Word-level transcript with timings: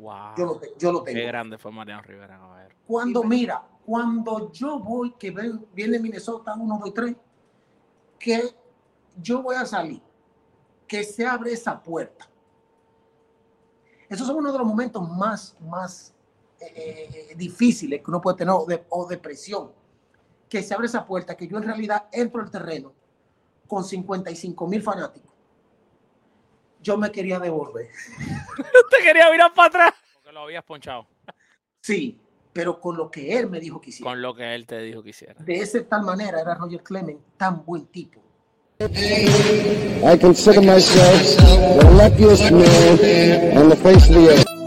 Wow. 0.00 0.34
Yo 0.36 0.44
lo, 0.46 0.56
te- 0.56 0.72
yo 0.78 0.92
lo 0.92 1.02
tengo. 1.02 1.18
Qué 1.20 1.26
grande 1.26 1.58
fue 1.58 1.70
Mariano 1.70 2.02
Rivera. 2.02 2.42
A 2.42 2.54
ver. 2.56 2.74
Cuando 2.86 3.22
mira, 3.22 3.62
cuando 3.84 4.50
yo 4.52 4.78
voy, 4.78 5.12
que 5.12 5.30
viene 5.74 5.98
Minnesota 5.98 6.54
1, 6.54 6.78
2, 6.82 6.94
3, 6.94 7.16
que 8.18 8.54
yo 9.20 9.42
voy 9.42 9.56
a 9.56 9.66
salir, 9.66 10.00
que 10.86 11.04
se 11.04 11.26
abre 11.26 11.52
esa 11.52 11.82
puerta. 11.82 12.28
Esos 14.08 14.26
son 14.26 14.36
uno 14.36 14.50
de 14.52 14.58
los 14.58 14.66
momentos 14.66 15.08
más, 15.08 15.56
más 15.60 16.14
eh, 16.60 17.28
eh, 17.30 17.34
difíciles 17.36 18.00
que 18.02 18.10
uno 18.10 18.20
puede 18.20 18.38
tener, 18.38 18.54
o, 18.56 18.64
de, 18.66 18.84
o 18.88 19.06
depresión. 19.06 19.70
Que 20.48 20.62
se 20.62 20.74
abre 20.74 20.86
esa 20.86 21.04
puerta, 21.06 21.36
que 21.36 21.46
yo 21.46 21.58
en 21.58 21.62
realidad 21.64 22.06
entro 22.10 22.40
al 22.42 22.50
terreno 22.50 22.92
con 23.68 23.84
55 23.84 24.66
mil 24.66 24.82
fanáticos. 24.82 25.29
Yo 26.82 26.96
me 26.96 27.10
quería 27.10 27.38
devolver. 27.38 27.88
Te 28.90 29.02
quería 29.02 29.30
mirar 29.30 29.52
para 29.54 29.68
atrás. 29.68 29.94
Porque 30.14 30.32
lo 30.32 30.40
habías 30.40 30.64
ponchado. 30.64 31.06
Sí, 31.82 32.18
pero 32.52 32.80
con 32.80 32.96
lo 32.96 33.10
que 33.10 33.38
él 33.38 33.48
me 33.48 33.60
dijo 33.60 33.80
que 33.80 33.90
hiciera. 33.90 34.10
Con 34.10 34.22
lo 34.22 34.34
que 34.34 34.54
él 34.54 34.66
te 34.66 34.78
dijo 34.82 35.02
que 35.02 35.10
hiciera. 35.10 35.34
de 35.38 35.54
esa 35.54 35.82
tal 35.84 36.02
manera 36.02 36.40
era 36.40 36.54
Roger 36.54 36.82
Clemens 36.82 37.20
tan 37.36 37.64
buen 37.64 37.86
tipo. 37.86 38.20
I 38.80 40.16
consider 40.18 40.62
myself 40.62 41.36
the 41.36 41.90
luckiest 41.98 42.50
man 42.50 43.58
on 43.58 43.68
the 43.68 43.76
face 43.76 44.08
of 44.08 44.14
the 44.14 44.30
earth. 44.30 44.59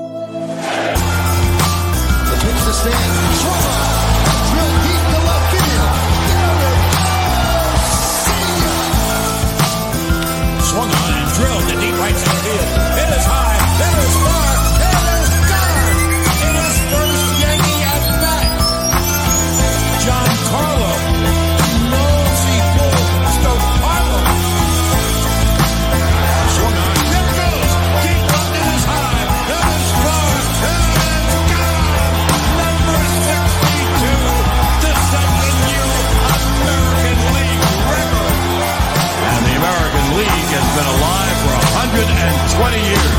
Been 40.76 40.86
alive 40.86 41.38
for 41.46 41.54
120 41.86 42.82
years. 42.82 43.14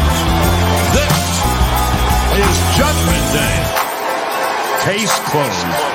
This 0.90 1.18
is 2.42 2.54
Judgment 2.74 3.26
Day. 3.30 3.58
Case 4.82 5.14
closed. 5.30 5.94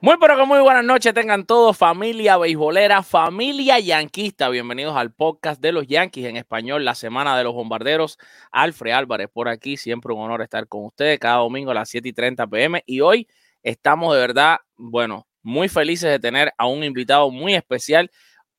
Muy 0.00 0.16
pero 0.20 0.36
que 0.36 0.44
muy 0.44 0.60
buenas 0.60 0.84
noches 0.84 1.12
tengan 1.14 1.46
todos, 1.46 1.76
familia 1.76 2.36
beisbolera, 2.36 3.02
familia 3.02 3.80
yanquista. 3.80 4.50
Bienvenidos 4.50 4.96
al 4.96 5.12
podcast 5.12 5.62
de 5.62 5.72
los 5.72 5.86
Yankees 5.86 6.26
en 6.26 6.36
español, 6.36 6.84
la 6.84 6.94
semana 6.94 7.36
de 7.38 7.42
los 7.42 7.54
bombarderos. 7.54 8.18
Alfred 8.52 8.92
Álvarez 8.92 9.28
por 9.32 9.48
aquí, 9.48 9.78
siempre 9.78 10.12
un 10.12 10.20
honor 10.20 10.42
estar 10.42 10.68
con 10.68 10.84
ustedes 10.84 11.18
cada 11.18 11.38
domingo 11.38 11.70
a 11.70 11.74
las 11.74 11.88
7 11.88 12.06
y 12.06 12.12
30 12.12 12.46
pm. 12.46 12.82
Y 12.86 13.00
hoy 13.00 13.26
estamos 13.62 14.14
de 14.14 14.20
verdad, 14.20 14.58
bueno, 14.76 15.26
muy 15.42 15.68
felices 15.68 16.10
de 16.10 16.18
tener 16.18 16.52
a 16.58 16.66
un 16.66 16.84
invitado 16.84 17.30
muy 17.30 17.54
especial. 17.54 18.10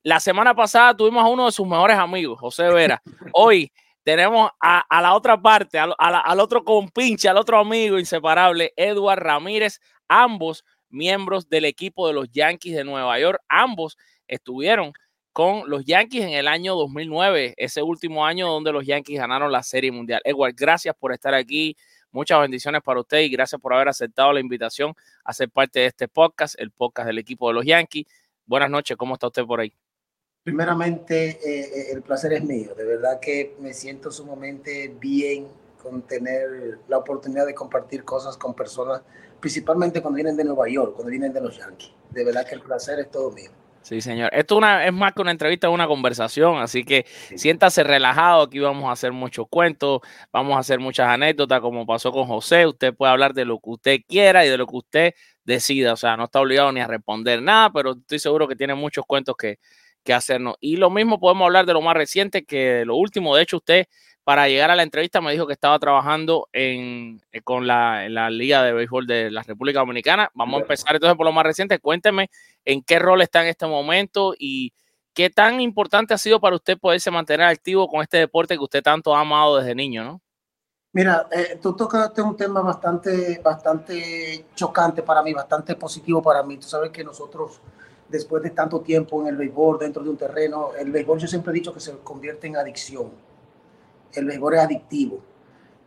La 0.02 0.18
semana 0.20 0.54
pasada 0.54 0.96
tuvimos 0.96 1.22
a 1.24 1.28
uno 1.28 1.46
de 1.46 1.52
sus 1.52 1.66
mejores 1.66 1.96
amigos, 1.98 2.38
José 2.40 2.68
Vera. 2.70 3.02
Hoy 3.34 3.70
tenemos 4.02 4.50
a, 4.60 4.80
a 4.88 5.02
la 5.02 5.14
otra 5.14 5.40
parte, 5.40 5.78
al, 5.78 5.94
a 5.98 6.10
la- 6.10 6.20
al 6.20 6.40
otro 6.40 6.64
compinche, 6.64 7.28
al 7.28 7.36
otro 7.36 7.58
amigo 7.58 7.98
inseparable, 7.98 8.72
Edward 8.76 9.20
Ramírez, 9.22 9.78
ambos 10.08 10.64
miembros 10.88 11.48
del 11.48 11.66
equipo 11.66 12.08
de 12.08 12.14
los 12.14 12.30
Yankees 12.30 12.74
de 12.76 12.84
Nueva 12.84 13.18
York. 13.20 13.40
Ambos 13.48 13.96
estuvieron 14.26 14.92
con 15.32 15.68
los 15.70 15.84
Yankees 15.84 16.24
en 16.24 16.30
el 16.30 16.48
año 16.48 16.74
2009, 16.74 17.54
ese 17.56 17.82
último 17.82 18.26
año 18.26 18.48
donde 18.48 18.72
los 18.72 18.84
Yankees 18.86 19.18
ganaron 19.20 19.52
la 19.52 19.62
Serie 19.62 19.92
Mundial. 19.92 20.20
Edward, 20.24 20.54
gracias 20.56 20.94
por 20.98 21.12
estar 21.12 21.34
aquí. 21.34 21.76
Muchas 22.12 22.40
bendiciones 22.40 22.82
para 22.82 22.98
usted 22.98 23.20
y 23.20 23.28
gracias 23.28 23.60
por 23.60 23.72
haber 23.72 23.88
aceptado 23.88 24.32
la 24.32 24.40
invitación 24.40 24.94
a 25.22 25.32
ser 25.32 25.48
parte 25.48 25.78
de 25.78 25.86
este 25.86 26.08
podcast, 26.08 26.56
el 26.58 26.72
podcast 26.72 27.06
del 27.06 27.18
equipo 27.18 27.46
de 27.46 27.54
los 27.54 27.64
Yankees. 27.64 28.06
Buenas 28.46 28.68
noches, 28.68 28.96
¿cómo 28.96 29.14
está 29.14 29.28
usted 29.28 29.44
por 29.44 29.60
ahí? 29.60 29.72
Primeramente, 30.42 31.38
eh, 31.44 31.60
eh, 31.60 31.92
el 31.92 32.02
placer 32.02 32.32
es 32.32 32.42
mío. 32.42 32.74
De 32.74 32.84
verdad 32.84 33.20
que 33.20 33.54
me 33.60 33.72
siento 33.72 34.10
sumamente 34.10 34.92
bien 34.98 35.46
con 35.80 36.02
tener 36.02 36.80
la 36.88 36.98
oportunidad 36.98 37.46
de 37.46 37.54
compartir 37.54 38.02
cosas 38.02 38.36
con 38.36 38.54
personas, 38.54 39.02
principalmente 39.38 40.02
cuando 40.02 40.16
vienen 40.16 40.36
de 40.36 40.42
Nueva 40.42 40.68
York, 40.68 40.94
cuando 40.94 41.12
vienen 41.12 41.32
de 41.32 41.40
los 41.40 41.58
Yankees. 41.58 41.92
De 42.10 42.24
verdad 42.24 42.44
que 42.44 42.56
el 42.56 42.62
placer 42.62 42.98
es 42.98 43.08
todo 43.12 43.30
mío. 43.30 43.52
Sí, 43.82 44.02
señor. 44.02 44.28
Esto 44.34 44.56
es, 44.56 44.58
una, 44.58 44.86
es 44.86 44.92
más 44.92 45.14
que 45.14 45.22
una 45.22 45.30
entrevista, 45.30 45.66
es 45.66 45.72
una 45.72 45.86
conversación, 45.86 46.58
así 46.58 46.84
que 46.84 47.06
siéntase 47.34 47.82
relajado, 47.82 48.42
aquí 48.42 48.58
vamos 48.58 48.84
a 48.88 48.92
hacer 48.92 49.10
muchos 49.12 49.46
cuentos, 49.48 50.00
vamos 50.30 50.54
a 50.56 50.58
hacer 50.60 50.78
muchas 50.78 51.08
anécdotas 51.08 51.60
como 51.60 51.86
pasó 51.86 52.12
con 52.12 52.26
José, 52.26 52.66
usted 52.66 52.94
puede 52.94 53.10
hablar 53.12 53.32
de 53.32 53.46
lo 53.46 53.58
que 53.58 53.70
usted 53.70 54.00
quiera 54.06 54.44
y 54.44 54.50
de 54.50 54.58
lo 54.58 54.66
que 54.66 54.76
usted 54.76 55.14
decida, 55.44 55.94
o 55.94 55.96
sea, 55.96 56.16
no 56.18 56.24
está 56.24 56.40
obligado 56.40 56.70
ni 56.72 56.80
a 56.80 56.86
responder 56.86 57.40
nada, 57.40 57.72
pero 57.72 57.92
estoy 57.92 58.18
seguro 58.18 58.46
que 58.46 58.54
tiene 58.54 58.74
muchos 58.74 59.06
cuentos 59.06 59.34
que, 59.36 59.58
que 60.04 60.12
hacernos. 60.12 60.56
Y 60.60 60.76
lo 60.76 60.90
mismo 60.90 61.18
podemos 61.18 61.46
hablar 61.46 61.64
de 61.64 61.72
lo 61.72 61.80
más 61.80 61.94
reciente 61.94 62.44
que 62.44 62.58
de 62.58 62.84
lo 62.84 62.96
último, 62.96 63.34
de 63.34 63.42
hecho 63.42 63.56
usted 63.56 63.86
para 64.30 64.46
llegar 64.46 64.70
a 64.70 64.76
la 64.76 64.84
entrevista 64.84 65.20
me 65.20 65.32
dijo 65.32 65.44
que 65.44 65.54
estaba 65.54 65.76
trabajando 65.80 66.48
en, 66.52 67.20
eh, 67.32 67.40
con 67.42 67.66
la, 67.66 68.06
en 68.06 68.14
la 68.14 68.30
Liga 68.30 68.62
de 68.62 68.72
Béisbol 68.72 69.04
de 69.04 69.28
la 69.28 69.42
República 69.42 69.80
Dominicana. 69.80 70.30
Vamos 70.34 70.58
a 70.58 70.62
empezar 70.62 70.94
entonces 70.94 71.16
por 71.16 71.26
lo 71.26 71.32
más 71.32 71.42
reciente. 71.42 71.80
Cuénteme 71.80 72.30
en 72.64 72.80
qué 72.84 73.00
rol 73.00 73.22
está 73.22 73.42
en 73.42 73.48
este 73.48 73.66
momento 73.66 74.36
y 74.38 74.72
qué 75.14 75.30
tan 75.30 75.60
importante 75.60 76.14
ha 76.14 76.18
sido 76.18 76.38
para 76.38 76.54
usted 76.54 76.78
poderse 76.78 77.10
mantener 77.10 77.44
activo 77.44 77.88
con 77.88 78.02
este 78.02 78.18
deporte 78.18 78.54
que 78.54 78.62
usted 78.62 78.84
tanto 78.84 79.16
ha 79.16 79.20
amado 79.22 79.56
desde 79.56 79.74
niño, 79.74 80.04
¿no? 80.04 80.20
Mira, 80.92 81.26
eh, 81.32 81.58
tú 81.60 81.74
tocaste 81.74 82.22
un 82.22 82.36
tema 82.36 82.60
bastante, 82.60 83.40
bastante 83.42 84.44
chocante 84.54 85.02
para 85.02 85.24
mí, 85.24 85.34
bastante 85.34 85.74
positivo 85.74 86.22
para 86.22 86.44
mí. 86.44 86.56
Tú 86.56 86.68
sabes 86.68 86.90
que 86.90 87.02
nosotros, 87.02 87.60
después 88.08 88.44
de 88.44 88.50
tanto 88.50 88.80
tiempo 88.80 89.22
en 89.22 89.26
el 89.26 89.36
béisbol, 89.36 89.80
dentro 89.80 90.04
de 90.04 90.10
un 90.10 90.16
terreno, 90.16 90.70
el 90.78 90.92
béisbol 90.92 91.18
yo 91.18 91.26
siempre 91.26 91.50
he 91.50 91.54
dicho 91.54 91.74
que 91.74 91.80
se 91.80 91.98
convierte 91.98 92.46
en 92.46 92.56
adicción. 92.56 93.10
El 94.14 94.24
béisbol 94.26 94.54
es 94.54 94.60
adictivo. 94.60 95.20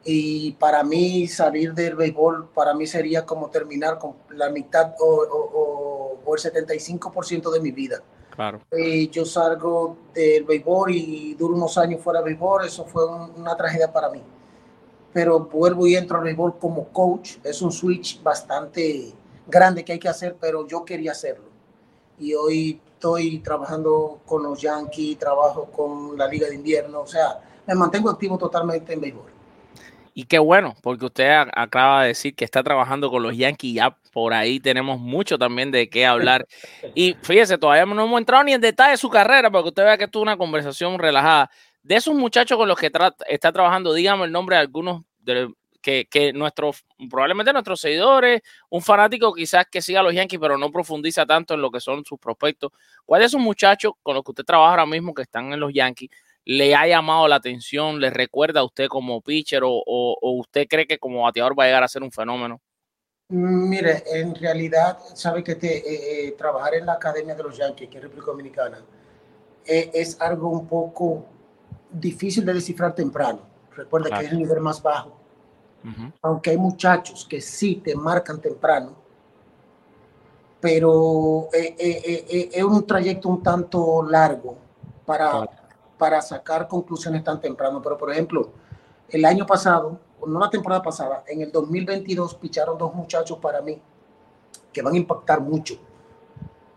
Y 0.06 0.52
para 0.54 0.84
mí 0.84 1.28
salir 1.28 1.74
del 1.74 1.96
béisbol, 1.96 2.50
para 2.54 2.74
mí 2.74 2.86
sería 2.86 3.26
como 3.26 3.50
terminar 3.50 4.00
con 4.00 4.16
la 4.32 4.50
mitad 4.50 4.94
o, 5.00 5.06
o- 5.06 5.52
o- 5.54 6.20
o 6.26 6.36
el 6.36 6.42
75% 6.42 7.52
de 7.52 7.60
mi 7.62 7.72
vida. 7.72 8.02
Claro. 8.36 8.60
Eh, 8.72 9.08
yo 9.10 9.26
salgo 9.26 9.96
del 10.14 10.44
béisbol 10.44 10.92
y 10.92 11.36
duro 11.36 11.56
unos 11.56 11.78
años 11.78 12.02
fuera 12.02 12.20
de 12.20 12.26
béisbol, 12.26 12.66
eso 12.66 12.84
fue 12.86 13.06
un- 13.08 13.32
una 13.38 13.56
tragedia 13.56 13.92
para 13.94 14.10
mí. 14.10 14.22
Pero 15.14 15.40
vuelvo 15.42 15.86
y 15.88 15.96
entro 15.96 16.18
al 16.18 16.24
béisbol 16.24 16.58
como 16.58 16.90
coach, 16.90 17.38
es 17.44 17.62
un 17.62 17.72
switch 17.72 18.22
bastante 18.24 19.14
grande 19.48 19.86
que 19.86 19.94
hay 19.94 20.00
que 20.00 20.10
hacer, 20.10 20.36
pero 20.40 20.66
yo 20.68 20.84
quería 20.84 21.12
hacerlo. 21.12 21.46
Y 22.20 22.34
hoy 22.34 22.82
estoy 22.94 23.40
trabajando 23.40 24.20
con 24.26 24.44
los 24.44 24.60
Yankees, 24.62 25.18
trabajo 25.20 25.66
con 25.66 26.18
la 26.18 26.28
Liga 26.28 26.48
de 26.48 26.56
Invierno, 26.56 27.02
o 27.02 27.08
sea, 27.08 27.40
me 27.68 27.76
mantengo 27.76 28.10
activo 28.10 28.38
totalmente 28.38 28.94
en 28.94 29.02
béisbol. 29.02 29.32
Y 30.16 30.26
qué 30.26 30.38
bueno, 30.38 30.76
porque 30.84 31.06
usted 31.06 31.32
acaba 31.56 32.04
de 32.04 32.10
decir 32.10 32.36
que 32.36 32.46
está 32.46 32.62
trabajando 32.62 33.10
con 33.10 33.24
los 33.24 33.36
Yankees, 33.36 33.74
ya 33.76 33.98
por 34.12 34.32
ahí 34.34 34.60
tenemos 34.60 35.00
mucho 35.00 35.40
también 35.40 35.72
de 35.72 35.90
qué 35.90 36.06
hablar. 36.06 36.46
Y 36.96 37.16
fíjese, 37.24 37.58
todavía 37.58 37.86
no 37.86 38.04
hemos 38.04 38.20
entrado 38.20 38.44
ni 38.44 38.54
en 38.54 38.62
detalle 38.62 38.92
de 38.92 38.98
su 38.98 39.10
carrera, 39.10 39.50
para 39.50 39.64
que 39.64 39.70
usted 39.70 39.84
vea 39.84 39.98
que 39.98 40.04
esto 40.04 40.20
es 40.20 40.24
una 40.24 40.38
conversación 40.38 41.00
relajada. 41.00 41.50
De 41.82 41.96
esos 41.96 42.14
muchachos 42.14 42.58
con 42.58 42.68
los 42.68 42.78
que 42.78 42.92
tra- 42.92 43.16
está 43.28 43.52
trabajando, 43.52 43.92
dígame 43.94 44.26
el 44.26 44.32
nombre 44.32 44.56
de 44.56 44.62
algunos 44.62 45.02
de- 45.20 45.52
que, 45.82 46.06
que 46.06 46.32
nuestros, 46.32 46.86
probablemente 47.10 47.52
nuestros 47.52 47.82
seguidores, 47.82 48.42
un 48.70 48.82
fanático 48.82 49.34
quizás 49.34 49.66
que 49.70 49.82
siga 49.82 50.00
a 50.00 50.04
los 50.04 50.14
Yankees, 50.14 50.40
pero 50.40 50.58
no 50.58 50.72
profundiza 50.72 51.26
tanto 51.26 51.56
en 51.56 51.62
lo 51.62 51.72
que 51.72 51.82
son 51.82 52.06
sus 52.06 52.18
prospectos. 52.20 52.72
¿Cuál 53.04 53.20
de 53.22 53.26
esos 53.26 53.42
muchachos 53.42 53.94
con 54.02 54.16
los 54.16 54.24
que 54.24 54.32
usted 54.32 54.46
trabaja 54.46 54.70
ahora 54.72 54.86
mismo 54.86 55.14
que 55.14 55.24
están 55.24 55.52
en 55.52 55.60
los 55.60 55.74
Yankees 55.74 56.10
le 56.46 56.76
ha 56.76 56.86
llamado 56.88 57.28
la 57.28 57.36
atención, 57.36 58.00
le 58.00 58.10
recuerda 58.10 58.60
a 58.60 58.64
usted 58.66 58.88
como 58.88 59.22
pitcher 59.22 59.64
o, 59.64 59.72
o- 59.72 60.18
o 60.22 60.32
usted 60.40 60.68
cree 60.68 60.86
que 60.88 61.00
como 61.00 61.24
bateador 61.24 61.58
va 61.58 61.64
a 61.64 61.68
llegar 61.68 61.84
a 61.84 61.88
ser 61.88 62.04
un 62.04 62.12
fenómeno? 62.12 62.60
Mire, 63.30 64.04
en 64.14 64.36
realidad, 64.36 65.00
sabe 65.16 65.44
que 65.44 65.56
te, 65.56 65.78
eh, 65.78 66.28
eh, 66.28 66.32
trabajar 66.34 66.76
en 66.76 66.86
la 66.86 66.94
Academia 66.94 67.34
de 67.34 67.44
los 67.44 67.58
Yankees, 67.58 67.88
aquí 67.88 67.98
en 67.98 68.04
República 68.04 68.32
Dominicana, 68.32 68.82
eh, 69.66 69.90
es 69.94 70.20
algo 70.22 70.50
un 70.50 70.68
poco 70.68 71.26
difícil 71.90 72.46
de 72.46 72.54
descifrar 72.54 72.94
temprano. 72.94 73.40
Recuerda 73.76 74.10
Claro. 74.10 74.22
que 74.22 74.26
es 74.28 74.32
el 74.34 74.40
nivel 74.40 74.60
más 74.60 74.82
bajo. 74.84 75.18
Aunque 76.22 76.52
hay 76.52 76.58
muchachos 76.58 77.26
que 77.28 77.42
sí 77.42 77.76
te 77.84 77.96
marcan 77.96 78.40
temprano, 78.40 78.96
pero 80.62 81.50
eh, 81.54 82.50
es 82.54 82.64
un 82.64 82.86
trayecto 82.86 83.28
un 83.30 83.44
tanto 83.44 84.04
largo 84.04 84.58
para, 85.06 85.30
Claro. 85.32 85.52
Para 86.04 86.22
sacar 86.22 86.68
conclusiones 86.68 87.24
tan 87.24 87.40
temprano. 87.40 87.82
Pero, 87.82 87.98
por 87.98 88.12
ejemplo, 88.12 88.52
el 89.08 89.24
año 89.24 89.46
pasado, 89.46 89.98
no 90.28 90.38
la 90.38 90.50
temporada 90.50 90.82
pasada, 90.82 91.24
en 91.26 91.40
el 91.40 91.50
2022 91.50 92.36
picharon 92.36 92.78
dos 92.78 92.94
muchachos 92.94 93.38
para 93.38 93.62
mí 93.62 93.82
que 94.74 94.82
van 94.82 94.96
a 94.96 94.98
impactar 94.98 95.40
mucho 95.40 95.76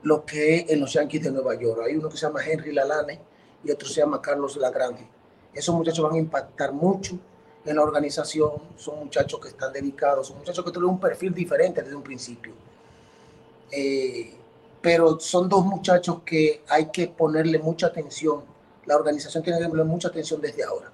lo 0.05 0.25
que 0.25 0.59
es 0.59 0.71
en 0.71 0.79
los 0.79 0.93
Yankees 0.93 1.25
de 1.25 1.33
Nueva 1.33 1.57
York. 1.57 1.81
Hay 1.85 1.97
uno 1.97 2.09
que 2.09 2.17
se 2.17 2.25
llama 2.25 2.39
Henry 2.41 2.73
Lalane 2.73 3.21
y 3.65 3.71
otro 3.73 3.89
se 3.89 4.01
llama 4.01 4.23
Carlos 4.23 4.57
Lagrange. 4.59 5.09
Esos 5.53 5.75
muchachos 5.75 6.05
van 6.05 6.15
a 6.15 6.19
impactar 6.19 6.73
mucho 6.73 7.19
en 7.65 7.75
la 7.75 7.83
organización, 7.83 8.53
son 8.77 9.01
muchachos 9.01 9.41
que 9.41 9.49
están 9.49 9.73
dedicados, 9.73 10.29
son 10.29 10.39
muchachos 10.39 10.65
que 10.65 10.71
tienen 10.71 10.89
un 10.89 11.01
perfil 11.01 11.35
diferente 11.35 11.83
desde 11.83 11.97
un 11.97 12.05
principio. 12.05 12.53
Eh, 13.73 14.37
pero 14.81 15.19
son 15.19 15.49
dos 15.49 15.65
muchachos 15.65 16.23
que 16.25 16.63
hay 16.69 16.93
que 16.93 17.09
ponerle 17.09 17.59
mucha 17.59 17.89
atención. 17.89 18.55
La 18.87 18.97
organización 18.97 19.43
tiene 19.43 19.59
que 19.59 19.67
ponerle 19.69 19.91
mucha 19.91 20.09
atención 20.09 20.41
desde 20.41 20.65
ahora. 20.65 20.91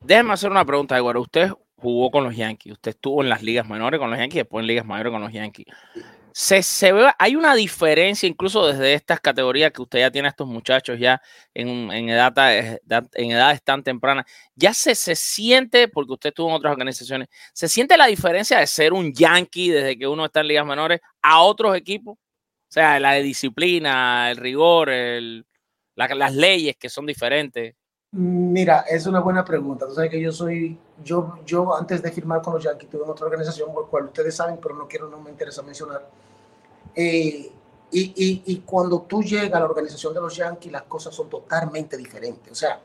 Déjeme 0.00 0.32
hacer 0.34 0.50
una 0.50 0.64
pregunta, 0.64 0.96
Eduardo. 0.96 1.22
Usted 1.22 1.50
jugó 1.76 2.10
con 2.10 2.24
los 2.24 2.36
Yankees, 2.36 2.72
usted 2.74 2.90
estuvo 2.90 3.22
en 3.22 3.28
las 3.28 3.42
ligas 3.42 3.66
menores 3.68 3.98
con 3.98 4.10
los 4.10 4.18
Yankees, 4.18 4.40
después 4.42 4.62
en 4.62 4.66
ligas 4.66 4.84
mayores 4.86 5.10
con 5.12 5.20
los 5.22 5.32
Yankees. 5.32 5.66
Se, 6.32 6.62
se 6.64 6.92
ve, 6.92 7.10
hay 7.18 7.36
una 7.36 7.54
diferencia 7.54 8.28
incluso 8.28 8.66
desde 8.66 8.94
estas 8.94 9.20
categorías 9.20 9.70
que 9.70 9.82
usted 9.82 10.00
ya 10.00 10.10
tiene 10.10 10.26
a 10.26 10.30
estos 10.30 10.48
muchachos 10.48 10.98
ya 10.98 11.22
en, 11.54 11.68
en, 11.92 12.08
edad- 12.08 12.34
en 13.14 13.30
edades 13.30 13.62
tan 13.62 13.84
tempranas. 13.84 14.26
Ya 14.56 14.74
se, 14.74 14.96
se 14.96 15.14
siente, 15.14 15.86
porque 15.86 16.14
usted 16.14 16.30
estuvo 16.30 16.48
en 16.48 16.56
otras 16.56 16.72
organizaciones, 16.72 17.28
se 17.52 17.68
siente 17.68 17.96
la 17.96 18.06
diferencia 18.06 18.58
de 18.58 18.66
ser 18.66 18.92
un 18.92 19.12
Yankee 19.12 19.70
desde 19.70 19.96
que 19.96 20.08
uno 20.08 20.24
está 20.24 20.40
en 20.40 20.48
ligas 20.48 20.66
menores 20.66 21.00
a 21.22 21.40
otros 21.40 21.76
equipos. 21.76 22.16
O 22.16 22.72
sea, 22.74 22.98
la 22.98 23.12
de 23.12 23.22
disciplina, 23.22 24.28
el 24.32 24.36
rigor, 24.36 24.90
el- 24.90 25.46
la- 25.96 26.14
las 26.14 26.34
leyes 26.34 26.76
que 26.76 26.88
son 26.88 27.06
diferentes. 27.06 27.74
Mira, 28.12 28.80
es 28.88 29.06
una 29.06 29.18
buena 29.20 29.44
pregunta. 29.44 29.86
Tú 29.88 29.94
sabes 29.94 30.10
que 30.10 30.20
yo 30.20 30.30
soy, 30.30 30.78
yo, 31.02 31.38
yo 31.44 31.76
antes 31.76 32.00
de 32.00 32.12
firmar 32.12 32.42
con 32.42 32.54
los 32.54 32.62
Yankees 32.62 32.88
tuve 32.88 33.02
en 33.04 33.10
otra 33.10 33.26
organización, 33.26 33.72
por 33.74 33.88
cual 33.90 34.04
ustedes 34.04 34.36
saben, 34.36 34.58
pero 34.62 34.76
no 34.76 34.86
quiero, 34.86 35.08
no 35.08 35.20
me 35.20 35.30
interesa 35.30 35.62
mencionar. 35.62 36.08
Eh, 36.94 37.50
y, 37.90 38.00
y, 38.16 38.42
y 38.46 38.58
cuando 38.60 39.02
tú 39.02 39.22
llegas 39.22 39.54
a 39.54 39.60
la 39.60 39.66
organización 39.66 40.14
de 40.14 40.20
los 40.20 40.36
Yankees, 40.36 40.70
las 40.72 40.82
cosas 40.82 41.14
son 41.14 41.28
totalmente 41.28 41.96
diferentes. 41.96 42.52
O 42.52 42.54
sea, 42.54 42.80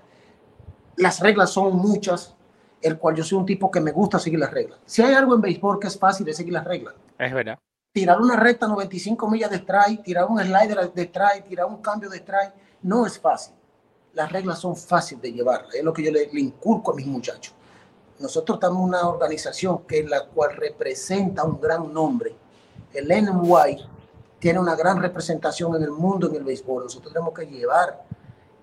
las 0.97 1.19
reglas 1.19 1.51
son 1.51 1.75
muchas, 1.75 2.35
el 2.81 2.97
cual 2.97 3.15
yo 3.15 3.23
soy 3.23 3.38
un 3.38 3.45
tipo 3.45 3.69
que 3.69 3.79
me 3.81 3.91
gusta 3.91 4.17
seguir 4.19 4.39
las 4.39 4.51
reglas. 4.51 4.79
Si 4.85 5.01
hay 5.01 5.13
algo 5.13 5.35
en 5.35 5.41
béisbol 5.41 5.79
que 5.79 5.88
es 5.88 5.97
fácil 5.97 6.27
es 6.27 6.38
seguir 6.38 6.53
las 6.53 6.65
reglas. 6.65 6.95
Es 7.17 7.33
verdad. 7.33 7.57
Tirar 7.94 8.19
una 8.21 8.35
recta 8.35 8.67
95 8.67 9.29
millas 9.29 9.50
de 9.50 9.57
strike, 9.57 10.03
tirar 10.03 10.25
un 10.25 10.39
slider 10.39 10.91
de 10.94 11.01
strike, 11.03 11.45
tirar 11.47 11.65
un 11.67 11.81
cambio 11.81 12.09
de 12.09 12.17
strike, 12.17 12.53
no 12.81 13.05
es 13.05 13.19
fácil 13.19 13.53
las 14.13 14.31
reglas 14.31 14.59
son 14.59 14.75
fáciles 14.75 15.21
de 15.21 15.31
llevarlas, 15.31 15.73
es 15.75 15.83
lo 15.83 15.93
que 15.93 16.03
yo 16.03 16.11
le, 16.11 16.29
le, 16.31 16.41
inculco 16.41 16.91
a 16.91 16.95
mis 16.95 17.05
muchachos. 17.05 17.53
Nosotros 18.19 18.57
estamos 18.57 18.79
en 18.79 18.83
una 18.83 19.07
organización 19.07 19.83
que 19.87 20.03
la 20.03 20.25
cual 20.25 20.55
representa 20.55 21.43
un 21.43 21.61
gran 21.61 21.93
nombre. 21.93 22.35
El 22.93 23.07
NY 23.07 23.85
tiene 24.39 24.59
una 24.59 24.75
gran 24.75 25.01
representación 25.01 25.75
en 25.75 25.83
el 25.83 25.91
mundo 25.91 26.27
en 26.27 26.35
el 26.35 26.43
béisbol. 26.43 26.83
Nosotros 26.83 27.13
tenemos 27.13 27.33
que 27.33 27.45
llevar 27.45 28.03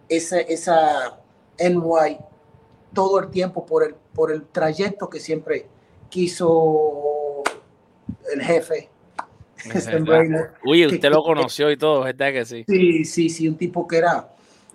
esa, 0.08 0.40
esa 0.40 1.18
NY 1.58 2.18
todo 2.92 3.18
el 3.20 3.30
tiempo 3.30 3.64
por 3.64 3.82
el, 3.82 3.94
por 3.94 4.30
el 4.30 4.46
trayecto 4.48 5.08
que 5.08 5.20
siempre 5.20 5.68
quiso 6.10 7.42
el 8.30 8.42
jefe. 8.42 8.90
Uy, 10.64 10.86
usted 10.86 11.10
lo 11.10 11.22
conoció 11.22 11.70
y 11.70 11.76
todo, 11.76 12.04
¿verdad 12.04 12.32
que 12.32 12.44
sí? 12.44 12.64
Sí, 12.66 13.04
sí, 13.04 13.28
sí, 13.30 13.48
un 13.48 13.56
tipo 13.56 13.86
que 13.86 13.98
era 13.98 14.28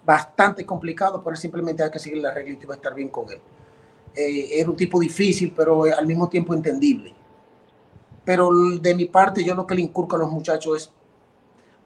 bastante 0.04 0.66
complicado, 0.66 1.24
pero 1.24 1.36
simplemente 1.36 1.84
hay 1.84 1.92
que 1.92 2.00
seguir 2.00 2.22
la 2.22 2.34
regla 2.34 2.58
y 2.62 2.66
va 2.66 2.74
a 2.74 2.78
estar 2.78 2.94
bien 2.94 3.10
con 3.10 3.32
él. 3.32 3.40
Eh, 4.16 4.60
era 4.60 4.70
un 4.70 4.76
tipo 4.76 5.00
difícil, 5.00 5.54
pero 5.56 5.84
al 5.84 6.06
mismo 6.06 6.28
tiempo 6.28 6.54
entendible. 6.54 7.14
Pero 8.26 8.50
de 8.80 8.96
mi 8.96 9.06
parte, 9.06 9.44
yo 9.44 9.56
lo 9.56 9.66
que 9.66 9.76
le 9.76 9.82
inculco 9.82 10.16
a 10.16 10.20
los 10.20 10.32
muchachos 10.32 10.78
es, 10.78 10.92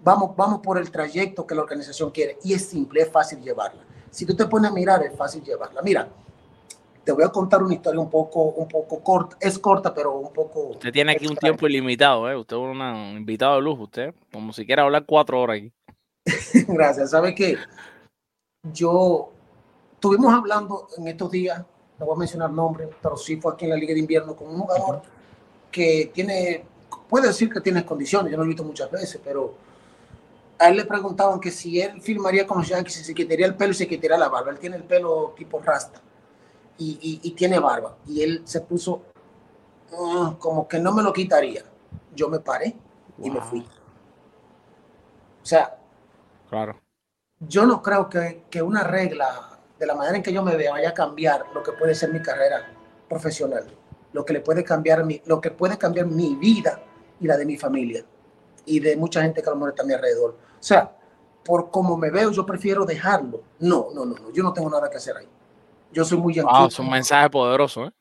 vamos, 0.03 0.36
vamos 0.36 0.62
por 0.62 0.77
el 0.77 0.89
trayecto 0.89 1.45
que 1.45 1.56
la 1.56 1.62
organización 1.62 2.12
quiere. 2.12 2.38
Y 2.44 2.53
es 2.53 2.65
simple, 2.65 3.01
es 3.01 3.09
fácil 3.09 3.41
llevarla. 3.41 3.81
Si 4.09 4.25
tú 4.25 4.36
te 4.36 4.45
pones 4.45 4.71
a 4.71 4.74
mirar, 4.74 5.03
es 5.03 5.15
fácil 5.15 5.44
llevarla. 5.44 5.81
Mira, 5.81 6.07
te 7.05 7.11
voy 7.11 7.23
a 7.23 7.29
contar 7.29 7.61
una 7.61 7.73
historia 7.73 7.99
un 7.99 8.09
poco, 8.09 8.41
un 8.41 8.67
poco 8.67 9.01
corta. 9.01 9.37
Es 9.39 9.59
corta, 9.59 9.93
pero 9.93 10.13
un 10.17 10.33
poco... 10.33 10.69
Usted 10.69 10.91
tiene 10.91 11.11
aquí 11.11 11.25
extraña. 11.25 11.33
un 11.33 11.37
tiempo 11.37 11.67
ilimitado, 11.67 12.29
¿eh? 12.29 12.35
Usted 12.35 12.55
es 12.55 12.61
una, 12.61 12.93
un 12.93 13.17
invitado 13.17 13.55
de 13.55 13.61
lujo, 13.61 13.83
usted. 13.83 14.13
Como 14.33 14.51
si 14.51 14.65
quiera 14.65 14.83
hablar 14.83 15.05
cuatro 15.05 15.39
horas 15.39 15.57
aquí. 15.57 15.73
Gracias. 16.67 17.11
¿Sabe 17.11 17.35
qué? 17.35 17.57
yo 18.73 19.31
estuvimos 19.93 20.33
hablando 20.33 20.87
en 20.97 21.07
estos 21.07 21.31
días, 21.31 21.63
no 21.99 22.05
voy 22.05 22.15
a 22.15 22.19
mencionar 22.19 22.51
nombres, 22.51 22.89
pero 23.01 23.15
sí 23.17 23.37
fue 23.37 23.53
aquí 23.53 23.65
en 23.65 23.71
la 23.71 23.77
Liga 23.77 23.93
de 23.93 23.99
Invierno 23.99 24.35
con 24.35 24.47
un 24.47 24.61
jugador 24.61 25.01
que 25.71 26.11
tiene, 26.13 26.65
puede 27.07 27.27
decir 27.27 27.49
que 27.49 27.61
tiene 27.61 27.85
condiciones, 27.85 28.31
yo 28.31 28.37
lo 28.37 28.43
he 28.43 28.47
visto 28.47 28.63
muchas 28.63 28.89
veces, 28.89 29.21
pero 29.23 29.53
a 30.57 30.69
él 30.69 30.77
le 30.77 30.85
preguntaban 30.85 31.39
que 31.39 31.51
si 31.51 31.79
él 31.79 32.01
firmaría 32.01 32.47
con 32.47 32.59
los 32.59 32.67
Yankees, 32.67 32.95
si 32.95 33.03
se 33.03 33.13
quitaría 33.13 33.45
el 33.45 33.55
pelo 33.55 33.71
y 33.71 33.75
se 33.75 33.87
quitaría 33.87 34.17
la 34.17 34.29
barba. 34.29 34.51
Él 34.51 34.59
tiene 34.59 34.77
el 34.77 34.83
pelo 34.83 35.33
tipo 35.37 35.59
rasta 35.59 36.01
y, 36.77 36.98
y, 37.01 37.27
y 37.27 37.31
tiene 37.31 37.60
barba. 37.60 37.98
Y 38.07 38.22
él 38.22 38.42
se 38.45 38.62
puso 38.62 39.04
uh, 39.92 40.33
como 40.38 40.68
que 40.68 40.80
no 40.80 40.94
me 40.94 41.04
lo 41.04 41.13
quitaría. 41.13 41.63
Yo 42.13 42.29
me 42.29 42.39
paré 42.39 42.75
y 43.20 43.29
wow. 43.29 43.34
me 43.34 43.41
fui. 43.41 43.60
O 43.60 45.46
sea, 45.46 45.77
claro 46.50 46.79
yo 47.39 47.65
no 47.65 47.82
creo 47.82 48.10
que, 48.10 48.46
que, 48.50 48.62
una 48.62 48.84
regla 48.84 49.60
de 49.77 49.86
la 49.86 49.96
manera 49.96 50.17
en 50.17 50.24
que 50.24 50.34
yo 50.34 50.41
me 50.41 50.55
vea 50.55 50.72
vaya 50.72 50.89
a 50.89 50.94
cambiar 50.94 51.46
lo 51.53 51.62
que 51.62 51.74
puede 51.74 51.94
ser 51.96 52.12
mi 52.12 52.22
carrera 52.22 52.65
profesional, 53.10 53.65
lo 54.13 54.25
que 54.25 54.34
le 54.34 54.39
puede 54.41 54.63
cambiar 54.63 55.03
mi, 55.03 55.22
lo 55.25 55.41
que 55.41 55.51
puede 55.51 55.77
cambiar 55.77 56.08
mi 56.08 56.36
vida 56.36 56.82
y 57.20 57.27
la 57.27 57.38
de 57.38 57.46
mi 57.46 57.58
familia 57.58 58.05
y 58.65 58.79
de 58.79 58.96
mucha 58.96 59.22
gente 59.22 59.41
que 59.41 59.50
a 59.50 59.51
lo 59.51 59.58
mejor 59.58 59.70
está 59.72 59.84
a 59.84 59.86
mi 59.86 59.94
alrededor. 59.94 60.32
O 60.32 60.63
sea, 60.63 60.96
por 61.44 61.70
como 61.70 61.98
me 61.98 62.10
veo, 62.10 62.32
yo 62.32 62.46
prefiero 62.46 62.86
dejarlo. 62.86 63.41
No, 63.60 63.88
no, 63.94 64.05
no, 64.05 64.15
no 64.15 64.32
yo 64.32 64.41
no 64.41 64.53
tengo 64.53 64.70
nada 64.70 64.89
que 64.89 64.98
hacer 64.98 65.17
ahí. 65.17 65.27
Yo 65.95 66.03
soy 66.03 66.17
muy 66.17 66.33
yankee. 66.33 66.51
Wow, 66.53 66.67
es 66.67 66.79
un 66.79 66.89
mensaje 66.89 67.29
poderoso, 67.29 67.85
¿eh? 67.85 67.91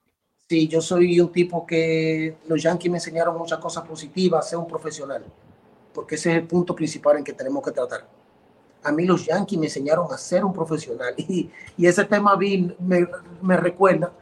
Sí, 0.49 0.69
yo 0.69 0.83
soy 0.83 1.19
un 1.21 1.33
tipo 1.33 1.65
que 1.65 2.37
los 2.47 2.63
Yankees 2.63 2.91
me 2.91 2.99
enseñaron 2.99 3.39
muchas 3.39 3.59
cosas 3.59 3.87
positivas, 3.87 4.47
ser 4.49 4.59
un 4.59 4.67
profesional, 4.67 5.25
porque 5.95 6.17
ese 6.17 6.33
es 6.33 6.37
el 6.39 6.47
punto 6.47 6.75
principal 6.75 7.17
en 7.17 7.25
que 7.25 7.33
tenemos 7.33 7.65
que 7.65 7.71
tratar 7.71 8.07
a 8.85 8.93
mí 8.93 9.05
los 9.07 9.25
Yankees 9.25 9.59
me 9.59 9.67
enseñaron 9.67 10.07
a 10.13 10.19
ser 10.19 10.45
un 10.45 10.53
profesional. 10.53 11.15
Y, 11.29 11.51
y 11.77 11.87
ese 11.87 12.05
tema 12.05 12.37
me, 12.37 12.75
me, 12.79 13.09
me, 13.41 13.57
recuerda 13.57 14.13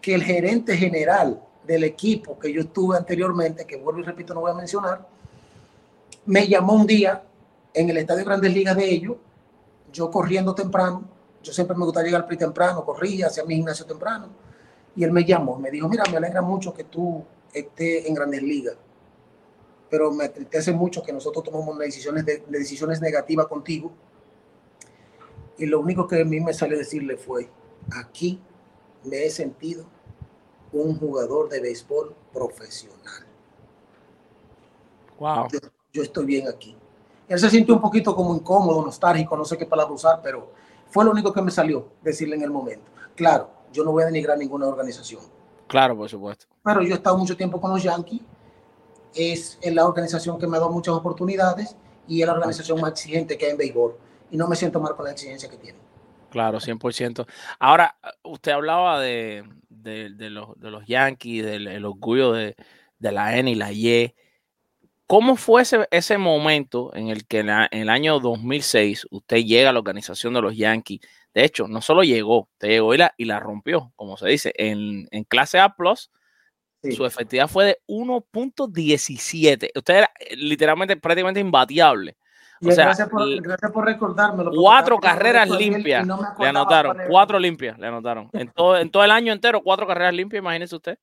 que 0.00 0.14
el 0.14 0.22
gerente 0.22 0.76
general 0.76 1.42
del 1.66 1.84
equipo 1.84 2.38
que 2.38 2.52
yo 2.52 2.62
estuve 2.62 2.96
anteriormente, 2.96 3.66
que 3.66 3.76
vuelvo 3.76 4.00
y 4.00 4.04
repito, 4.04 4.32
no 4.32 4.40
voy 4.40 4.52
a 4.52 4.54
mencionar, 4.54 5.06
me 6.24 6.46
llamó 6.46 6.74
un 6.74 6.86
día 6.86 7.22
en 7.74 7.90
el 7.90 7.98
Estadio 7.98 8.24
Grandes 8.24 8.54
Ligas 8.54 8.76
de 8.76 8.88
ellos, 8.88 9.16
yo 9.92 10.10
corriendo 10.10 10.54
temprano, 10.54 11.04
yo 11.42 11.52
siempre 11.52 11.76
me 11.76 11.84
gusta 11.84 12.02
llegar 12.02 12.26
temprano, 12.26 12.84
corría, 12.84 13.28
hacía 13.28 13.44
mi 13.44 13.56
gimnasio 13.56 13.86
temprano, 13.86 14.28
y 14.94 15.04
él 15.04 15.12
me 15.12 15.24
llamó, 15.24 15.58
me 15.58 15.70
dijo, 15.70 15.88
mira, 15.88 16.04
me 16.10 16.16
alegra 16.16 16.42
mucho 16.42 16.74
que 16.74 16.84
tú 16.84 17.24
estés 17.52 18.06
en 18.06 18.14
Grandes 18.14 18.42
Ligas 18.42 18.76
pero 19.90 20.12
me 20.12 20.26
entristece 20.26 20.72
mucho 20.72 21.02
que 21.02 21.12
nosotros 21.12 21.44
tomamos 21.44 21.78
decisiones, 21.78 22.24
de, 22.24 22.44
de 22.46 22.58
decisiones 22.58 23.00
negativas 23.00 23.46
contigo. 23.46 23.90
Y 25.56 25.66
lo 25.66 25.80
único 25.80 26.06
que 26.06 26.20
a 26.20 26.24
mí 26.24 26.40
me 26.40 26.52
sale 26.52 26.76
decirle 26.76 27.16
fue, 27.16 27.50
aquí 27.90 28.40
me 29.04 29.24
he 29.24 29.30
sentido 29.30 29.84
un 30.72 30.98
jugador 30.98 31.48
de 31.48 31.60
béisbol 31.60 32.14
profesional. 32.32 33.26
Wow. 35.18 35.48
Yo, 35.50 35.58
yo 35.92 36.02
estoy 36.02 36.26
bien 36.26 36.48
aquí. 36.48 36.76
Él 37.26 37.38
se 37.38 37.50
sintió 37.50 37.74
un 37.74 37.80
poquito 37.80 38.14
como 38.14 38.34
incómodo, 38.34 38.82
nostálgico, 38.84 39.36
no 39.36 39.44
sé 39.44 39.56
qué 39.58 39.66
palabra 39.66 39.94
usar, 39.94 40.20
pero 40.22 40.52
fue 40.90 41.04
lo 41.04 41.10
único 41.10 41.32
que 41.32 41.42
me 41.42 41.50
salió 41.50 41.92
decirle 42.02 42.36
en 42.36 42.42
el 42.42 42.50
momento. 42.50 42.90
Claro, 43.14 43.50
yo 43.72 43.84
no 43.84 43.92
voy 43.92 44.02
a 44.02 44.06
denigrar 44.06 44.38
ninguna 44.38 44.66
organización. 44.66 45.22
Claro, 45.66 45.96
por 45.96 46.08
supuesto. 46.08 46.46
pero 46.64 46.82
yo 46.82 46.92
he 46.94 46.96
estado 46.96 47.18
mucho 47.18 47.36
tiempo 47.36 47.60
con 47.60 47.70
los 47.70 47.82
Yankees. 47.82 48.20
Es 49.14 49.58
la 49.62 49.86
organización 49.86 50.38
que 50.38 50.46
me 50.46 50.56
ha 50.56 50.60
dado 50.60 50.70
muchas 50.72 50.94
oportunidades 50.94 51.76
y 52.06 52.20
es 52.22 52.26
la 52.26 52.34
organización 52.34 52.80
más 52.80 52.92
exigente 52.92 53.36
que 53.36 53.46
hay 53.46 53.50
en 53.52 53.56
béisbol. 53.58 53.96
Y 54.30 54.36
no 54.36 54.46
me 54.46 54.56
siento 54.56 54.80
mal 54.80 54.94
con 54.94 55.04
la 55.06 55.12
exigencia 55.12 55.48
que 55.48 55.56
tiene. 55.56 55.78
Claro, 56.30 56.58
100%. 56.60 57.26
Ahora, 57.58 57.96
usted 58.22 58.52
hablaba 58.52 59.00
de, 59.00 59.44
de, 59.68 60.10
de 60.10 60.30
los, 60.30 60.58
de 60.60 60.70
los 60.70 60.86
Yankees, 60.86 61.44
del 61.44 61.66
el 61.66 61.84
orgullo 61.86 62.32
de, 62.32 62.54
de 62.98 63.12
la 63.12 63.36
N 63.36 63.50
y 63.50 63.54
la 63.54 63.72
Y. 63.72 64.14
¿Cómo 65.08 65.36
fue 65.36 65.62
ese, 65.62 65.88
ese 65.90 66.18
momento 66.18 66.94
en 66.94 67.08
el 67.08 67.26
que 67.26 67.38
en, 67.40 67.46
la- 67.46 67.68
en 67.70 67.80
el 67.82 67.88
año 67.88 68.20
2006 68.20 69.06
usted 69.10 69.38
llega 69.38 69.70
a 69.70 69.72
la 69.72 69.78
organización 69.78 70.34
de 70.34 70.42
los 70.42 70.54
Yankees? 70.56 71.00
De 71.34 71.44
hecho, 71.44 71.66
no 71.66 71.80
solo 71.80 72.02
llegó, 72.04 72.42
usted 72.52 72.68
llegó 72.68 72.94
y 72.94 72.98
la, 72.98 73.14
y 73.16 73.24
la 73.24 73.40
rompió, 73.40 73.92
como 73.96 74.16
se 74.18 74.28
dice, 74.28 74.52
en, 74.56 75.08
en 75.10 75.24
clase 75.24 75.58
A+, 75.58 75.74
Sí. 76.82 76.92
su 76.92 77.04
efectividad 77.04 77.48
fue 77.48 77.64
de 77.64 77.78
1.17. 77.88 79.70
Usted 79.74 79.94
era 79.96 80.10
eh, 80.20 80.36
literalmente 80.36 80.96
prácticamente 80.96 81.40
O 81.40 82.70
sea, 82.70 82.84
gracias, 82.84 83.08
por, 83.08 83.42
gracias 83.42 83.72
por 83.72 83.84
recordármelo. 83.84 84.52
Cuatro 84.54 84.98
carreras 84.98 85.48
limpias 85.48 86.06
no 86.06 86.20
le 86.38 86.46
anotaron, 86.46 86.96
cuatro 87.08 87.38
limpias 87.38 87.78
le 87.78 87.86
anotaron. 87.88 88.30
En 88.32 88.50
todo, 88.50 88.76
en 88.78 88.90
todo 88.90 89.02
el 89.04 89.10
año 89.10 89.32
entero, 89.32 89.62
cuatro 89.62 89.86
carreras 89.86 90.14
limpias, 90.14 90.40
imagínese 90.40 90.76
usted. 90.76 90.98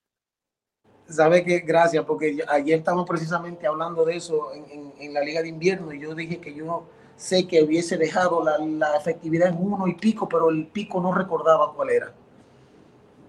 Sabe 1.07 1.43
que 1.43 1.59
gracias, 1.59 2.03
porque 2.05 2.43
ayer 2.47 2.79
estamos 2.79 3.07
precisamente 3.07 3.67
hablando 3.67 4.03
de 4.05 4.15
eso 4.15 4.51
en, 4.53 4.65
en- 4.71 4.93
en 4.99 5.13
la 5.13 5.21
Liga 5.21 5.41
de 5.41 5.49
Invierno 5.49 5.93
y 5.93 5.99
yo 5.99 6.15
dije 6.15 6.39
que 6.39 6.53
yo 6.53 6.85
sé 7.15 7.47
que 7.47 7.61
hubiese 7.63 7.95
dejado 7.97 8.43
la, 8.43 8.57
la 8.57 8.97
efectividad 8.97 9.49
en 9.49 9.57
uno 9.59 9.87
y 9.87 9.93
pico, 9.93 10.27
pero 10.27 10.49
el 10.49 10.65
pico 10.67 10.99
no 10.99 11.13
recordaba 11.13 11.71
cuál 11.73 11.89
era. 11.91 12.13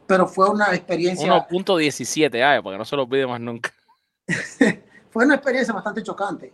Pero 0.06 0.26
fue 0.26 0.48
una 0.48 0.72
experiencia, 0.74 1.26
1.17, 1.50 2.42
ay, 2.42 2.62
para 2.62 2.74
que 2.74 2.78
no 2.78 2.84
se 2.84 2.96
lo 2.96 3.02
olvide 3.02 3.26
más 3.26 3.40
nunca. 3.40 3.70
fue 5.10 5.24
una 5.24 5.34
experiencia 5.34 5.74
bastante 5.74 6.02
chocante, 6.02 6.52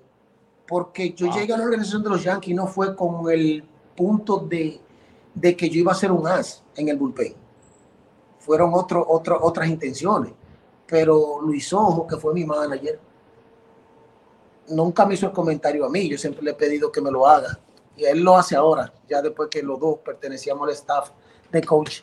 porque 0.66 1.12
yo 1.12 1.26
llegué 1.32 1.52
a 1.52 1.58
la 1.58 1.64
organización 1.64 2.02
de 2.02 2.08
los 2.10 2.22
Yankees 2.24 2.56
no 2.56 2.66
fue 2.66 2.96
con 2.96 3.30
el 3.30 3.62
punto 3.96 4.38
de, 4.38 4.80
de 5.34 5.56
que 5.56 5.68
yo 5.70 5.80
iba 5.80 5.92
a 5.92 5.94
ser 5.94 6.10
un 6.10 6.26
as 6.26 6.64
en 6.76 6.88
el 6.88 6.96
bullpen. 6.96 7.34
Fueron 8.40 8.72
otro, 8.74 9.06
otro, 9.08 9.38
otras 9.40 9.68
intenciones. 9.68 10.32
Pero 10.86 11.40
Luis 11.40 11.72
Ojo, 11.72 12.06
que 12.06 12.16
fue 12.16 12.34
mi 12.34 12.44
manager, 12.44 12.98
nunca 14.68 15.06
me 15.06 15.14
hizo 15.14 15.26
el 15.26 15.32
comentario 15.32 15.84
a 15.84 15.88
mí. 15.88 16.08
Yo 16.08 16.18
siempre 16.18 16.42
le 16.42 16.50
he 16.52 16.54
pedido 16.54 16.90
que 16.92 17.00
me 17.00 17.10
lo 17.10 17.26
haga. 17.26 17.58
Y 17.96 18.04
él 18.04 18.20
lo 18.20 18.36
hace 18.36 18.56
ahora, 18.56 18.92
ya 19.08 19.20
después 19.20 19.48
que 19.50 19.62
los 19.62 19.78
dos 19.78 19.98
pertenecíamos 19.98 20.66
al 20.66 20.74
staff 20.74 21.10
de 21.50 21.62
coach. 21.62 22.00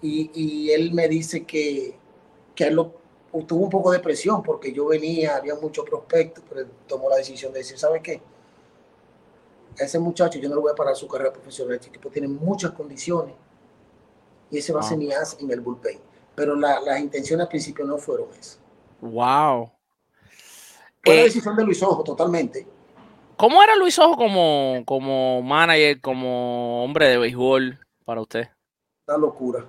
Y, 0.00 0.30
y 0.34 0.70
él 0.70 0.92
me 0.92 1.08
dice 1.08 1.44
que, 1.44 1.98
que 2.54 2.64
él 2.64 2.74
lo, 2.74 2.94
tuvo 3.46 3.64
un 3.64 3.70
poco 3.70 3.90
de 3.90 4.00
presión 4.00 4.42
porque 4.42 4.72
yo 4.72 4.86
venía, 4.86 5.36
había 5.36 5.54
muchos 5.54 5.84
prospectos, 5.84 6.42
pero 6.48 6.62
él 6.62 6.68
tomó 6.86 7.10
la 7.10 7.16
decisión 7.16 7.52
de 7.52 7.58
decir, 7.58 7.78
¿sabe 7.78 8.00
qué? 8.02 8.22
Ese 9.76 9.98
muchacho 9.98 10.38
yo 10.38 10.48
no 10.48 10.54
le 10.54 10.60
voy 10.62 10.72
a 10.72 10.74
parar 10.74 10.96
su 10.96 11.06
carrera 11.06 11.32
profesional. 11.32 11.74
Este 11.74 11.90
tipo 11.90 12.08
tiene 12.08 12.28
muchas 12.28 12.70
condiciones 12.70 13.34
y 14.50 14.58
ese 14.58 14.72
va 14.72 14.80
a 14.80 14.82
ser 14.82 14.96
Wow. 14.96 15.06
mi 15.06 15.12
as 15.12 15.36
en 15.38 15.50
el 15.50 15.60
bullpen. 15.60 15.98
Pero 16.36 16.54
la- 16.54 16.80
las 16.80 17.00
intenciones 17.00 17.44
al 17.44 17.48
principio 17.48 17.84
no 17.84 17.98
fueron 17.98 18.28
esas. 18.38 18.60
Wow. 19.00 19.72
Fue 21.04 21.14
la 21.14 21.20
Eh, 21.22 21.24
decisión 21.24 21.56
de 21.56 21.64
Luis 21.64 21.82
Ojo, 21.82 22.04
totalmente. 22.04 22.66
¿Cómo 23.36 23.62
era 23.62 23.74
Luis 23.76 23.98
Ojo 23.98 24.16
como, 24.16 24.82
como 24.86 25.42
manager, 25.42 26.00
como 26.00 26.84
hombre 26.84 27.08
de 27.08 27.18
béisbol 27.18 27.78
para 28.04 28.20
usted? 28.20 28.48
Una 29.08 29.18
locura. 29.18 29.64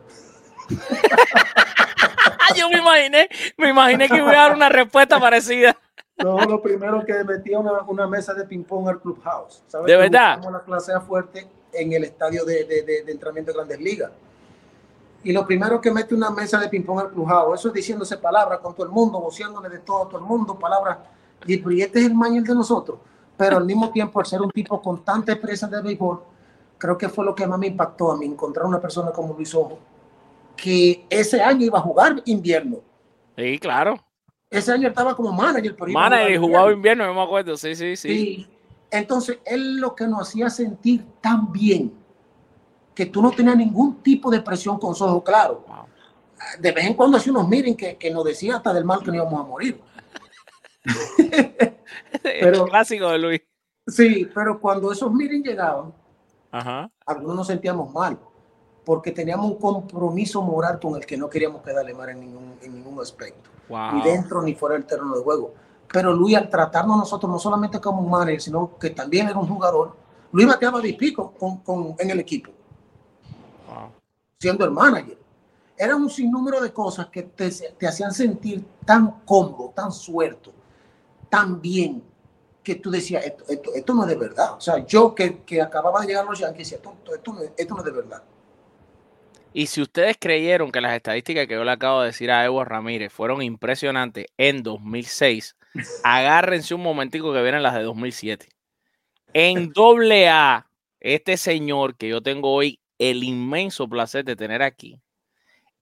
Yo 2.56 2.70
me 2.70 2.80
imaginé, 2.80 3.30
me 3.58 3.70
imaginé 3.70 4.08
que 4.10 4.18
iba 4.18 4.30
a 4.32 4.34
dar 4.48 4.54
una 4.54 4.70
respuesta 4.70 5.20
parecida. 5.20 5.78
No, 6.18 6.38
lo 6.46 6.62
primero 6.62 7.06
que 7.06 7.24
metía 7.24 7.60
una, 7.60 7.82
una 7.84 8.08
mesa 8.08 8.34
de 8.34 8.46
ping-pong 8.46 8.88
al 8.90 9.00
clubhouse. 9.00 9.64
¿Sabes 9.68 9.88
¿De 9.88 9.96
verdad? 9.98 10.38
buscamos 10.38 10.60
la 10.60 10.66
clase 10.66 11.00
fuerte 11.02 11.48
en 11.74 11.94
el 11.94 12.06
estadio 12.06 12.44
de, 12.46 12.64
de, 12.64 12.82
de, 12.82 13.04
de 13.04 13.12
entrenamiento 13.12 13.52
de 13.52 13.58
grandes 13.58 13.80
ligas. 13.80 14.12
Y 15.28 15.34
lo 15.34 15.46
primero 15.46 15.82
que 15.82 15.92
mete 15.92 16.16
una 16.16 16.30
mesa 16.30 16.58
de 16.58 16.70
ping-pong 16.70 17.02
al 17.02 17.10
clubhouse, 17.12 17.60
eso 17.60 17.68
es 17.68 17.74
diciéndose 17.74 18.16
palabras 18.16 18.60
con 18.60 18.74
todo 18.74 18.86
el 18.86 18.94
mundo, 18.94 19.20
voceándole 19.20 19.68
de 19.68 19.80
todo 19.80 20.06
a 20.06 20.08
todo 20.08 20.20
el 20.22 20.26
mundo, 20.26 20.58
palabras. 20.58 21.00
Y 21.46 21.82
este 21.82 22.00
es 22.00 22.06
el 22.06 22.16
manual 22.16 22.46
de 22.46 22.56
nosotros. 22.56 23.00
Pero 23.36 23.58
al 23.58 23.66
mismo 23.66 23.92
tiempo, 23.92 24.22
al 24.22 24.26
ser 24.26 24.42
un 24.42 24.50
tipo 24.52 24.82
con 24.82 25.04
tanta 25.04 25.34
experiencia 25.34 25.68
de 25.68 25.82
béisbol, 25.82 26.22
creo 26.78 26.98
que 26.98 27.10
fue 27.10 27.26
lo 27.26 27.36
que 27.36 27.46
más 27.46 27.60
me 27.60 27.68
impactó 27.68 28.14
a 28.14 28.18
mí, 28.18 28.26
encontrar 28.26 28.68
una 28.68 28.80
persona 28.80 29.12
como 29.12 29.34
Luis 29.34 29.54
Ojo, 29.54 29.78
que 30.56 31.06
ese 31.10 31.42
año 31.42 31.66
iba 31.66 31.80
a 31.80 31.82
jugar 31.82 32.22
invierno. 32.24 32.78
Sí, 33.36 33.60
claro. 33.60 33.98
Ese 34.50 34.72
año 34.72 34.88
estaba 34.88 35.14
como 35.14 35.34
manager, 35.34 35.76
pero 35.78 35.92
Manager 35.92 36.32
y 36.32 36.38
jugaba 36.38 36.72
invierno. 36.72 37.04
invierno, 37.04 37.08
no 37.08 37.14
me 37.16 37.24
acuerdo. 37.24 37.58
Sí, 37.58 37.76
sí, 37.76 37.98
sí. 37.98 38.08
Sí. 38.08 38.48
Entonces, 38.92 39.40
él 39.44 39.76
lo 39.82 39.94
que 39.94 40.08
nos 40.08 40.30
hacía 40.30 40.50
sentir 40.50 41.04
tan 41.20 41.52
bien 41.52 42.07
que 42.98 43.06
tú 43.06 43.22
no 43.22 43.30
tenías 43.30 43.56
ningún 43.56 44.02
tipo 44.02 44.32
de 44.32 44.42
presión 44.42 44.80
con 44.80 44.96
sus 44.96 45.08
ojos 45.08 45.22
claros. 45.24 45.60
De 46.60 46.72
vez 46.72 46.84
en 46.88 46.96
cuando 46.96 47.18
hacía 47.18 47.32
unos 47.32 47.48
miren 47.48 47.78
que, 47.78 47.96
que 47.96 48.10
nos 48.10 48.24
decía 48.26 48.56
hasta 48.56 48.74
del 48.74 48.86
mal 48.86 49.02
que 49.02 49.06
nos 49.12 49.18
íbamos 49.18 49.40
a 49.40 49.44
morir. 49.44 49.80
Pero- 52.24 52.64
El 52.64 52.70
clásico 52.72 53.08
de 53.10 53.20
Luis. 53.20 53.42
Sí, 53.86 54.28
pero 54.34 54.60
cuando 54.60 54.92
esos 54.92 55.12
miren 55.14 55.44
llegaban, 55.44 55.94
Ajá. 56.52 56.90
algunos 57.06 57.36
nos 57.36 57.48
sentíamos 57.48 57.94
mal, 57.94 58.18
porque 58.84 59.12
teníamos 59.12 59.46
un 59.52 59.60
compromiso 59.60 60.42
moral 60.42 60.80
con 60.80 60.96
el 60.96 61.06
que 61.06 61.18
no 61.18 61.30
queríamos 61.30 61.62
quedarle 61.62 61.94
mal 61.94 62.10
en 62.10 62.20
ningún, 62.22 62.56
en 62.64 62.74
ningún 62.74 63.00
aspecto, 63.00 63.48
Wow. 63.70 63.92
ni 63.94 64.02
dentro 64.02 64.42
ni 64.42 64.56
fuera 64.56 64.74
del 64.76 64.86
terreno 64.88 65.16
de 65.16 65.22
juego. 65.22 65.54
Pero 65.94 66.14
Luis, 66.14 66.36
al 66.36 66.50
tratarnos 66.50 66.98
nosotros 66.98 67.32
no 67.32 67.38
solamente 67.38 67.80
como 67.80 68.02
un 68.02 68.10
manager, 68.10 68.42
sino 68.42 68.76
que 68.80 68.90
también 68.90 69.30
era 69.30 69.38
un 69.38 69.48
jugador, 69.48 69.96
Luis 70.32 70.48
bateaba 70.48 70.82
de 70.82 70.94
pico 70.96 71.32
con, 71.40 71.58
con, 71.58 71.96
en 72.00 72.10
el 72.10 72.20
equipo. 72.20 72.52
Wow. 73.68 73.92
siendo 74.40 74.66
el 74.66 74.72
manager. 74.72 75.18
Era 75.78 75.96
un 75.96 76.10
sinnúmero 76.10 76.60
de 76.62 76.72
cosas 76.74 77.08
que 77.08 77.24
te, 77.24 77.50
te 77.52 77.88
hacían 77.88 78.12
sentir 78.14 78.64
tan 78.86 79.22
cómodo, 79.26 79.72
tan 79.76 79.92
suelto, 79.92 80.52
tan 81.30 81.62
bien, 81.62 82.04
que 82.64 82.76
tú 82.76 82.90
decías, 82.92 83.24
esto, 83.26 83.44
esto, 83.48 83.72
esto 83.76 83.94
no 83.94 84.04
es 84.04 84.10
de 84.10 84.16
verdad. 84.16 84.54
O 84.56 84.62
sea, 84.62 84.86
yo 84.86 85.14
que, 85.16 85.40
que 85.44 85.62
acababa 85.62 86.02
de 86.02 86.08
llegar 86.08 86.26
a 86.26 86.30
los 86.30 86.40
Yankees, 86.40 86.70
decía, 86.72 86.78
esto, 86.78 87.14
esto, 87.16 87.34
no, 87.34 87.42
es- 87.42 87.52
esto 87.58 87.74
no 87.76 87.80
es 87.80 87.86
de 87.86 87.92
verdad. 87.92 88.24
Y 89.54 89.68
si 89.68 89.82
ustedes 89.82 90.18
creyeron 90.20 90.72
que 90.72 90.82
las 90.82 90.94
estadísticas 90.94 91.48
que 91.48 91.54
yo 91.56 91.64
le 91.64 91.72
acabo 91.72 92.02
de 92.02 92.08
decir 92.08 92.30
a 92.32 92.46
Evo 92.46 92.64
Ramírez 92.64 93.12
fueron 93.12 93.42
impresionantes 93.42 94.26
en 94.38 94.62
2006, 94.64 95.56
agárrense 96.04 96.76
un 96.76 96.82
momentico 96.84 97.34
que 97.34 97.42
vienen 97.42 97.64
las 97.64 97.74
de 97.76 97.84
2007. 97.84 98.50
En 99.34 99.72
doble 99.72 100.30
A, 100.30 100.68
este 101.00 101.38
señor 101.38 101.96
que 101.96 102.10
yo 102.10 102.22
tengo 102.22 102.52
hoy 102.54 102.80
el 103.00 103.24
inmenso 103.24 103.88
placer 103.88 104.26
de 104.26 104.36
tener 104.36 104.62
aquí, 104.62 105.00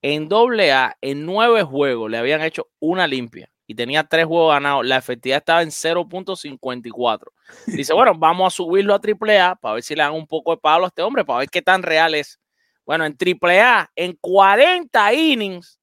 en 0.02 0.28
doble 0.28 0.72
A, 0.72 0.96
en 1.00 1.24
nueve 1.24 1.62
juegos 1.62 2.10
le 2.10 2.18
habían 2.18 2.42
hecho 2.42 2.68
una 2.78 3.06
limpia 3.06 3.50
y 3.66 3.74
tenía 3.74 4.04
tres 4.04 4.26
juegos 4.26 4.54
ganados. 4.54 4.86
La 4.86 4.96
efectividad 4.96 5.38
estaba 5.38 5.62
en 5.62 5.70
0.54. 5.70 7.32
Dice, 7.66 7.92
bueno, 7.94 8.14
vamos 8.14 8.52
a 8.52 8.56
subirlo 8.56 8.94
a 8.94 9.00
triple 9.00 9.40
A 9.40 9.56
para 9.56 9.74
ver 9.74 9.82
si 9.82 9.94
le 9.94 10.02
dan 10.02 10.12
un 10.12 10.26
poco 10.26 10.52
de 10.52 10.58
palo 10.58 10.84
a 10.84 10.88
este 10.88 11.02
hombre, 11.02 11.24
para 11.24 11.40
ver 11.40 11.48
qué 11.48 11.62
tan 11.62 11.82
real 11.82 12.14
es. 12.14 12.38
Bueno, 12.84 13.04
en 13.04 13.16
triple 13.16 13.60
A, 13.60 13.90
en 13.96 14.16
40 14.20 15.12
innings, 15.14 15.80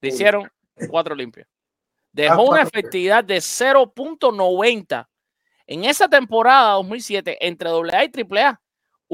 le 0.00 0.08
hicieron 0.08 0.50
cuatro 0.88 1.14
limpias. 1.14 1.46
Dejó 2.10 2.42
Ah, 2.42 2.50
una 2.50 2.62
efectividad 2.62 3.22
de 3.22 3.36
0.90. 3.36 5.08
En 5.66 5.84
esa 5.84 6.08
temporada 6.08 6.72
2007, 6.74 7.46
entre 7.46 7.68
AA 7.70 8.04
y 8.04 8.10
AAA, 8.10 8.60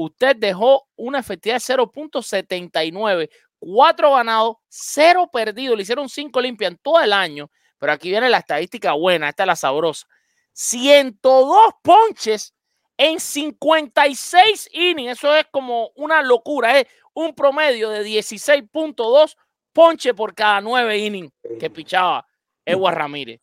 usted 0.05 0.35
dejó 0.35 0.87
una 0.95 1.19
efectividad 1.19 1.57
de 1.57 1.73
0.79, 1.73 3.29
cuatro 3.59 4.13
ganados, 4.13 4.57
cero 4.67 5.29
perdidos. 5.31 5.77
Le 5.77 5.83
hicieron 5.83 6.09
cinco 6.09 6.41
limpias 6.41 6.71
en 6.71 6.77
todo 6.77 6.99
el 6.99 7.13
año. 7.13 7.49
Pero 7.77 7.93
aquí 7.93 8.09
viene 8.09 8.29
la 8.29 8.37
estadística 8.39 8.93
buena, 8.93 9.29
esta 9.29 9.43
es 9.43 9.47
la 9.47 9.55
sabrosa. 9.55 10.07
102 10.53 11.73
ponches 11.81 12.53
en 12.97 13.19
56 13.19 14.69
innings. 14.73 15.13
Eso 15.13 15.35
es 15.35 15.45
como 15.51 15.91
una 15.95 16.21
locura. 16.21 16.79
Es 16.79 16.87
un 17.13 17.33
promedio 17.33 17.89
de 17.89 18.03
16.2 18.03 19.35
ponches 19.73 20.13
por 20.13 20.35
cada 20.35 20.61
nueve 20.61 20.97
innings 20.97 21.31
que 21.59 21.69
pichaba 21.69 22.27
Edward 22.65 22.97
Ramírez. 22.97 23.41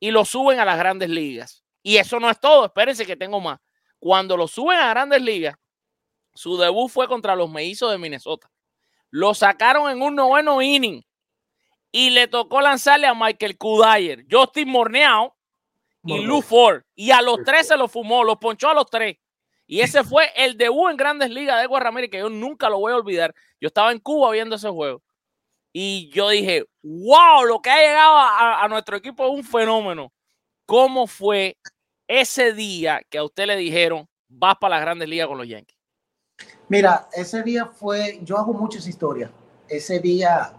Y 0.00 0.10
lo 0.10 0.24
suben 0.24 0.60
a 0.60 0.64
las 0.64 0.78
grandes 0.78 1.10
ligas. 1.10 1.64
Y 1.82 1.96
eso 1.96 2.20
no 2.20 2.30
es 2.30 2.38
todo. 2.38 2.66
Espérense 2.66 3.04
que 3.04 3.16
tengo 3.16 3.40
más. 3.40 3.58
Cuando 3.98 4.36
lo 4.36 4.46
suben 4.46 4.78
a 4.78 4.90
grandes 4.90 5.20
ligas, 5.20 5.56
su 6.38 6.56
debut 6.56 6.88
fue 6.88 7.08
contra 7.08 7.34
los 7.34 7.50
mellizos 7.50 7.90
de 7.90 7.98
Minnesota. 7.98 8.48
Lo 9.10 9.34
sacaron 9.34 9.90
en 9.90 10.00
un 10.00 10.14
noveno 10.14 10.62
inning 10.62 11.02
y 11.90 12.10
le 12.10 12.28
tocó 12.28 12.60
lanzarle 12.60 13.08
a 13.08 13.14
Michael 13.14 13.58
Kudayer, 13.58 14.24
Justin 14.30 14.68
Morneau 14.68 15.34
y 16.04 16.20
Lou 16.20 16.40
Ford. 16.40 16.84
Y 16.94 17.10
a 17.10 17.22
los 17.22 17.42
tres 17.44 17.66
se 17.66 17.76
lo 17.76 17.88
fumó, 17.88 18.22
los 18.22 18.36
ponchó 18.36 18.68
a 18.68 18.74
los 18.74 18.86
tres. 18.86 19.16
Y 19.66 19.80
ese 19.80 20.04
fue 20.04 20.30
el 20.36 20.56
debut 20.56 20.92
en 20.92 20.96
Grandes 20.96 21.30
Ligas 21.30 21.60
de 21.60 21.76
Ramírez, 21.76 22.08
que 22.08 22.18
yo 22.18 22.30
nunca 22.30 22.70
lo 22.70 22.78
voy 22.78 22.92
a 22.92 22.96
olvidar. 22.96 23.34
Yo 23.60 23.66
estaba 23.66 23.90
en 23.90 23.98
Cuba 23.98 24.30
viendo 24.30 24.54
ese 24.54 24.68
juego. 24.68 25.02
Y 25.72 26.08
yo 26.10 26.28
dije, 26.28 26.66
wow, 26.82 27.46
lo 27.46 27.60
que 27.60 27.70
ha 27.70 27.80
llegado 27.80 28.16
a, 28.16 28.62
a 28.62 28.68
nuestro 28.68 28.96
equipo 28.96 29.26
es 29.26 29.32
un 29.32 29.42
fenómeno. 29.42 30.12
¿Cómo 30.66 31.08
fue 31.08 31.58
ese 32.06 32.52
día 32.52 33.02
que 33.10 33.18
a 33.18 33.24
usted 33.24 33.48
le 33.48 33.56
dijeron, 33.56 34.08
vas 34.28 34.54
para 34.60 34.76
las 34.76 34.82
grandes 34.82 35.08
ligas 35.08 35.26
con 35.26 35.38
los 35.38 35.48
Yankees? 35.48 35.77
Mira, 36.68 37.08
ese 37.12 37.42
día 37.42 37.66
fue, 37.66 38.20
yo 38.22 38.36
hago 38.36 38.52
muchas 38.52 38.86
historias. 38.86 39.30
Ese 39.68 39.98
día 40.00 40.52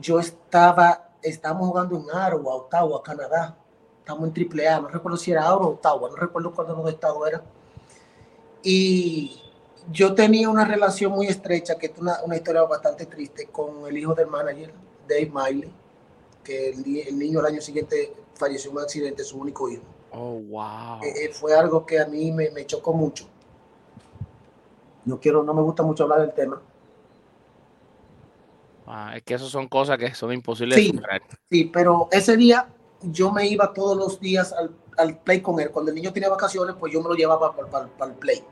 yo 0.00 0.18
estaba, 0.18 1.10
estábamos 1.22 1.68
jugando 1.68 1.96
en 1.96 2.04
Ottawa, 2.04 2.54
Ottawa, 2.54 3.02
Canadá. 3.02 3.56
Estamos 3.98 4.24
en 4.28 4.34
Triple 4.34 4.68
A, 4.68 4.80
no 4.80 4.88
recuerdo 4.88 5.16
si 5.16 5.30
era 5.30 5.54
Ottawa 5.54 5.66
o 5.66 5.70
Ottawa, 5.74 6.10
no 6.10 6.16
recuerdo 6.16 6.52
cuál 6.52 6.66
de 6.66 6.74
los 6.74 6.88
estados 6.88 7.28
era. 7.28 7.42
Y 8.62 9.40
yo 9.90 10.14
tenía 10.14 10.48
una 10.48 10.64
relación 10.64 11.12
muy 11.12 11.28
estrecha, 11.28 11.76
que 11.76 11.86
es 11.86 11.98
una, 11.98 12.22
una 12.24 12.36
historia 12.36 12.62
bastante 12.62 13.06
triste, 13.06 13.46
con 13.46 13.86
el 13.86 13.96
hijo 13.96 14.14
del 14.14 14.26
manager, 14.26 14.72
Dave 15.08 15.32
Miley, 15.32 15.72
que 16.44 16.70
el, 16.70 17.08
el 17.08 17.18
niño 17.18 17.40
el 17.40 17.46
año 17.46 17.60
siguiente 17.60 18.14
falleció 18.34 18.70
en 18.70 18.76
un 18.76 18.82
accidente, 18.82 19.24
su 19.24 19.38
único 19.38 19.68
hijo. 19.70 19.84
Oh, 20.10 20.34
wow. 20.34 21.02
Eh, 21.02 21.24
eh, 21.24 21.32
fue 21.32 21.54
algo 21.54 21.86
que 21.86 21.98
a 21.98 22.06
mí 22.06 22.30
me, 22.32 22.50
me 22.50 22.66
chocó 22.66 22.92
mucho. 22.92 23.26
No 25.04 25.18
quiero, 25.20 25.42
no 25.42 25.52
me 25.54 25.62
gusta 25.62 25.82
mucho 25.82 26.04
hablar 26.04 26.20
del 26.20 26.32
tema. 26.32 26.60
Ah, 28.86 29.16
es 29.16 29.22
que 29.22 29.34
esas 29.34 29.48
son 29.48 29.68
cosas 29.68 29.98
que 29.98 30.14
son 30.14 30.32
imposibles 30.32 30.78
Sí. 30.78 30.86
de 30.92 30.96
superar. 30.98 31.22
Sí, 31.50 31.64
pero 31.72 32.08
ese 32.10 32.36
día 32.36 32.68
yo 33.02 33.32
me 33.32 33.46
iba 33.46 33.72
todos 33.72 33.96
los 33.96 34.20
días 34.20 34.52
al, 34.52 34.70
al 34.96 35.18
play 35.18 35.40
con 35.40 35.58
él. 35.60 35.70
Cuando 35.70 35.90
el 35.90 35.94
niño 35.96 36.12
tenía 36.12 36.28
vacaciones, 36.28 36.76
pues 36.78 36.92
yo 36.92 37.00
me 37.02 37.08
lo 37.08 37.14
llevaba 37.14 37.54
para, 37.54 37.68
para- 37.68 37.86
para 37.88 38.12
el 38.12 38.18
play 38.18 38.42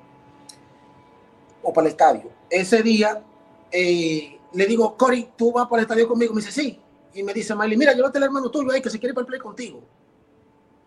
o 1.63 1.73
para 1.73 1.87
el 1.87 1.93
estadio. 1.93 2.31
Ese 2.49 2.83
día 2.83 3.23
eh, 3.71 4.39
le 4.53 4.67
digo, 4.67 4.97
Cory, 4.97 5.31
¿tú 5.37 5.53
vas 5.53 5.67
para 5.69 5.81
el 5.83 5.85
estadio 5.87 6.09
conmigo? 6.09 6.33
Me 6.35 6.41
dice, 6.41 6.53
sí. 6.53 6.81
Y 7.13 7.23
me 7.23 7.35
dice, 7.35 7.55
Miley, 7.55 7.77
mira, 7.77 7.93
llévate 7.93 8.19
al 8.19 8.25
hermano 8.25 8.51
tuyo 8.51 8.71
ahí 8.73 8.81
que 8.81 8.91
se 8.91 8.99
quiere 8.99 9.11
ir 9.11 9.15
para 9.15 9.23
el 9.23 9.27
play 9.29 9.41
contigo. 9.41 9.81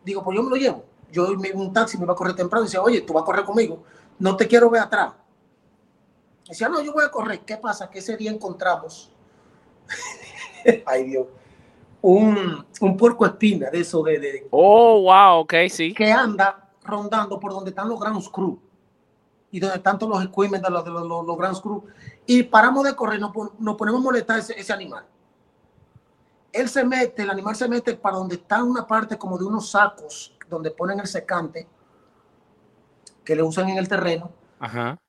Digo, 0.03 0.23
pues 0.23 0.35
yo 0.35 0.43
me 0.43 0.49
lo 0.49 0.55
llevo. 0.55 0.83
Yo 1.11 1.27
en 1.31 1.57
un 1.59 1.71
taxi 1.71 1.97
me 1.97 2.03
iba 2.05 2.13
a 2.13 2.15
correr 2.15 2.35
temprano 2.35 2.63
y 2.63 2.67
decía, 2.67 2.81
oye, 2.81 3.01
tú 3.01 3.13
vas 3.13 3.23
a 3.23 3.25
correr 3.25 3.45
conmigo. 3.45 3.83
No 4.19 4.35
te 4.35 4.47
quiero 4.47 4.69
ver 4.69 4.81
atrás. 4.81 5.13
Decía, 6.47 6.69
no, 6.69 6.81
yo 6.81 6.93
voy 6.93 7.05
a 7.05 7.09
correr. 7.11 7.39
¿Qué 7.41 7.57
pasa? 7.57 7.89
Que 7.89 7.99
ese 7.99 8.17
día 8.17 8.31
encontramos, 8.31 9.11
ay 10.85 11.03
Dios, 11.05 11.27
un, 12.01 12.65
un 12.81 12.97
puerco 12.97 13.25
espina 13.25 13.69
de 13.69 13.79
eso 13.79 14.03
de, 14.03 14.19
de- 14.19 14.47
Oh, 14.51 15.01
wow, 15.03 15.39
ok, 15.41 15.53
sí. 15.69 15.93
que 15.93 16.11
anda 16.11 16.69
rondando 16.83 17.39
por 17.39 17.51
donde 17.53 17.69
están 17.69 17.87
los 17.87 17.99
Ground 17.99 18.29
Crew 18.29 18.59
y 19.51 19.59
donde 19.59 19.77
están 19.77 19.97
todos 19.97 20.11
los 20.17 20.25
equipment 20.25 20.63
de 20.65 20.69
los, 20.69 20.83
de 20.83 20.91
los, 20.91 21.07
los, 21.07 21.25
los 21.25 21.61
Crew. 21.61 21.83
Y 22.25 22.43
paramos 22.43 22.83
de 22.83 22.95
correr, 22.95 23.19
nos, 23.19 23.31
nos 23.59 23.75
ponemos 23.75 24.01
a 24.01 24.03
molestar 24.03 24.39
ese, 24.39 24.59
ese 24.59 24.73
animal. 24.73 25.05
Él 26.51 26.67
se 26.69 26.83
mete, 26.83 27.21
el 27.23 27.29
animal 27.29 27.55
se 27.55 27.67
mete 27.67 27.95
para 27.95 28.17
donde 28.17 28.35
está 28.35 28.63
una 28.63 28.85
parte 28.85 29.17
como 29.17 29.37
de 29.37 29.45
unos 29.45 29.69
sacos 29.71 30.35
donde 30.49 30.71
ponen 30.71 30.99
el 30.99 31.07
secante 31.07 31.67
que 33.23 33.35
le 33.35 33.43
usan 33.43 33.69
en 33.69 33.77
el 33.77 33.87
terreno. 33.87 34.29
Ajá. 34.59 34.99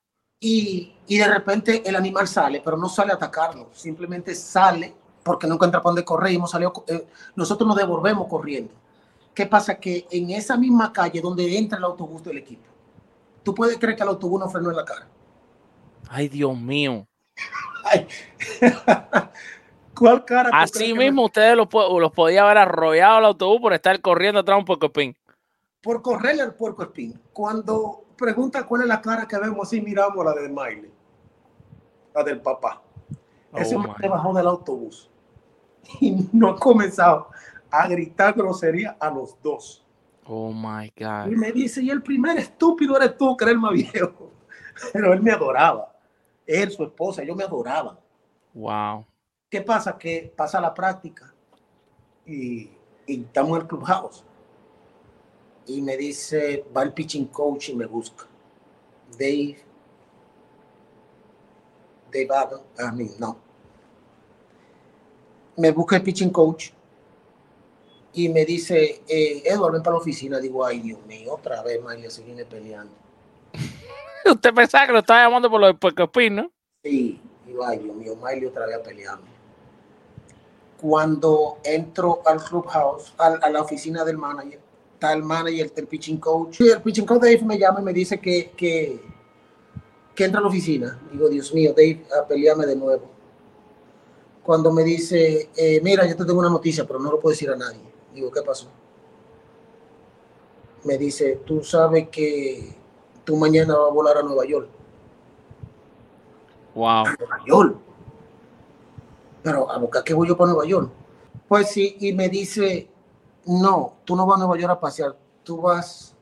Y, 0.45 0.93
y 1.07 1.17
de 1.17 1.27
repente 1.27 1.81
el 1.83 1.95
animal 1.95 2.27
sale, 2.27 2.61
pero 2.63 2.77
no 2.77 2.87
sale 2.87 3.11
a 3.11 3.15
atacarlo, 3.15 3.69
simplemente 3.73 4.35
sale 4.35 4.93
porque 5.23 5.47
no 5.47 5.55
encuentra 5.55 5.81
para 5.81 5.89
dónde 5.89 6.05
correr 6.05 6.33
y 6.33 6.35
hemos 6.35 6.51
salido, 6.51 6.71
eh, 6.85 7.07
nosotros 7.35 7.67
nos 7.67 7.75
devolvemos 7.75 8.27
corriendo. 8.27 8.71
¿Qué 9.33 9.47
pasa? 9.47 9.79
Que 9.79 10.05
en 10.11 10.29
esa 10.29 10.55
misma 10.55 10.93
calle 10.93 11.19
donde 11.19 11.57
entra 11.57 11.79
el 11.79 11.83
autobús 11.83 12.23
del 12.23 12.37
equipo, 12.37 12.69
tú 13.41 13.55
puedes 13.55 13.79
creer 13.79 13.95
que 13.95 14.03
el 14.03 14.09
autobús 14.09 14.39
nos 14.39 14.51
frenó 14.51 14.69
en 14.69 14.75
la 14.75 14.85
cara. 14.85 15.07
Ay, 16.09 16.27
Dios 16.27 16.55
mío. 16.55 17.07
Ay. 17.83 18.07
¿Cuál 19.95 20.25
cara? 20.25 20.51
Así 20.53 20.93
mismo 20.93 21.25
ustedes 21.25 21.57
los, 21.57 21.67
los 21.73 22.11
podía 22.11 22.43
haber 22.43 22.59
arrollado 22.59 23.17
el 23.17 23.25
autobús 23.25 23.61
por 23.61 23.73
estar 23.73 23.99
corriendo 23.99 24.41
atrás 24.41 24.59
un 24.59 24.65
poco 24.65 24.89
pin. 24.89 25.17
Por 25.81 26.03
correrle 26.03 26.43
al 26.43 26.53
puerco 26.53 26.83
espín. 26.83 27.19
Cuando 27.33 28.04
pregunta 28.17 28.65
cuál 28.65 28.81
es 28.81 28.87
la 28.87 29.01
cara 29.01 29.27
que 29.27 29.37
vemos, 29.37 29.67
así 29.67 29.81
miramos 29.81 30.23
la 30.23 30.33
de 30.33 30.49
Miley, 30.49 30.91
la 32.13 32.23
del 32.23 32.41
papá. 32.41 32.81
Ese 33.53 33.75
Oh, 33.75 33.79
my. 33.79 33.93
se 33.99 34.07
bajó 34.07 34.33
del 34.33 34.47
autobús 34.47 35.09
y 36.01 36.27
no 36.33 36.49
ha 36.49 36.55
comenzado 36.59 37.29
a 37.71 37.87
gritar 37.87 38.33
grosería 38.33 38.97
a 38.99 39.09
los 39.09 39.41
dos. 39.41 39.85
Oh 40.25 40.51
my 40.51 40.91
God. 40.97 41.31
Y 41.31 41.35
me 41.35 41.51
dice, 41.51 41.81
y 41.83 41.89
el 41.89 42.01
primer 42.01 42.37
estúpido 42.37 42.97
eres 42.97 43.17
tú, 43.17 43.37
que 43.37 43.45
eres 43.45 43.53
el 43.53 43.59
más 43.61 43.73
viejo. 43.73 44.31
Pero 44.93 45.13
él 45.13 45.21
me 45.21 45.31
adoraba. 45.31 45.93
Él, 46.45 46.71
su 46.71 46.83
esposa, 46.83 47.23
yo 47.23 47.35
me 47.35 47.43
adoraba. 47.43 47.99
Wow. 48.53 49.05
¿Qué 49.49 49.61
pasa? 49.61 49.97
Que 49.97 50.33
pasa 50.35 50.59
la 50.59 50.73
práctica 50.73 51.33
y, 52.25 52.71
y 53.05 53.21
estamos 53.21 53.51
en 53.55 53.61
el 53.61 53.67
clubhouse. 53.67 54.24
Y 55.67 55.81
me 55.81 55.97
dice, 55.97 56.65
va 56.75 56.83
el 56.83 56.93
pitching 56.93 57.25
coach 57.27 57.69
y 57.69 57.75
me 57.75 57.85
busca. 57.85 58.25
Dave. 59.17 59.57
Dave 62.11 62.27
Adam, 62.29 62.61
a 62.77 62.91
mí, 62.91 63.11
no. 63.19 63.37
Me 65.57 65.71
busca 65.71 65.95
el 65.97 66.03
pitching 66.03 66.29
coach 66.29 66.69
y 68.13 68.29
me 68.29 68.45
dice, 68.45 69.01
eh, 69.07 69.43
Edward, 69.45 69.73
ven 69.73 69.83
para 69.83 69.95
la 69.95 70.01
oficina. 70.01 70.39
Digo, 70.39 70.65
ay, 70.65 70.79
Dios 70.79 71.05
mío, 71.05 71.33
otra 71.33 71.61
vez 71.61 71.81
Miley 71.83 72.09
se 72.09 72.23
viene 72.23 72.45
peleando. 72.45 72.93
Usted 74.25 74.53
pensaba 74.53 74.87
que 74.87 74.93
lo 74.93 74.99
estaba 74.99 75.23
llamando 75.23 75.49
por 75.49 75.59
lo 75.59 75.67
de 75.67 75.73
Puerco 75.73 76.09
Pin, 76.11 76.35
¿no? 76.35 76.51
Sí, 76.83 77.21
digo, 77.45 77.65
ay, 77.65 77.79
Dios 77.79 77.95
mío, 77.95 78.15
Miley 78.15 78.45
otra 78.45 78.65
vez 78.65 78.79
peleando. 78.79 79.25
Cuando 80.81 81.57
entro 81.63 82.21
al 82.25 82.41
clubhouse, 82.43 83.13
al- 83.17 83.43
a, 83.43 83.49
la 83.49 83.61
oficina 83.61 84.03
del 84.05 84.17
manager, 84.17 84.59
está 84.95 85.13
el 85.13 85.23
manager, 85.23 85.71
el 85.75 85.87
pitching 85.87 86.17
coach. 86.17 86.61
Y 86.61 86.69
el 86.69 86.81
pitching 86.81 87.05
coach 87.05 87.21
Dave 87.21 87.41
me 87.43 87.59
llama 87.59 87.81
y 87.81 87.83
me 87.83 87.93
dice 87.93 88.19
que, 88.19 88.51
que, 88.55 88.99
que 90.15 90.25
entra 90.25 90.39
a 90.39 90.41
la 90.41 90.47
oficina. 90.47 90.99
Digo, 91.11 91.29
Dios 91.29 91.53
mío, 91.53 91.71
Dave, 91.75 92.05
a 92.17 92.25
pelearme 92.25 92.65
de 92.65 92.75
nuevo. 92.75 93.11
Cuando 94.43 94.71
me 94.71 94.83
dice, 94.83 95.49
eh, 95.55 95.81
mira, 95.83 96.07
yo 96.07 96.15
te 96.15 96.25
tengo 96.25 96.39
una 96.39 96.49
noticia, 96.49 96.85
pero 96.85 96.99
no 96.99 97.11
lo 97.11 97.19
puedo 97.19 97.31
decir 97.31 97.49
a 97.49 97.55
nadie. 97.55 97.81
Digo, 98.13 98.31
¿qué 98.31 98.41
pasó? 98.41 98.69
Me 100.83 100.97
dice, 100.97 101.41
tú 101.45 101.63
sabes 101.63 102.09
que 102.09 102.75
tú 103.23 103.35
mañana 103.35 103.75
vas 103.75 103.89
a 103.89 103.93
volar 103.93 104.17
a 104.17 104.23
Nueva 104.23 104.45
York. 104.45 104.69
Wow. 106.75 107.05
Nueva 107.05 107.43
York. 107.45 107.77
Pero 109.43 109.69
a 109.69 109.77
buscar 109.77 110.03
qué 110.03 110.13
voy 110.13 110.27
yo 110.27 110.37
para 110.37 110.51
Nueva 110.51 110.67
York. 110.67 110.91
Pues 111.47 111.71
sí, 111.71 111.97
y 111.99 112.13
me 112.13 112.29
dice, 112.29 112.87
no, 113.45 113.97
tú 114.05 114.15
no 114.15 114.25
vas 114.25 114.37
a 114.37 114.45
Nueva 114.45 114.57
York 114.57 114.71
a 114.73 114.79
pasear, 114.79 115.15
tú 115.43 115.61
vas 115.61 116.15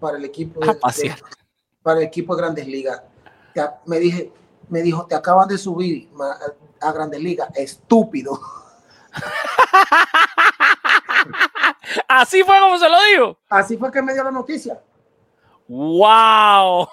para 0.00 0.16
el 0.18 0.24
equipo 0.24 0.60
pasear. 0.80 1.18
para 1.82 2.00
el 2.00 2.06
equipo 2.06 2.34
de 2.34 2.42
Grandes 2.42 2.66
Ligas. 2.66 3.02
Me 3.86 3.98
dije, 3.98 4.32
me 4.68 4.82
dijo, 4.82 5.06
te 5.06 5.14
acaban 5.14 5.48
de 5.48 5.58
subir 5.58 6.08
a 6.80 6.92
Grandes 6.92 7.20
Ligas, 7.20 7.48
estúpido. 7.54 8.38
Así 12.08 12.42
fue 12.42 12.58
como 12.60 12.78
se 12.78 12.88
lo 12.88 12.96
digo. 13.12 13.38
Así 13.48 13.76
fue 13.76 13.90
que 13.90 14.02
me 14.02 14.12
dio 14.12 14.24
la 14.24 14.30
noticia. 14.30 14.80
Wow. 15.68 16.88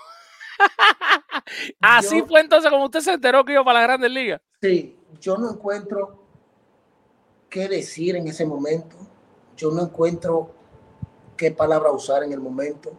Así 1.82 2.20
Yo- 2.20 2.28
fue 2.28 2.42
entonces 2.42 2.70
como 2.72 2.86
usted 2.86 3.02
se 3.02 3.14
enteró 3.14 3.44
que 3.44 3.54
iba 3.54 3.64
para 3.64 3.80
las 3.80 3.88
grandes 3.88 4.12
ligas. 4.12 4.42
Sí, 4.62 4.98
yo 5.20 5.38
no 5.38 5.52
encuentro 5.52 6.24
qué 7.50 7.68
decir 7.68 8.16
en 8.16 8.28
ese 8.28 8.46
momento. 8.46 8.96
Yo 9.58 9.72
no 9.72 9.84
encuentro 9.84 10.52
qué 11.38 11.52
palabra 11.52 11.92
usar 11.92 12.24
en 12.24 12.32
el 12.34 12.40
momento. 12.40 12.92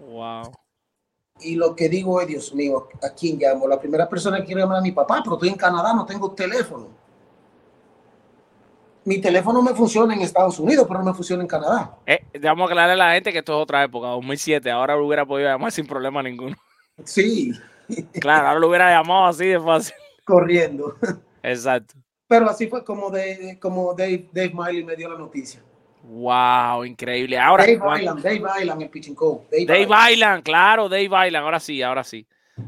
Wow. 0.00 0.52
Y 1.40 1.56
lo 1.56 1.74
que 1.74 1.88
digo 1.88 2.20
es, 2.20 2.28
Dios 2.28 2.54
mío, 2.54 2.88
¿a 3.02 3.10
quién 3.10 3.38
llamo? 3.38 3.66
La 3.66 3.80
primera 3.80 4.08
persona 4.08 4.38
que 4.38 4.44
quiero 4.44 4.60
llamar 4.60 4.78
a 4.78 4.82
mi 4.82 4.92
papá, 4.92 5.20
pero 5.22 5.34
estoy 5.34 5.48
en 5.48 5.56
Canadá, 5.56 5.92
no 5.92 6.06
tengo 6.06 6.30
teléfono. 6.32 6.88
Mi 9.04 9.20
teléfono 9.20 9.60
me 9.60 9.74
funciona 9.74 10.14
en 10.14 10.22
Estados 10.22 10.58
Unidos, 10.58 10.86
pero 10.88 11.00
no 11.00 11.06
me 11.06 11.14
funciona 11.14 11.42
en 11.42 11.48
Canadá. 11.48 11.98
Eh, 12.06 12.20
vamos 12.40 12.62
a 12.62 12.72
aclararle 12.72 13.02
a 13.02 13.06
la 13.08 13.12
gente 13.14 13.32
que 13.32 13.40
esto 13.40 13.52
es 13.52 13.62
otra 13.62 13.84
época, 13.84 14.08
2007. 14.08 14.70
Ahora 14.70 14.96
lo 14.96 15.06
hubiera 15.06 15.26
podido 15.26 15.48
llamar 15.48 15.72
sin 15.72 15.86
problema 15.86 16.22
ninguno. 16.22 16.56
Sí, 17.04 17.52
Claro, 18.20 18.48
ahora 18.48 18.60
lo 18.60 18.68
hubiera 18.68 18.90
llamado 18.90 19.26
así 19.26 19.46
de 19.46 19.60
fácil. 19.60 19.94
corriendo. 20.24 20.96
Exacto. 21.42 21.94
Pero 22.26 22.48
así 22.48 22.66
fue 22.68 22.84
como, 22.84 23.10
de, 23.10 23.58
como 23.60 23.92
Dave, 23.94 24.28
Dave 24.32 24.52
Miley 24.54 24.84
me 24.84 24.96
dio 24.96 25.08
la 25.10 25.18
noticia. 25.18 25.62
Wow, 26.02 26.84
increíble. 26.84 27.38
Ahora, 27.38 27.64
Dave 27.64 27.78
Juan- 27.78 28.00
Island, 28.00 28.22
Dave 28.22 28.42
Island, 28.60 28.82
el 28.82 28.90
pitching 28.90 29.14
coach. 29.14 29.42
Dave, 29.50 29.64
Dave 29.66 29.82
Island. 29.82 30.10
Island, 30.12 30.42
claro, 30.42 30.88
Dave 30.88 31.04
Island. 31.04 31.36
Ahora 31.36 31.60
sí, 31.60 31.82
ahora 31.82 32.04
sí. 32.04 32.26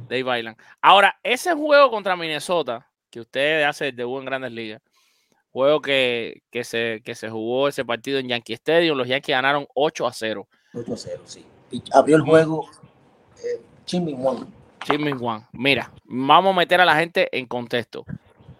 Dave 0.08 0.38
Island. 0.38 0.56
Ahora, 0.80 1.18
ese 1.22 1.52
juego 1.54 1.90
contra 1.90 2.16
Minnesota, 2.16 2.86
que 3.10 3.20
usted 3.20 3.62
hace 3.62 3.88
el 3.88 3.96
debut 3.96 4.20
en 4.20 4.26
Grandes 4.26 4.52
Ligas, 4.52 4.82
juego 5.52 5.80
que, 5.80 6.42
que, 6.50 6.64
se, 6.64 7.02
que 7.04 7.14
se 7.14 7.30
jugó 7.30 7.68
ese 7.68 7.84
partido 7.84 8.18
en 8.18 8.28
Yankee 8.28 8.54
Stadium, 8.54 8.96
los 8.96 9.06
Yankees 9.08 9.34
ganaron 9.36 9.66
8 9.74 10.06
a 10.06 10.12
0. 10.12 10.46
8 10.74 10.92
a 10.92 10.96
0, 10.96 11.22
sí. 11.24 11.44
Y 11.70 11.82
abrió 11.92 12.16
el 12.16 12.22
juego 12.22 12.68
eh. 13.44 13.60
Chismin 13.84 14.16
Juan. 15.18 15.46
Mira, 15.52 15.90
vamos 16.04 16.54
a 16.54 16.58
meter 16.58 16.80
a 16.80 16.84
la 16.84 16.96
gente 16.96 17.28
en 17.36 17.46
contexto. 17.46 18.04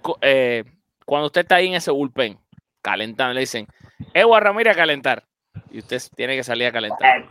Co- 0.02 0.18
eh, 0.20 0.64
cuando 1.06 1.26
usted 1.26 1.42
está 1.42 1.56
ahí 1.56 1.68
en 1.68 1.74
ese 1.74 1.90
bullpen, 1.90 2.38
calentando, 2.82 3.32
le 3.32 3.40
dicen, 3.40 3.66
Edward 4.12 4.44
Ramírez 4.44 4.74
a 4.74 4.76
calentar. 4.76 5.24
Y 5.70 5.78
usted 5.78 6.02
tiene 6.14 6.36
que 6.36 6.44
salir 6.44 6.66
a 6.66 6.72
calentar. 6.72 7.26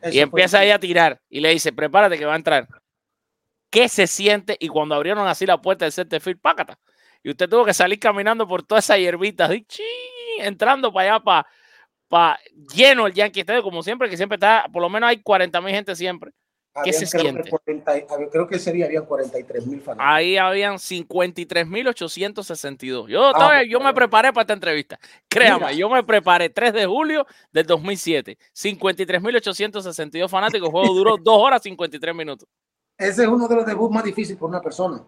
Eso 0.00 0.16
Y 0.16 0.20
empieza 0.20 0.60
ahí 0.60 0.70
a 0.70 0.78
tirar. 0.78 1.20
Y 1.28 1.40
le 1.40 1.50
dice, 1.50 1.72
prepárate 1.72 2.16
que 2.16 2.24
va 2.24 2.32
a 2.32 2.36
entrar. 2.36 2.68
¿Qué 3.68 3.88
se 3.88 4.06
siente? 4.06 4.56
Y 4.58 4.68
cuando 4.68 4.94
abrieron 4.94 5.26
así 5.26 5.44
la 5.44 5.60
puerta 5.60 5.84
del 5.84 5.92
center 5.92 6.20
field, 6.20 6.40
pácata. 6.40 6.78
Y 7.22 7.30
usted 7.30 7.48
tuvo 7.48 7.64
que 7.64 7.74
salir 7.74 7.98
caminando 7.98 8.46
por 8.46 8.62
toda 8.62 8.78
esa 8.78 8.96
hierbita, 8.96 9.46
así, 9.46 9.64
chi, 9.64 9.82
entrando 10.38 10.92
para 10.92 11.14
allá, 11.14 11.24
para, 11.24 11.46
para 12.08 12.38
lleno 12.72 13.08
el 13.08 13.12
Yankee 13.12 13.40
Stadium, 13.40 13.64
como 13.64 13.82
siempre, 13.82 14.08
que 14.08 14.16
siempre 14.16 14.36
está, 14.36 14.68
por 14.72 14.80
lo 14.80 14.88
menos 14.88 15.10
hay 15.10 15.20
40 15.20 15.60
mil 15.60 15.74
gente 15.74 15.96
siempre. 15.96 16.30
¿Qué 16.84 16.90
Habían, 16.90 17.06
se 17.06 17.10
creo 17.10 17.22
siente? 17.22 17.42
Que 17.44 17.50
40 17.50 17.90
había- 17.92 18.28
creo 18.28 18.46
que 18.46 18.56
ese 18.56 18.72
día 18.72 18.84
habían 18.86 19.06
43 19.06 19.66
mil 19.66 19.80
fanáticos. 19.80 20.12
Ahí 20.14 20.36
habían 20.36 20.78
53.862. 20.78 23.08
Yo, 23.08 23.28
Ah, 23.28 23.32
todavía- 23.32 23.70
yo 23.70 23.80
me 23.80 23.92
preparé 23.94 24.32
para 24.32 24.42
esta 24.42 24.52
entrevista. 24.52 24.98
Créame, 25.28 25.58
Mira. 25.66 25.72
yo 25.72 25.88
me 25.88 26.02
preparé 26.04 26.50
3 26.50 26.72
de 26.72 26.86
julio 26.86 27.26
del 27.52 27.66
2007. 27.66 28.38
53.862 28.52 30.30
fanáticos. 30.30 30.68
El 30.68 30.72
juego 30.72 30.94
duró 30.94 31.16
2 31.22 31.38
horas 31.38 31.62
53 31.62 32.14
minutos. 32.14 32.48
Ese 32.98 33.22
es 33.22 33.28
uno 33.28 33.46
de 33.48 33.56
los 33.56 33.66
debuts 33.66 33.94
más 33.94 34.04
difíciles 34.04 34.38
por 34.38 34.48
una 34.48 34.60
persona. 34.60 35.02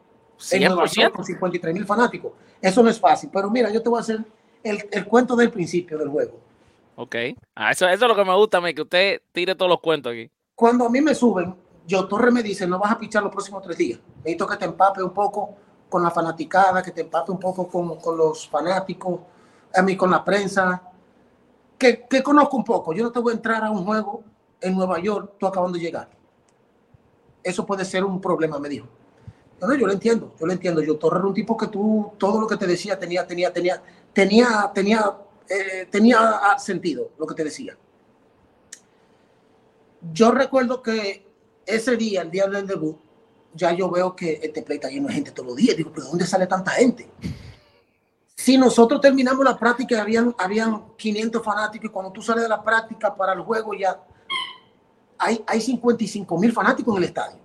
En 0.52 0.60
Nueva 0.62 0.86
York, 0.86 0.92
100%. 0.92 1.12
con 1.12 1.24
53 1.24 1.74
mil 1.74 1.84
fanáticos. 1.84 2.32
Eso 2.62 2.82
no 2.82 2.90
es 2.90 3.00
fácil. 3.00 3.28
Pero 3.32 3.50
mira, 3.50 3.70
yo 3.70 3.82
te 3.82 3.88
voy 3.88 3.98
a 3.98 4.02
hacer 4.02 4.18
el, 4.62 4.88
el 4.92 5.04
cuento 5.04 5.34
del 5.36 5.50
principio 5.50 5.98
del 5.98 6.08
juego. 6.08 6.38
Ok. 6.96 7.14
Ah, 7.54 7.70
eso, 7.72 7.86
eso 7.88 8.04
es 8.04 8.08
lo 8.08 8.14
que 8.16 8.24
me 8.24 8.34
gusta 8.34 8.60
mí, 8.60 8.74
que 8.74 8.82
usted 8.82 9.22
tire 9.32 9.54
todos 9.54 9.68
los 9.70 9.80
cuentos 9.80 10.12
aquí. 10.12 10.30
Cuando 10.58 10.86
a 10.86 10.90
mí 10.90 11.00
me 11.00 11.14
suben, 11.14 11.54
yo 11.86 12.08
Torre 12.08 12.32
me 12.32 12.42
dice, 12.42 12.66
no 12.66 12.80
vas 12.80 12.90
a 12.90 12.98
pichar 12.98 13.22
los 13.22 13.30
próximos 13.30 13.62
tres 13.62 13.78
días. 13.78 14.00
Necesito 14.16 14.44
que 14.44 14.56
te 14.56 14.64
empape 14.64 15.00
un 15.04 15.12
poco 15.12 15.54
con 15.88 16.02
la 16.02 16.10
fanaticada, 16.10 16.82
que 16.82 16.90
te 16.90 17.02
empape 17.02 17.30
un 17.30 17.38
poco 17.38 17.68
con, 17.68 17.94
con 18.00 18.18
los 18.18 18.48
fanáticos, 18.48 19.20
a 19.72 19.82
mí 19.82 19.96
con 19.96 20.10
la 20.10 20.24
prensa, 20.24 20.82
que, 21.78 22.04
que 22.10 22.24
conozco 22.24 22.56
un 22.56 22.64
poco. 22.64 22.92
Yo 22.92 23.04
no 23.04 23.12
te 23.12 23.20
voy 23.20 23.34
a 23.34 23.36
entrar 23.36 23.62
a 23.62 23.70
un 23.70 23.84
juego 23.84 24.24
en 24.60 24.74
Nueva 24.74 24.98
York, 24.98 25.34
tú 25.38 25.46
acabando 25.46 25.78
de 25.78 25.84
llegar. 25.84 26.08
Eso 27.40 27.64
puede 27.64 27.84
ser 27.84 28.02
un 28.02 28.20
problema, 28.20 28.58
me 28.58 28.68
dijo. 28.68 28.88
No, 29.60 29.68
no, 29.68 29.76
yo 29.76 29.86
lo 29.86 29.92
entiendo, 29.92 30.34
yo 30.40 30.44
lo 30.44 30.52
entiendo. 30.52 30.82
Yo 30.82 30.98
Torre 30.98 31.18
era 31.18 31.28
un 31.28 31.34
tipo 31.34 31.56
que 31.56 31.68
tú, 31.68 32.14
todo 32.18 32.40
lo 32.40 32.48
que 32.48 32.56
te 32.56 32.66
decía 32.66 32.98
tenía, 32.98 33.24
tenía, 33.24 33.52
tenía, 33.52 33.80
tenía, 34.12 34.72
tenía, 34.74 35.18
eh, 35.48 35.86
tenía 35.88 36.58
sentido 36.58 37.10
lo 37.16 37.28
que 37.28 37.36
te 37.36 37.44
decía. 37.44 37.76
Yo 40.12 40.30
recuerdo 40.30 40.82
que 40.82 41.26
ese 41.66 41.96
día, 41.96 42.22
el 42.22 42.30
día 42.30 42.46
del 42.46 42.66
debut, 42.66 42.96
ya 43.54 43.72
yo 43.72 43.90
veo 43.90 44.14
que 44.14 44.40
este 44.42 44.62
play 44.62 44.76
está 44.76 44.88
lleno 44.88 45.08
de 45.08 45.14
gente 45.14 45.32
todos 45.32 45.48
los 45.48 45.56
días. 45.56 45.76
Digo, 45.76 45.90
¿pero 45.90 46.04
de 46.04 46.10
dónde 46.10 46.26
sale 46.26 46.46
tanta 46.46 46.72
gente? 46.72 47.10
Si 48.34 48.56
nosotros 48.56 49.00
terminamos 49.00 49.44
la 49.44 49.58
práctica, 49.58 50.00
habían, 50.00 50.34
habían 50.38 50.96
500 50.96 51.44
fanáticos, 51.44 51.90
y 51.90 51.92
cuando 51.92 52.12
tú 52.12 52.22
sales 52.22 52.44
de 52.44 52.48
la 52.48 52.62
práctica 52.62 53.14
para 53.14 53.32
el 53.32 53.40
juego 53.40 53.74
ya 53.74 54.00
hay, 55.18 55.42
hay 55.46 55.60
55 55.60 56.38
mil 56.38 56.52
fanáticos 56.52 56.96
en 56.96 57.02
el 57.02 57.08
estadio. 57.08 57.40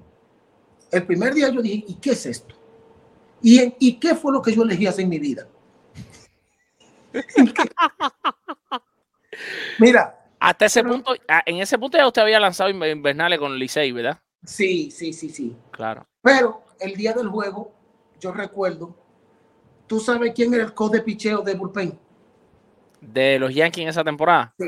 El 0.92 1.06
primer 1.06 1.34
día 1.34 1.50
yo 1.50 1.62
dije, 1.62 1.84
¿y 1.88 1.96
qué 1.96 2.12
es 2.12 2.26
esto? 2.28 2.54
¿Y, 3.42 3.74
¿Y 3.80 3.96
qué 3.96 4.16
fue 4.16 4.32
lo 4.32 4.42
que 4.42 4.54
yo 4.54 4.62
elegí 4.62 4.86
hacer 4.86 5.04
en 5.04 5.10
mi 5.10 5.20
vida? 5.20 5.48
Mira, 9.80 10.23
Hasta 10.44 10.66
ese 10.66 10.82
Pero- 10.84 10.96
punto, 10.96 11.14
ah, 11.30 11.42
en 11.46 11.58
ese 11.58 11.78
punto 11.78 11.98
ya 11.98 12.06
usted 12.06 12.22
había 12.22 12.38
lanzado 12.40 12.70
Inver- 12.70 12.92
Invernales 12.92 13.40
con 13.40 13.58
Licey, 13.58 13.92
¿verdad? 13.94 14.20
sí, 14.44 14.92
sí, 14.92 15.14
sí, 15.14 15.30
sí. 15.30 15.56
Claro. 15.72 16.04
Pero 16.22 16.64
el 16.82 16.96
día 16.96 17.14
del 17.14 17.30
juego, 17.30 17.72
yo 18.20 18.34
recuerdo, 18.34 18.94
¿tú 19.88 20.02
sabes 20.02 20.34
quién 20.36 20.54
era 20.54 20.64
el 20.66 20.74
coach 20.74 20.92
de 20.92 21.02
picheo 21.02 21.42
de 21.42 21.56
bullpen? 21.56 21.98
De 23.00 23.40
los 23.40 23.54
Yankees 23.54 23.84
en 23.84 23.88
esa 23.90 24.04
temporada. 24.04 24.54
Sí. 24.60 24.68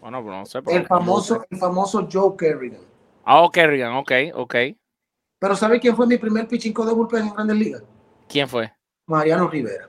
Bueno, 0.00 0.20
pero 0.24 0.38
no 0.38 0.46
sé. 0.46 0.60
pero- 0.62 0.76
El 0.78 0.86
famoso, 0.86 1.44
el 1.48 1.58
famoso 1.58 2.08
Joe 2.12 2.36
Kerrigan. 2.36 2.80
Ah, 3.24 3.42
ok, 3.42 3.54
Regan, 3.56 3.94
ok, 3.94 4.12
ok. 4.34 4.54
Pero 5.38 5.54
¿sabe 5.54 5.78
quién 5.78 5.94
fue 5.94 6.06
mi 6.08 6.18
primer 6.18 6.48
pitching 6.48 6.72
coach 6.72 6.88
de 6.88 6.92
bullpen 6.94 7.28
en 7.28 7.34
Grandes 7.34 7.56
Ligas? 7.56 7.82
¿Quién 8.28 8.48
fue? 8.48 8.72
Mariano 9.06 9.46
Rivera. 9.48 9.88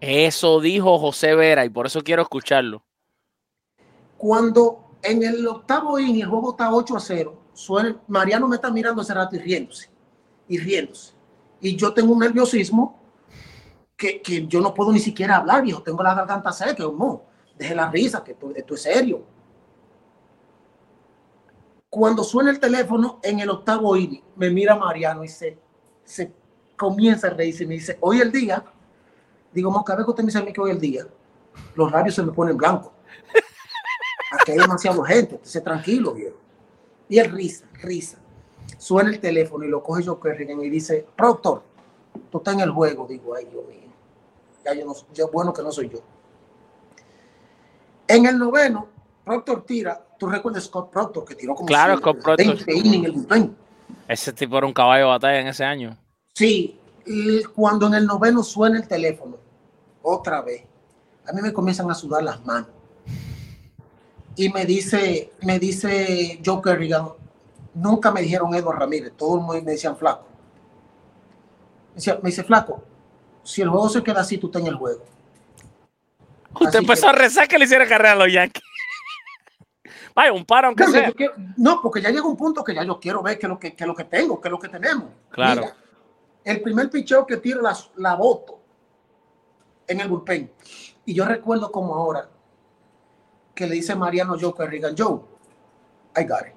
Eso 0.00 0.60
dijo 0.60 0.98
José 0.98 1.34
Vera 1.34 1.64
y 1.66 1.68
por 1.68 1.84
eso 1.86 2.00
quiero 2.02 2.22
escucharlo. 2.22 2.85
Cuando 4.16 4.86
en 5.02 5.22
el 5.22 5.46
octavo 5.46 5.98
inning 5.98 6.22
el 6.22 6.28
juego 6.28 6.50
está 6.50 6.72
8 6.74 6.96
a 6.96 7.00
0, 7.00 7.38
suena, 7.52 8.00
Mariano 8.08 8.48
me 8.48 8.56
está 8.56 8.70
mirando 8.70 9.02
hace 9.02 9.14
rato 9.14 9.36
y 9.36 9.38
riéndose, 9.38 9.90
y 10.48 10.58
riéndose. 10.58 11.14
Y 11.60 11.76
yo 11.76 11.92
tengo 11.92 12.12
un 12.12 12.20
nerviosismo 12.20 12.98
que, 13.96 14.20
que 14.20 14.46
yo 14.46 14.60
no 14.60 14.74
puedo 14.74 14.92
ni 14.92 15.00
siquiera 15.00 15.36
hablar, 15.36 15.62
viejo. 15.62 15.82
Tengo 15.82 16.02
la 16.02 16.14
garganta 16.14 16.52
seca, 16.52 16.84
no. 16.84 17.22
Deje 17.58 17.74
la 17.74 17.90
risa, 17.90 18.22
que 18.22 18.32
esto, 18.32 18.52
esto 18.54 18.74
es 18.74 18.82
serio. 18.82 19.24
Cuando 21.88 22.22
suena 22.22 22.50
el 22.50 22.60
teléfono 22.60 23.20
en 23.22 23.40
el 23.40 23.48
octavo 23.48 23.96
inning, 23.96 24.22
me 24.36 24.50
mira 24.50 24.76
Mariano 24.76 25.24
y 25.24 25.28
se, 25.28 25.58
se 26.04 26.32
comienza 26.76 27.28
a 27.28 27.30
reírse 27.30 27.64
y 27.64 27.66
me 27.66 27.74
dice, 27.74 27.96
hoy 28.00 28.20
el 28.20 28.30
día, 28.30 28.62
digo, 29.52 29.70
"Mo, 29.70 29.82
cada 29.82 29.98
vez 29.98 30.04
que 30.04 30.10
usted 30.10 30.22
me 30.22 30.26
dice 30.26 30.38
a 30.38 30.42
mí 30.42 30.52
que 30.52 30.60
hoy 30.60 30.72
el 30.72 30.80
día, 30.80 31.06
los 31.74 31.90
labios 31.90 32.14
se 32.14 32.22
me 32.22 32.32
ponen 32.32 32.56
blancos. 32.56 32.92
Aquí 34.46 34.52
hay 34.52 34.58
demasiada 34.58 35.04
gente, 35.04 35.40
esté 35.42 35.60
tranquilo, 35.60 36.14
viejo. 36.14 36.36
Y 37.08 37.18
él 37.18 37.32
risa, 37.32 37.66
risa. 37.82 38.18
Suena 38.78 39.10
el 39.10 39.18
teléfono 39.18 39.64
y 39.64 39.68
lo 39.68 39.82
coge 39.82 40.04
Joe 40.04 40.20
Kerrigan 40.22 40.60
y 40.60 40.70
dice, 40.70 41.04
productor, 41.16 41.64
tú 42.30 42.38
estás 42.38 42.54
en 42.54 42.60
el 42.60 42.70
juego. 42.70 43.08
Digo, 43.08 43.34
ay, 43.34 43.46
Dios 43.46 43.66
mío. 43.66 43.90
Ya 44.64 44.72
yo 44.72 44.86
no, 44.86 44.94
ya 45.12 45.26
bueno 45.26 45.52
que 45.52 45.64
no 45.64 45.72
soy 45.72 45.88
yo. 45.88 45.98
En 48.06 48.24
el 48.24 48.38
noveno, 48.38 48.86
Proctor 49.24 49.64
tira, 49.66 50.06
tú 50.16 50.28
recuerdas 50.28 50.62
Scott 50.62 50.92
Proctor 50.92 51.24
que 51.24 51.34
tiró 51.34 51.56
como 51.56 51.66
Claro, 51.66 51.94
100, 51.94 51.98
Scott 51.98 52.22
Proctor. 52.22 52.46
20 52.46 52.72
innings 52.72 52.94
en 52.94 53.04
el 53.04 53.12
bullpen. 53.12 53.56
Ese 54.06 54.32
tipo 54.32 54.58
era 54.58 54.66
un 54.68 54.72
caballo 54.72 55.06
de 55.06 55.10
batalla 55.10 55.40
en 55.40 55.48
ese 55.48 55.64
año. 55.64 55.98
Sí, 56.34 56.78
y 57.04 57.42
cuando 57.42 57.88
en 57.88 57.94
el 57.94 58.06
noveno 58.06 58.44
suena 58.44 58.78
el 58.78 58.86
teléfono, 58.86 59.38
otra 60.02 60.40
vez, 60.40 60.62
a 61.26 61.32
mí 61.32 61.42
me 61.42 61.52
comienzan 61.52 61.90
a 61.90 61.94
sudar 61.96 62.22
las 62.22 62.46
manos. 62.46 62.75
Y 64.36 64.50
me 64.50 64.64
dice, 64.66 65.32
me 65.42 65.58
dice 65.58 66.40
Joe 66.44 66.60
Kerrigan, 66.62 67.08
nunca 67.74 68.10
me 68.10 68.20
dijeron 68.22 68.54
Edward 68.54 68.78
Ramírez, 68.78 69.12
todos 69.16 69.42
me 69.46 69.60
me 69.62 69.72
decían 69.72 69.96
flaco. 69.96 70.26
Me, 71.90 71.94
decía- 71.96 72.18
me 72.22 72.28
dice, 72.30 72.44
flaco, 72.44 72.82
si 73.42 73.62
el 73.62 73.70
juego 73.70 73.88
se 73.88 74.02
queda 74.02 74.20
así, 74.20 74.36
tú 74.38 74.46
estás 74.48 74.60
en 74.62 74.68
el 74.68 74.74
juego. 74.76 75.02
Usted 76.54 76.66
Así 76.68 76.78
empezó 76.78 77.02
que- 77.02 77.08
a 77.08 77.12
rezar 77.12 77.48
que 77.48 77.58
le 77.58 77.64
hiciera 77.64 77.86
carrera 77.88 78.12
a 78.12 78.16
los 78.16 78.32
Yankees. 78.32 78.62
Vaya, 80.14 80.32
un 80.32 80.44
paro 80.44 80.68
aunque 80.68 80.84
Yo- 80.84 80.90
sea. 80.90 81.12
quiero- 81.12 81.34
no, 81.56 81.80
porque 81.82 82.02
ya 82.02 82.10
llega 82.10 82.26
un 82.26 82.36
punto 82.36 82.62
que 82.62 82.74
ya 82.74 82.84
yo 82.84 83.00
quiero 83.00 83.22
ver 83.22 83.38
qué 83.38 83.46
es 83.46 83.50
lo 83.50 83.58
que, 83.58 83.74
qué 83.74 83.84
es 83.84 83.88
lo 83.88 83.94
que 83.94 84.04
tengo, 84.04 84.40
qué 84.40 84.48
es 84.48 84.52
lo 84.52 84.58
que 84.58 84.68
tenemos. 84.68 85.08
Claro. 85.30 85.62
Mira, 85.62 85.76
el 86.44 86.60
primer 86.62 86.90
picheo 86.90 87.26
que 87.26 87.38
tiro 87.38 87.60
la, 87.62 87.76
la 87.96 88.14
boto 88.14 88.60
en 89.86 90.00
el 90.00 90.08
bullpen. 90.08 90.50
Y 91.04 91.14
yo 91.14 91.24
recuerdo 91.24 91.70
como 91.72 91.94
ahora 91.94 92.28
que 93.56 93.66
le 93.66 93.74
dice 93.74 93.96
Mariano 93.96 94.36
Joe 94.40 94.54
Kerrigan, 94.54 94.94
Joe, 94.96 95.20
I 96.16 96.24
got 96.24 96.46
it. 96.46 96.54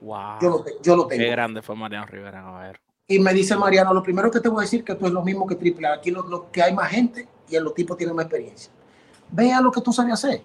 Wow. 0.00 0.38
Yo 0.40 0.48
lo, 0.50 0.64
yo 0.82 0.96
lo 0.96 1.08
Qué 1.08 1.16
tengo. 1.18 1.30
grande 1.32 1.60
fue 1.62 1.74
Mariano 1.74 2.06
Rivera. 2.06 2.46
A 2.56 2.60
ver. 2.60 2.80
Y 3.08 3.18
me 3.18 3.34
dice 3.34 3.56
Mariano, 3.56 3.92
lo 3.92 4.02
primero 4.02 4.30
que 4.30 4.40
te 4.40 4.48
voy 4.48 4.60
a 4.60 4.62
decir 4.62 4.84
que 4.84 4.94
tú 4.94 5.06
es 5.06 5.12
lo 5.12 5.22
mismo 5.22 5.46
que 5.46 5.56
triple. 5.56 5.86
A. 5.88 5.94
Aquí 5.94 6.10
lo, 6.10 6.22
lo 6.22 6.50
que 6.50 6.62
hay 6.62 6.72
más 6.74 6.90
gente 6.90 7.28
y 7.48 7.56
en 7.56 7.64
los 7.64 7.74
tipos 7.74 7.96
tienen 7.96 8.14
más 8.16 8.24
experiencia. 8.26 8.72
Vea 9.30 9.60
lo 9.60 9.70
que 9.72 9.80
tú 9.80 9.92
sabes 9.92 10.12
hacer. 10.14 10.44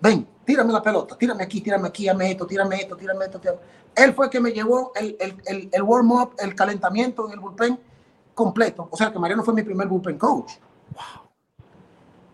Ven, 0.00 0.26
tírame 0.44 0.72
la 0.72 0.82
pelota, 0.82 1.16
tírame 1.16 1.44
aquí, 1.44 1.60
tírame 1.60 1.86
aquí, 1.88 2.02
tírame 2.04 2.30
esto, 2.32 2.46
tírame 2.46 2.76
esto, 2.76 2.96
tírame 2.96 3.24
esto. 3.26 3.40
tírame- 3.40 3.60
Él 3.94 4.14
fue 4.14 4.26
el 4.26 4.30
que 4.32 4.40
me 4.40 4.50
llevó 4.50 4.90
el, 4.96 5.16
el, 5.20 5.36
el, 5.46 5.68
el 5.72 5.82
warm-up, 5.82 6.34
el 6.38 6.54
calentamiento 6.56 7.26
en 7.26 7.32
el 7.34 7.40
bullpen 7.40 7.78
completo. 8.34 8.88
O 8.90 8.96
sea 8.96 9.12
que 9.12 9.18
Mariano 9.18 9.44
fue 9.44 9.54
mi 9.54 9.62
primer 9.62 9.86
bullpen 9.86 10.18
coach. 10.18 10.52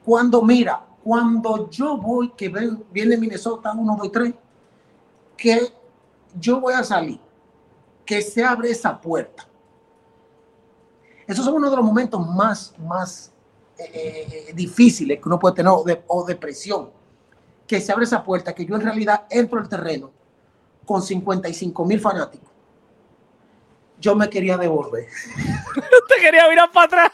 Cuando 0.05 0.41
mira, 0.43 0.83
cuando 1.09 1.71
yo 1.71 1.97
voy, 1.97 2.33
que 2.33 2.53
viene 2.91 3.17
Minnesota 3.17 3.73
1, 3.73 3.97
2, 3.97 4.13
3, 4.13 4.35
que 5.39 5.73
yo 6.39 6.61
voy 6.61 6.75
a 6.75 6.85
salir, 6.85 7.19
que 8.05 8.21
se 8.21 8.45
abre 8.45 8.71
esa 8.71 9.01
puerta. 9.01 9.49
Esos 11.27 11.47
son 11.47 11.55
uno 11.55 11.71
de 11.71 11.77
los 11.77 11.85
momentos 11.87 12.29
más, 12.29 12.75
más 12.79 13.33
eh, 13.79 14.49
eh, 14.51 14.53
difíciles 14.53 15.19
que 15.19 15.27
uno 15.27 15.39
puede 15.39 15.55
tener 15.55 15.73
o 15.75 15.83
de, 15.83 16.05
o 16.09 16.27
de 16.27 16.37
presión. 16.37 16.91
Que 17.67 17.81
se 17.81 17.91
abre 17.91 18.05
esa 18.05 18.23
puerta, 18.23 18.55
que 18.55 18.67
yo 18.67 18.75
en 18.75 18.83
realidad 18.83 19.25
entro 19.31 19.59
al 19.61 19.67
terreno 19.67 20.11
con 20.85 21.01
55 21.01 21.87
mil 21.87 22.01
fanáticos. 22.01 22.51
Yo 23.99 24.15
me 24.15 24.29
quería 24.29 24.59
devolver. 24.59 25.07
Usted 25.75 26.17
quería 26.21 26.47
mirar 26.51 26.71
para 26.71 26.85
atrás. 26.85 27.13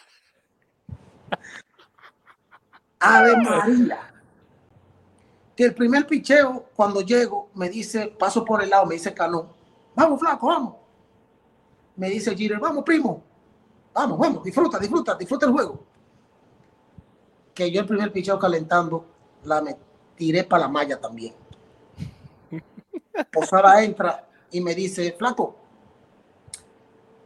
Ave 3.05 3.37
María. 3.37 4.11
Que 5.55 5.65
el 5.65 5.75
primer 5.75 6.07
picheo, 6.07 6.71
cuando 6.75 7.01
llego, 7.03 7.51
me 7.55 7.69
dice, 7.69 8.09
paso 8.19 8.45
por 8.45 8.63
el 8.63 8.71
lado, 8.71 8.87
me 8.87 8.95
dice 8.95 9.15
Cano, 9.15 9.51
vamos, 9.95 10.19
flaco, 10.19 10.47
vamos. 10.49 10.75
me 11.97 12.09
dice 12.09 12.37
Jeter, 12.37 12.59
vamos, 12.59 12.83
primo, 12.83 13.23
vamos, 13.93 14.19
vamos, 14.19 14.43
disfruta, 14.43 14.79
disfruta, 14.79 15.15
disfruta 15.15 15.47
el 15.47 15.53
juego. 15.53 15.85
Que 17.55 17.71
yo 17.71 17.83
el 17.83 17.87
primer 17.87 18.11
picheo 18.11 18.39
calentando, 18.39 19.07
la 19.45 19.61
me 19.61 19.77
tiré 20.17 20.43
para 20.43 20.63
la 20.63 20.69
malla 20.69 21.01
también. 21.01 21.35
Posada 23.33 23.85
entra 23.85 24.27
y 24.51 24.61
me 24.61 24.75
dice, 24.75 25.15
flaco, 25.17 25.55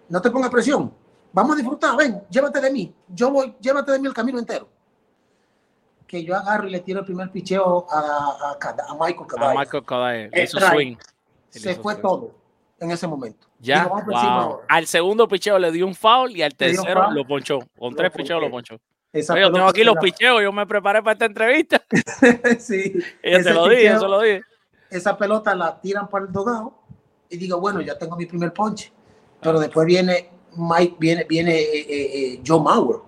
no 0.09 0.21
te 0.21 0.31
pongas 0.31 0.51
presión, 0.51 0.93
vamos 1.33 1.53
a 1.53 1.57
disfrutar, 1.57 1.97
ven, 1.97 2.23
llévate 2.29 2.61
de 2.61 2.71
mí, 2.71 2.95
yo 3.09 3.31
voy, 3.31 3.55
llévate 3.59 3.93
de 3.93 3.99
mí 4.01 4.07
el 4.07 4.15
camino 4.15 4.39
entero. 4.39 4.69
Que 6.09 6.25
yo 6.25 6.35
agarro 6.35 6.67
y 6.67 6.71
le 6.71 6.81
tiro 6.81 7.01
el 7.01 7.07
primer 7.07 7.31
picheo 7.31 7.87
a, 7.89 7.99
a, 7.99 8.59
a 8.61 8.95
Michael 8.95 9.23
A 9.23 9.27
Caballo. 9.27 9.59
Michael. 9.59 10.31
El 10.33 10.43
Hizo 10.43 10.59
swing. 10.59 10.97
Se 11.51 11.75
fue 11.77 11.93
swing. 11.95 12.03
todo 12.03 12.35
en 12.81 12.91
ese 12.91 13.07
momento. 13.07 13.47
Ya, 13.61 13.87
wow. 13.87 14.61
Al 14.69 14.87
segundo 14.87 15.29
picheo 15.29 15.59
le 15.59 15.71
dio 15.71 15.87
un 15.87 15.95
foul 15.95 16.37
y 16.37 16.43
al 16.43 16.55
tercero 16.55 17.11
lo 17.11 17.27
ponchó. 17.27 17.59
Con 17.79 17.91
Lo 17.91 17.97
tres 17.97 18.11
picheos 18.13 18.41
lo 18.41 18.51
ponchó. 18.51 18.81
Oye, 19.13 19.41
yo 19.41 19.53
tengo 19.53 19.67
aquí 19.67 19.85
los 19.85 19.97
picheos, 19.97 20.43
yo 20.43 20.53
me 20.53 20.67
preparé 20.67 21.03
para 21.03 21.13
esta 21.13 21.25
entrevista. 21.25 21.83
sí, 22.59 22.93
Yo 22.95 23.03
ese 23.23 23.55
lo 23.55 23.69
dije, 23.69 23.99
se 23.99 24.07
lo 24.07 24.21
dije. 24.21 24.43
Esa 24.91 25.17
pelota 25.17 25.55
la 25.55 25.81
tiran 25.81 26.09
para 26.09 26.27
el 26.27 26.33
dogado 26.33 26.75
y 27.29 27.37
digo, 27.37 27.59
bueno, 27.61 27.81
ya 27.81 27.99
tengo 27.99 28.17
mi 28.17 28.27
primer 28.27 28.53
ponche. 28.53 28.93
Pero 29.41 29.61
después 29.61 29.87
viene 29.87 30.31
Mike, 30.57 30.97
viene, 30.99 31.25
viene 31.25 31.59
eh, 31.59 31.81
eh, 31.81 32.35
eh, 32.35 32.43
Joe 32.47 32.61
Mauer, 32.61 33.01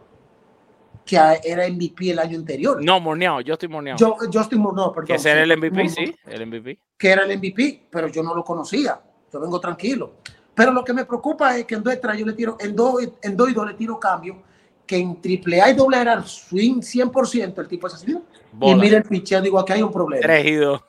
que 1.11 1.19
era 1.43 1.69
MVP 1.69 2.13
el 2.13 2.21
año 2.21 2.39
anterior. 2.39 2.85
No, 2.85 3.01
morneado, 3.01 3.41
yo 3.41 3.55
estoy 3.55 3.69
morneado. 3.69 3.99
Yo, 3.99 4.17
Justin 4.33 4.61
Moore, 4.61 4.77
no, 4.77 4.93
perdón. 4.93 5.07
que 5.09 5.15
ese 5.15 5.31
era 5.31 5.43
el 5.43 5.57
MVP, 5.57 5.89
sí, 5.89 6.15
el 6.25 6.47
MVP. 6.47 6.79
Que 6.97 7.11
era 7.11 7.25
el 7.25 7.37
MVP, 7.37 7.89
pero 7.91 8.07
yo 8.07 8.23
no 8.23 8.33
lo 8.33 8.45
conocía. 8.45 9.01
Yo 9.33 9.41
vengo 9.41 9.59
tranquilo. 9.59 10.13
Pero 10.55 10.71
lo 10.71 10.85
que 10.85 10.93
me 10.93 11.05
preocupa 11.05 11.57
es 11.59 11.65
que 11.65 11.75
en 11.75 11.83
dos 11.83 11.93
extras 11.93 12.17
yo 12.17 12.25
le 12.25 12.35
tiro, 12.35 12.57
en 12.61 12.77
dos, 12.77 13.03
en 13.23 13.37
dos 13.37 13.51
y 13.51 13.55
dos 13.55 13.67
le 13.67 13.75
tiro 13.75 13.99
cambio, 13.99 14.37
que 14.87 14.99
en 14.99 15.21
triple 15.21 15.61
A 15.61 15.71
y 15.71 15.75
doble 15.75 16.01
era 16.01 16.23
swing 16.23 16.81
100%, 16.81 17.59
el 17.59 17.67
tipo 17.69 17.89
es 17.89 17.95
así. 17.95 18.13
¿no? 18.13 18.21
Y 18.53 18.57
Bola. 18.57 18.77
mira 18.77 18.99
el 18.99 19.03
picheo, 19.03 19.41
digo, 19.41 19.59
aquí 19.59 19.73
hay 19.73 19.83
un 19.83 19.91
problema. 19.91 20.23
Tres 20.23 20.47
y 20.47 20.55
dos. 20.55 20.81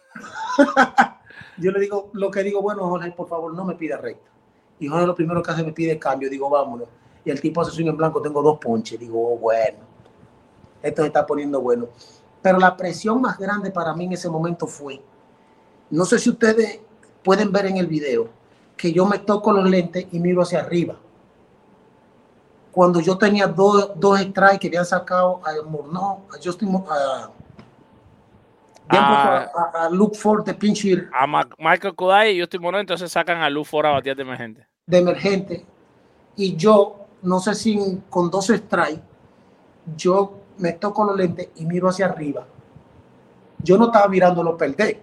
Yo 1.58 1.72
le 1.72 1.80
digo, 1.80 2.12
lo 2.14 2.30
que 2.30 2.44
digo, 2.44 2.62
bueno, 2.62 2.88
Jorge, 2.90 3.12
por 3.12 3.28
favor, 3.28 3.56
no 3.56 3.66
me 3.66 3.74
pida 3.74 3.98
recta. 3.98 4.30
Y 4.80 4.88
Jorge 4.88 5.08
lo 5.08 5.16
primero 5.16 5.42
que 5.42 5.50
hace 5.50 5.64
me 5.64 5.74
pide 5.74 5.98
cambio, 5.98 6.30
digo, 6.30 6.48
vámonos. 6.48 6.88
Y 7.26 7.32
el 7.32 7.42
tipo 7.42 7.62
hace 7.62 7.72
swing 7.72 7.88
en 7.88 7.98
blanco, 7.98 8.22
tengo 8.22 8.44
dos 8.44 8.60
ponches. 8.60 9.00
Digo, 9.00 9.34
oh, 9.34 9.38
bueno, 9.38 9.91
esto 10.82 11.02
se 11.02 11.08
está 11.08 11.26
poniendo 11.26 11.62
bueno. 11.62 11.88
Pero 12.42 12.58
la 12.60 12.76
presión 12.76 13.22
más 13.22 13.38
grande 13.38 13.72
para 13.72 13.94
mí 13.94 14.06
en 14.06 14.14
ese 14.14 14.30
momento 14.30 14.66
fue, 14.68 15.02
no 15.90 16.06
sé 16.06 16.18
si 16.20 16.30
ustedes 16.30 16.80
pueden 17.24 17.52
ver 17.52 17.68
en 17.68 17.78
el 17.78 17.88
video, 17.88 18.30
que 18.76 18.92
yo 18.92 19.06
me 19.06 19.20
toco 19.20 19.52
los 19.52 19.70
lentes 19.70 20.08
y 20.12 20.20
miro 20.20 20.42
hacia 20.42 20.60
arriba. 20.62 20.96
Cuando 22.72 23.00
yo 23.02 23.18
tenía 23.18 23.48
dos, 23.48 23.92
dos 23.96 24.20
strikes 24.20 24.60
que 24.60 24.68
habían 24.68 24.86
sacado 24.86 25.42
a 25.46 25.62
Morneau, 25.68 26.22
a 26.32 26.38
Justin, 26.44 26.74
a, 26.90 27.30
Ah. 28.94 29.48
puesto 29.50 29.58
a, 29.60 29.84
a- 29.84 29.86
a 29.86 29.90
Luke 29.90 30.18
Ford 30.18 30.44
de 30.46 30.54
pinch 30.54 30.84
hitter. 30.84 31.10
A 31.14 31.26
Ma- 31.28 31.48
Michael 31.58 31.96
Kodai 31.96 32.32
y 32.34 32.38
yo 32.38 32.44
estoy 32.46 32.60
morneado, 32.60 32.82
entonces 32.82 33.12
sacan 33.12 33.42
a 33.42 33.50
Luz 33.50 33.68
fuera 33.68 33.90
a 33.90 33.94
batear 33.94 34.16
de 34.16 34.24
emergente. 34.24 34.68
de 34.88 34.98
emergente 34.98 35.66
y 36.36 36.56
yo, 36.58 37.06
no 37.22 37.40
sé 37.40 37.56
si 37.56 38.02
con 38.10 38.30
dos 38.30 38.48
strikes, 38.48 39.02
yo 39.96 40.40
me 40.58 40.74
toco 40.74 41.04
los 41.04 41.16
lentes 41.16 41.50
y 41.56 41.66
miro 41.66 41.90
hacia 41.90 42.06
arriba. 42.06 42.46
Yo 43.64 43.78
no 43.78 43.86
estaba 43.86 44.08
mirándolo 44.08 44.58
perder. 44.58 45.02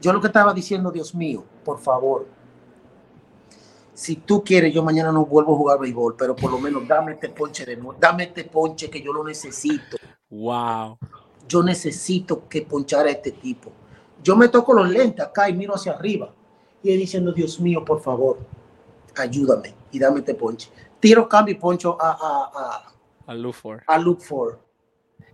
Yo 0.00 0.12
lo 0.12 0.20
que 0.20 0.26
estaba 0.26 0.52
diciendo, 0.52 0.90
Dios 0.90 1.14
mío, 1.14 1.44
por 1.64 1.78
favor, 1.78 2.26
si 3.94 4.16
tú 4.16 4.44
quieres, 4.44 4.74
yo 4.74 4.82
mañana 4.82 5.10
no 5.10 5.24
vuelvo 5.24 5.54
a 5.54 5.56
jugar 5.56 5.78
béisbol, 5.80 6.16
pero 6.16 6.36
por 6.36 6.50
lo 6.50 6.58
menos 6.58 6.86
dame 6.86 7.12
este 7.12 7.30
ponche 7.30 7.64
de 7.64 7.76
nuevo, 7.76 7.96
dame 7.98 8.24
este 8.24 8.44
ponche 8.44 8.90
que 8.90 9.00
yo 9.00 9.12
lo 9.12 9.24
necesito. 9.24 9.96
Wow. 10.28 10.98
Yo 11.48 11.62
necesito 11.62 12.46
que 12.46 12.62
ponchara 12.62 13.08
a 13.08 13.12
este 13.12 13.32
tipo. 13.32 13.72
Yo 14.22 14.36
me 14.36 14.48
toco 14.48 14.74
los 14.74 14.90
lentes 14.90 15.24
acá 15.24 15.48
y 15.48 15.54
miro 15.54 15.74
hacia 15.74 15.92
arriba 15.92 16.30
y 16.82 16.94
diciendo, 16.94 17.32
Dios 17.32 17.58
mío, 17.58 17.84
por 17.84 18.00
favor, 18.00 18.38
ayúdame 19.16 19.74
y 19.90 19.98
dame 19.98 20.18
este 20.18 20.34
ponche. 20.34 20.70
Tiro, 21.00 21.26
cambio 21.26 21.54
y 21.54 21.58
poncho 21.58 21.96
a, 22.00 22.10
a, 22.10 22.50
A 22.54 22.95
Luz 23.34 23.56
Ford. 23.56 23.80
a, 23.86 23.94
a 23.94 23.98
Luke 23.98 24.24
Ford. 24.24 24.58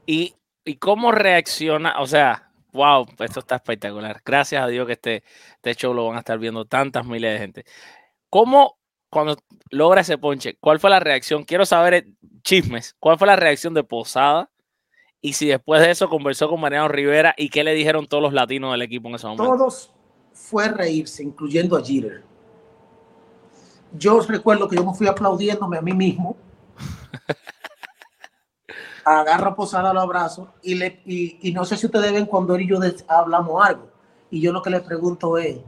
¿Y, 0.07 0.35
¿Y 0.64 0.76
cómo 0.76 1.12
reacciona? 1.12 2.00
O 2.00 2.07
sea, 2.07 2.50
wow, 2.72 3.07
esto 3.18 3.40
está 3.40 3.57
espectacular. 3.57 4.20
Gracias 4.24 4.62
a 4.62 4.66
Dios 4.66 4.87
que 4.87 4.94
este, 4.94 5.22
este 5.57 5.74
show 5.74 5.94
lo 5.94 6.07
van 6.07 6.16
a 6.16 6.20
estar 6.20 6.38
viendo 6.38 6.64
tantas 6.64 7.07
miles 7.07 7.33
de 7.33 7.38
gente. 7.38 7.64
¿Cómo, 8.31 8.78
cuando 9.11 9.37
logra 9.70 10.00
ese 10.00 10.18
ponche, 10.18 10.57
cuál 10.61 10.81
fue 10.81 10.90
la 10.90 11.00
reacción? 11.00 11.44
Quiero 11.44 11.66
saber, 11.66 12.07
chismes, 12.42 12.96
¿cuál 12.98 13.18
fue 13.18 13.26
la 13.26 13.37
reacción 13.37 13.74
de 13.74 13.85
Posada? 13.85 14.50
Y 15.20 15.35
si 15.35 15.46
después 15.46 15.81
de 15.81 15.90
eso 15.90 16.09
conversó 16.09 16.48
con 16.48 16.61
Mariano 16.61 16.88
Rivera 16.88 17.35
y 17.37 17.48
qué 17.48 17.62
le 17.62 17.74
dijeron 17.74 18.07
todos 18.07 18.22
los 18.22 18.33
latinos 18.33 18.72
del 18.72 18.83
equipo 18.83 19.09
en 19.09 19.14
ese 19.14 19.26
momento. 19.26 19.44
Todos 19.44 19.92
fue 20.33 20.68
reírse, 20.68 21.22
incluyendo 21.22 21.76
a 21.76 21.85
Jeter. 21.85 22.24
Yo 23.96 24.20
recuerdo 24.22 24.66
que 24.66 24.76
yo 24.76 24.85
me 24.85 24.94
fui 24.94 25.07
aplaudiéndome 25.07 25.76
a 25.76 25.83
mí 25.83 25.92
mismo. 25.92 26.37
Agarro 29.04 29.50
a 29.50 29.56
Posada, 29.56 29.92
lo 29.92 30.00
abrazo 30.00 30.54
y, 30.62 30.74
le, 30.74 31.00
y, 31.04 31.48
y 31.48 31.52
no 31.52 31.64
sé 31.64 31.76
si 31.76 31.86
ustedes 31.86 32.12
ven 32.12 32.26
cuando 32.26 32.54
él 32.54 32.62
y 32.62 32.68
yo 32.68 32.78
hablamos 33.08 33.64
algo. 33.66 33.88
Y 34.30 34.40
yo 34.40 34.52
lo 34.52 34.62
que 34.62 34.70
le 34.70 34.80
pregunto 34.80 35.36
es, 35.36 35.58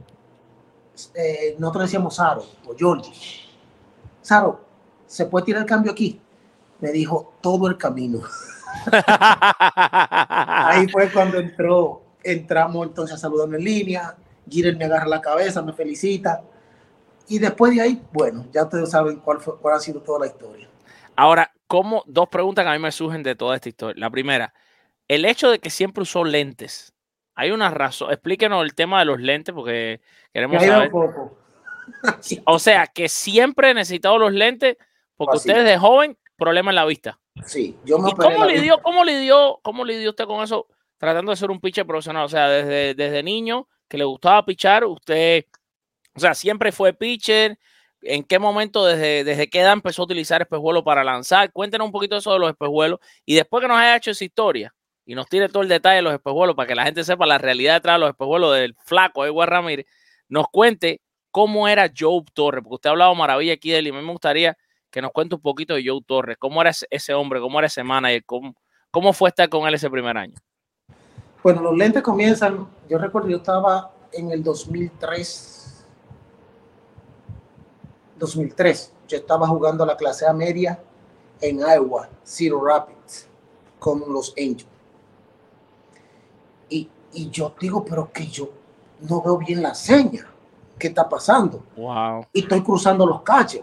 eh, 1.13 1.55
nosotros 1.59 1.83
decíamos 1.83 2.15
Saro 2.15 2.43
o 2.67 2.75
Georgie. 2.75 3.13
Saro, 4.21 4.61
¿se 5.05 5.25
puede 5.25 5.45
tirar 5.45 5.61
el 5.61 5.67
cambio 5.67 5.91
aquí? 5.91 6.19
Me 6.79 6.91
dijo 6.91 7.33
todo 7.41 7.67
el 7.67 7.77
camino. 7.77 8.21
Ahí 8.91 10.87
fue 10.87 11.11
cuando 11.11 11.37
entró, 11.37 12.01
entramos 12.23 12.87
entonces 12.87 13.15
a 13.15 13.19
saludarme 13.19 13.57
en 13.57 13.63
línea. 13.63 14.15
Jeter 14.49 14.77
me 14.77 14.85
agarra 14.85 15.07
la 15.07 15.21
cabeza, 15.21 15.61
me 15.61 15.73
felicita. 15.73 16.41
Y 17.27 17.39
después 17.39 17.73
de 17.73 17.81
ahí, 17.81 18.03
bueno, 18.13 18.45
ya 18.51 18.63
ustedes 18.63 18.91
saben 18.91 19.17
cuál, 19.17 19.39
fue, 19.41 19.57
cuál 19.57 19.75
ha 19.75 19.79
sido 19.79 20.01
toda 20.01 20.19
la 20.19 20.27
historia. 20.27 20.67
Ahora, 21.15 21.51
¿cómo? 21.67 22.03
Dos 22.07 22.29
preguntas 22.29 22.63
que 22.63 22.69
a 22.69 22.73
mí 22.73 22.79
me 22.79 22.91
surgen 22.91 23.23
de 23.23 23.35
toda 23.35 23.55
esta 23.55 23.69
historia. 23.69 23.99
La 23.99 24.09
primera, 24.09 24.53
el 25.07 25.25
hecho 25.25 25.49
de 25.51 25.59
que 25.59 25.69
siempre 25.69 26.03
usó 26.03 26.23
lentes. 26.23 26.93
Hay 27.35 27.51
una 27.51 27.69
razón. 27.69 28.11
Explíquenos 28.11 28.63
el 28.63 28.73
tema 28.75 28.99
de 28.99 29.05
los 29.05 29.19
lentes 29.19 29.53
porque 29.53 30.01
queremos 30.33 30.63
saber. 30.63 30.89
poco. 30.91 31.37
O 32.45 32.57
sea, 32.57 32.87
que 32.87 33.07
siempre 33.09 33.69
he 33.69 33.73
necesitado 33.73 34.17
los 34.17 34.33
lentes 34.33 34.75
porque 35.15 35.37
Así. 35.37 35.49
ustedes 35.49 35.65
de 35.65 35.77
joven, 35.77 36.17
problema 36.35 36.71
en 36.71 36.75
la 36.75 36.85
vista. 36.85 37.19
Sí, 37.45 37.77
yo 37.85 37.99
me 37.99 38.09
¿Y 38.09 38.13
cómo 38.13 38.45
lidió, 38.45 38.61
vista. 38.61 38.81
cómo 38.81 39.03
lidió, 39.03 39.59
cómo 39.61 39.85
lidió 39.85 40.09
usted 40.09 40.25
con 40.25 40.43
eso 40.43 40.67
tratando 40.97 41.31
de 41.31 41.35
ser 41.35 41.51
un 41.51 41.59
pitcher 41.59 41.85
profesional? 41.85 42.25
O 42.25 42.29
sea, 42.29 42.49
desde, 42.49 42.95
desde 42.95 43.21
niño 43.21 43.67
que 43.87 43.97
le 43.97 44.03
gustaba 44.03 44.43
pichar, 44.45 44.83
usted, 44.85 45.45
o 46.15 46.19
sea, 46.19 46.33
siempre 46.33 46.71
fue 46.71 46.93
pitcher. 46.93 47.59
¿En 48.07 48.23
qué 48.23 48.37
momento, 48.37 48.85
desde, 48.85 49.23
desde 49.23 49.49
qué 49.49 49.61
edad 49.61 49.73
empezó 49.73 50.03
a 50.03 50.05
utilizar 50.05 50.41
espejuelos 50.41 50.83
para 50.83 51.03
lanzar? 51.03 51.51
Cuéntenos 51.51 51.85
un 51.85 51.91
poquito 51.91 52.15
eso 52.15 52.31
de 52.33 52.39
los 52.39 52.49
espejuelos 52.49 52.99
y 53.25 53.35
después 53.35 53.61
que 53.61 53.67
nos 53.67 53.77
haya 53.77 53.95
hecho 53.95 54.11
esa 54.11 54.23
historia 54.23 54.73
y 55.05 55.15
nos 55.15 55.27
tire 55.27 55.49
todo 55.49 55.63
el 55.63 55.69
detalle 55.69 55.97
de 55.97 56.01
los 56.03 56.13
espejuelos 56.13 56.55
para 56.55 56.67
que 56.67 56.75
la 56.75 56.85
gente 56.85 57.03
sepa 57.03 57.25
la 57.25 57.37
realidad 57.37 57.75
detrás 57.75 57.95
de 57.95 57.99
los 57.99 58.09
espejuelos 58.09 58.55
del 58.55 58.75
flaco 58.85 59.25
Edward 59.25 59.49
Ramírez, 59.49 59.85
nos 60.29 60.47
cuente 60.49 61.01
cómo 61.31 61.67
era 61.67 61.91
Joe 61.95 62.23
Torres, 62.33 62.61
porque 62.63 62.75
usted 62.75 62.89
ha 62.89 62.91
hablado 62.91 63.15
maravilla 63.15 63.53
aquí 63.53 63.71
de 63.71 63.79
él 63.79 63.87
y 63.87 63.91
me 63.91 64.03
gustaría 64.03 64.55
que 64.89 65.01
nos 65.01 65.11
cuente 65.11 65.35
un 65.35 65.41
poquito 65.41 65.73
de 65.73 65.83
Joe 65.85 66.01
Torres, 66.05 66.37
cómo 66.39 66.61
era 66.61 66.69
ese, 66.69 66.87
ese 66.89 67.13
hombre, 67.13 67.39
cómo 67.39 67.59
era 67.59 67.67
ese 67.67 67.83
manager, 67.83 68.23
cómo, 68.25 68.55
cómo 68.91 69.13
fue 69.13 69.29
estar 69.29 69.49
con 69.49 69.67
él 69.67 69.73
ese 69.73 69.89
primer 69.89 70.15
año. 70.15 70.35
Bueno, 71.43 71.61
los 71.61 71.75
lentes 71.75 72.01
comienzan, 72.01 72.67
yo 72.89 72.97
recuerdo, 72.97 73.29
yo 73.29 73.37
estaba 73.37 73.91
en 74.13 74.31
el 74.31 74.43
2003, 74.43 75.54
2003, 78.17 78.93
yo 79.07 79.17
estaba 79.17 79.47
jugando 79.47 79.85
la 79.85 79.97
clase 79.97 80.25
A 80.25 80.33
media 80.33 80.79
en 81.41 81.59
Iowa, 81.59 82.09
Cedar 82.23 82.59
Rapids, 82.61 83.27
con 83.79 84.01
los 84.11 84.33
Angels. 84.37 84.67
Y, 86.69 86.89
y 87.13 87.29
yo 87.29 87.53
digo, 87.59 87.83
pero 87.83 88.11
que 88.11 88.27
yo 88.27 88.49
no 89.01 89.21
veo 89.21 89.37
bien 89.37 89.61
la 89.61 89.75
seña, 89.75 90.27
¿qué 90.79 90.87
está 90.87 91.07
pasando? 91.07 91.63
Wow. 91.75 92.25
y 92.33 92.41
estoy 92.41 92.61
cruzando 92.61 93.05
los 93.05 93.21
caches. 93.21 93.61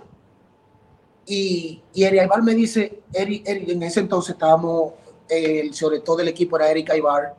Y, 1.26 1.80
y 1.94 2.04
Eri 2.04 2.18
Aibar 2.18 2.42
me 2.42 2.54
dice, 2.54 3.02
Eri, 3.12 3.42
Eri, 3.46 3.70
en 3.70 3.82
ese 3.82 4.00
entonces 4.00 4.34
estábamos, 4.34 4.92
el, 5.28 5.72
sobre 5.74 6.00
todo 6.00 6.20
el 6.20 6.28
equipo 6.28 6.56
era 6.56 6.70
Eric 6.70 6.90
Aibar, 6.90 7.34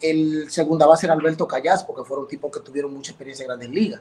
el 0.00 0.50
segunda 0.50 0.86
base 0.86 1.06
era 1.06 1.14
Alberto 1.14 1.46
Callas, 1.46 1.84
porque 1.84 2.04
fueron 2.04 2.28
tipos 2.28 2.50
que 2.52 2.60
tuvieron 2.60 2.92
mucha 2.92 3.12
experiencia 3.12 3.44
en 3.44 3.48
grandes 3.48 3.70
ligas. 3.70 4.00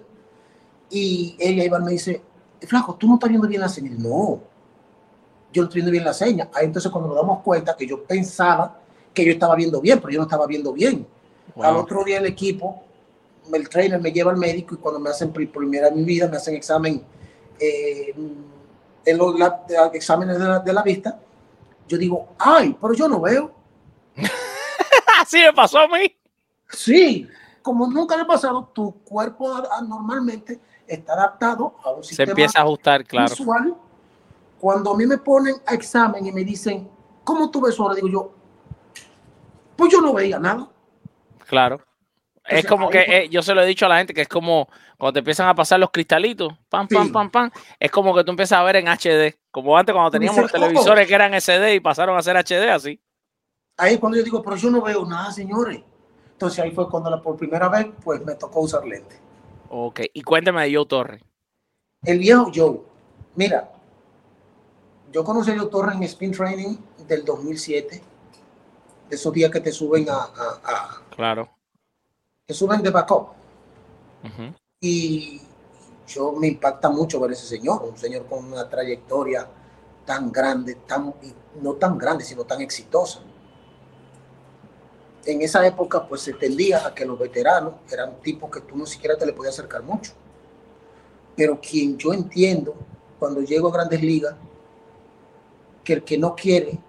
Y 0.90 1.36
Eri 1.40 1.62
Aibar 1.62 1.82
me 1.84 1.92
dice, 1.92 2.22
flaco, 2.62 2.96
tú 2.96 3.08
no 3.08 3.16
estás 3.16 3.30
viendo 3.30 3.48
bien 3.48 3.62
la 3.62 3.70
seña. 3.70 3.92
Y, 3.92 3.96
No, 4.02 4.40
yo 5.54 5.62
no 5.62 5.68
estoy 5.68 5.76
viendo 5.82 5.92
bien 5.92 6.04
la 6.06 6.14
seña. 6.14 6.50
Ahí 6.54 6.66
entonces 6.66 6.92
cuando 6.92 7.08
nos 7.10 7.18
damos 7.18 7.42
cuenta 7.42 7.76
que 7.76 7.86
yo 7.88 8.04
pensaba 8.04 8.80
que 9.14 9.26
yo 9.26 9.32
estaba 9.32 9.56
viendo 9.56 9.82
bien, 9.82 10.00
pero 10.00 10.12
yo 10.12 10.20
no 10.20 10.24
estaba 10.26 10.46
viendo 10.48 10.72
bien. 10.74 11.06
Al 11.62 11.74
Wow. 11.74 11.84
otro 11.84 12.04
día 12.04 12.20
el 12.20 12.26
equipo, 12.28 12.84
el 13.52 13.68
trainer 13.70 14.00
me 14.00 14.12
lleva 14.12 14.32
al 14.32 14.38
médico 14.38 14.76
y 14.76 14.78
cuando 14.78 15.00
me 15.00 15.10
hacen 15.10 15.32
primera 15.32 15.88
en 15.88 15.96
mi 15.96 16.04
vida, 16.04 16.28
me 16.28 16.38
hacen 16.38 16.56
examen 16.56 17.02
eh, 17.60 18.14
en 19.06 19.18
los 19.18 19.40
la- 19.40 19.64
exámenes 19.94 20.38
de 20.38 20.46
la, 20.46 20.60
de 20.60 20.74
la 20.74 20.84
vista, 20.84 21.20
yo 21.88 21.98
digo, 21.98 22.28
ay, 22.38 22.78
pero 22.80 22.94
yo 22.94 23.08
no 23.08 23.22
veo. 23.22 23.52
Así 25.22 25.38
me 25.40 25.54
pasó 25.54 25.80
a 25.80 25.88
mí. 25.88 26.14
Sí, 26.70 27.28
como 27.62 27.88
nunca 27.88 28.16
le 28.16 28.24
ha 28.24 28.28
pasado, 28.28 28.70
tu 28.74 28.92
cuerpo 29.04 29.64
normalmente 29.88 30.60
está 30.88 31.14
adaptado 31.14 31.76
a 31.84 31.92
un 31.92 32.04
Se 32.04 32.10
sistema 32.10 32.32
empieza 32.32 32.60
a 32.60 32.64
ajustar, 32.64 33.04
claro. 33.06 33.30
visual. 33.30 33.76
Cuando 34.60 34.92
a 34.94 34.98
mí 34.98 35.06
me 35.06 35.18
ponen 35.18 35.56
a 35.66 35.74
examen 35.74 36.26
y 36.26 36.32
me 36.32 36.44
dicen, 36.44 36.90
¿cómo 37.24 37.52
tú 37.52 37.62
ves 37.62 37.80
ahora? 37.80 37.96
Digo 37.96 38.08
yo, 38.08 38.32
pues 39.76 39.92
yo 39.92 40.02
no 40.02 40.14
veía 40.14 40.40
nada. 40.40 40.68
Claro. 41.48 41.76
Es 42.46 42.60
Entonces, 42.64 42.70
como 42.70 42.86
ahí 42.88 42.92
que 42.92 43.18
eh, 43.18 43.30
yo 43.30 43.42
se 43.42 43.54
lo 43.54 43.62
he 43.62 43.66
dicho 43.66 43.86
a 43.86 43.90
la 43.90 43.98
gente 43.98 44.14
que 44.14 44.22
es 44.22 44.28
como 44.28 44.70
cuando 44.98 45.14
te 45.14 45.20
empiezan 45.20 45.48
a 45.50 45.54
pasar 45.54 45.80
los 45.80 45.92
cristalitos, 45.92 46.54
pam, 46.70 46.88
pam, 46.88 47.06
Sí. 47.08 47.12
pam, 47.12 47.30
pam. 47.30 47.52
Es 47.80 47.92
como 47.92 48.16
que 48.16 48.24
tú 48.24 48.32
empiezas 48.32 48.58
a 48.58 48.64
ver 48.64 48.78
en 48.78 48.88
HD, 48.88 49.38
como 49.52 49.78
antes 49.78 49.94
cuando 49.94 50.12
teníamos 50.12 50.42
los 50.42 50.52
televisores 50.52 51.08
que 51.08 51.14
eran 51.14 51.34
SD 51.34 51.76
y 51.76 51.80
pasaron 51.82 52.18
a 52.18 52.22
ser 52.22 52.38
HD 52.38 52.70
así. 52.72 53.00
Ahí 53.78 53.96
es 53.96 54.00
cuando 54.00 54.18
yo 54.18 54.24
digo, 54.24 54.42
pero 54.42 54.56
yo 54.56 54.72
no 54.72 54.82
veo 54.82 55.06
nada, 55.06 55.32
señores. 55.32 55.82
Entonces 56.32 56.60
ahí 56.60 56.72
fue 56.72 56.90
cuando 56.90 57.10
la, 57.10 57.22
por 57.22 57.36
primera 57.36 57.68
vez, 57.70 57.88
pues 58.04 58.24
me 58.26 58.34
tocó 58.36 58.62
usar 58.62 58.86
lente. 58.86 59.20
Ok, 59.70 60.02
y 60.14 60.22
cuéntame 60.22 60.64
de 60.68 60.76
Joe 60.76 60.86
Torre. 60.86 61.22
El 62.04 62.20
viejo 62.20 62.52
Joe, 62.54 62.82
mira, 63.36 63.72
yo 65.12 65.24
conocí 65.24 65.52
a 65.52 65.58
Joe 65.60 65.70
Torres 65.70 65.96
en 65.96 66.04
Spin 66.04 66.32
Training 66.32 66.78
del 67.08 67.26
2007, 67.26 68.02
de 69.10 69.16
esos 69.16 69.34
días 69.34 69.52
que 69.52 69.60
te 69.62 69.72
suben 69.72 70.10
a, 70.10 70.16
a- 70.16 70.62
a- 70.64 71.02
Claro. 71.10 71.50
te 72.46 72.54
suben 72.54 72.82
de 72.82 72.90
backup. 72.92 73.30
Y 74.80 75.42
yo 76.08 76.32
me 76.34 76.48
impacta 76.48 76.90
mucho 76.90 77.20
ver 77.20 77.32
ese 77.32 77.48
señor, 77.48 77.84
un 77.84 77.98
señor 77.98 78.26
con 78.28 78.46
una 78.46 78.70
trayectoria 78.70 79.48
tan 80.06 80.32
grande, 80.32 80.76
tan, 80.88 81.14
no 81.62 81.74
tan 81.74 81.98
grande, 81.98 82.24
sino 82.24 82.44
tan 82.44 82.62
exitosa. 82.62 83.20
En 85.28 85.42
esa 85.42 85.68
época, 85.68 86.08
pues 86.08 86.22
se 86.22 86.32
tendía 86.32 86.88
a 86.88 86.96
que 86.96 87.04
los 87.04 87.20
veteranos 87.20 87.74
eran 87.92 88.22
tipos 88.22 88.50
que 88.50 88.62
tú 88.62 88.78
no 88.78 88.86
siquiera 88.86 89.18
te 89.18 89.26
le 89.26 89.34
podías 89.34 89.56
acercar 89.56 89.84
mucho. 89.84 90.14
Pero 91.36 91.60
quien 91.60 91.98
yo 91.98 92.14
entiendo, 92.14 92.74
cuando 93.20 93.42
llego 93.42 93.68
a 93.68 93.74
grandes 93.74 94.02
ligas, 94.02 94.36
que 95.84 95.92
el 95.92 96.04
que 96.06 96.18
no 96.18 96.34
quiere 96.34 96.80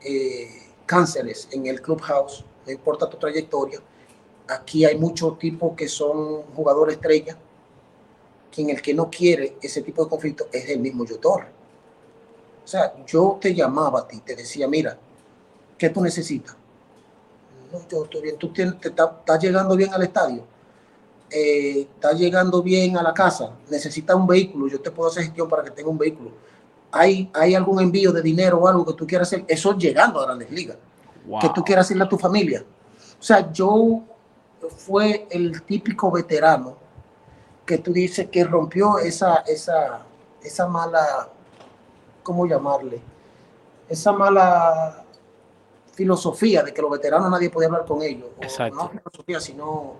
eh, 0.00 0.48
cánceres 0.84 1.48
en 1.52 1.68
el 1.68 1.80
clubhouse, 1.80 2.44
no 2.66 2.72
importa 2.72 3.08
tu 3.08 3.18
trayectoria, 3.18 3.78
aquí 4.48 4.84
hay 4.84 4.98
muchos 4.98 5.38
tipos 5.38 5.76
que 5.76 5.86
son 5.86 6.42
jugadores 6.52 6.96
estrella, 6.96 7.38
quien 8.50 8.70
el 8.70 8.82
que 8.82 8.92
no 8.92 9.08
quiere 9.08 9.58
ese 9.62 9.82
tipo 9.82 10.02
de 10.02 10.10
conflicto 10.10 10.48
es 10.50 10.68
el 10.70 10.80
mismo 10.80 11.04
yo 11.04 11.20
Torre. 11.20 11.46
O 12.64 12.66
sea, 12.66 12.96
yo 13.06 13.38
te 13.40 13.54
llamaba 13.54 14.00
a 14.00 14.08
ti, 14.08 14.18
te 14.22 14.34
decía, 14.34 14.66
mira, 14.66 14.98
¿qué 15.78 15.88
tú 15.88 16.00
necesitas? 16.00 16.56
No, 17.72 17.78
yo 17.88 18.04
estoy 18.04 18.22
bien, 18.22 18.36
tú 18.36 18.52
te 18.52 18.62
está- 18.62 19.16
estás 19.20 19.40
llegando 19.42 19.76
bien 19.76 19.92
al 19.94 20.02
estadio, 20.02 20.44
eh, 21.30 21.82
estás 21.82 22.18
llegando 22.18 22.62
bien 22.62 22.96
a 22.96 23.02
la 23.02 23.14
casa, 23.14 23.52
necesitas 23.68 24.16
un 24.16 24.26
vehículo, 24.26 24.66
yo 24.68 24.80
te 24.80 24.90
puedo 24.90 25.08
hacer 25.08 25.24
gestión 25.24 25.48
para 25.48 25.62
que 25.62 25.70
tenga 25.70 25.88
un 25.88 25.98
vehículo. 25.98 26.32
¿Hay, 26.92 27.30
hay 27.32 27.54
algún 27.54 27.80
envío 27.80 28.10
de 28.12 28.20
dinero 28.20 28.58
o 28.58 28.66
algo 28.66 28.84
que 28.84 28.94
tú 28.94 29.06
quieras 29.06 29.28
hacer? 29.28 29.44
Eso 29.46 29.76
llegando 29.76 30.18
a 30.20 30.24
grandes 30.26 30.50
ligas 30.50 30.76
que 31.40 31.48
tú 31.54 31.62
quieras 31.62 31.86
hacerle 31.86 32.02
a 32.04 32.08
tu 32.08 32.18
familia. 32.18 32.64
O 33.18 33.22
sea, 33.22 33.52
yo 33.52 34.02
fue 34.76 35.28
el 35.30 35.62
típico 35.62 36.10
veterano 36.10 36.76
que 37.64 37.78
tú 37.78 37.92
dices 37.92 38.28
que 38.28 38.42
rompió 38.42 38.98
esa, 38.98 39.36
esa, 39.46 40.00
esa 40.42 40.66
mala, 40.66 41.28
¿cómo 42.24 42.44
llamarle? 42.46 43.00
Esa 43.88 44.10
mala 44.10 44.99
filosofía 45.92 46.62
de 46.62 46.72
que 46.72 46.82
los 46.82 46.90
veteranos 46.90 47.30
nadie 47.30 47.50
podía 47.50 47.68
hablar 47.68 47.84
con 47.84 48.02
ellos. 48.02 48.28
O. 48.36 48.68
No 48.74 48.88
filosofía, 48.88 49.40
sino 49.40 49.96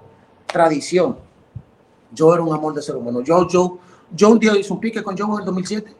tradición. 0.46 1.18
Yo 2.12 2.32
era 2.34 2.42
un 2.42 2.52
amor 2.52 2.74
de 2.74 2.82
ser 2.82 2.96
humano. 2.96 3.20
Yo, 3.22 3.46
yo, 3.48 3.78
yo 4.12 4.30
un 4.30 4.38
día 4.38 4.56
hice 4.56 4.72
un 4.72 4.80
pique 4.80 5.02
con 5.02 5.16
Joe 5.16 5.32
en 5.34 5.40
el 5.40 5.44
2007. 5.44 5.94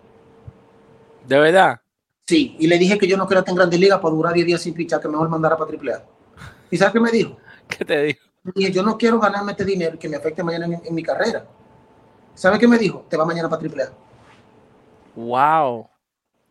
De 1.26 1.38
verdad. 1.38 1.80
Sí, 2.26 2.56
y 2.58 2.66
le 2.66 2.78
dije 2.78 2.98
que 2.98 3.06
yo 3.06 3.16
no 3.16 3.26
quería 3.26 3.40
estar 3.40 3.52
en 3.52 3.56
grandes 3.56 3.80
ligas 3.80 3.98
para 4.00 4.14
durar 4.14 4.32
10 4.32 4.46
días 4.46 4.60
sin 4.60 4.74
pichar, 4.74 5.00
que 5.00 5.08
mejor 5.08 5.28
mandara 5.28 5.56
para 5.56 5.70
AAA. 5.70 6.02
¿Y 6.70 6.76
sabes 6.76 6.92
qué 6.92 7.00
me 7.00 7.10
dijo? 7.10 7.36
¿Qué 7.68 7.84
te 7.84 8.02
dije, 8.02 8.72
yo 8.72 8.82
no 8.82 8.96
quiero 8.96 9.20
ganarme 9.20 9.52
este 9.52 9.64
dinero 9.64 9.98
que 9.98 10.08
me 10.08 10.16
afecte 10.16 10.42
mañana 10.42 10.66
en, 10.66 10.80
en 10.84 10.94
mi 10.94 11.02
carrera. 11.02 11.44
¿Sabes 12.34 12.58
qué 12.58 12.66
me 12.66 12.78
dijo? 12.78 13.04
Te 13.08 13.16
va 13.16 13.24
mañana 13.24 13.48
para 13.48 13.62
AAA. 13.62 13.92
Wow. 15.14 15.88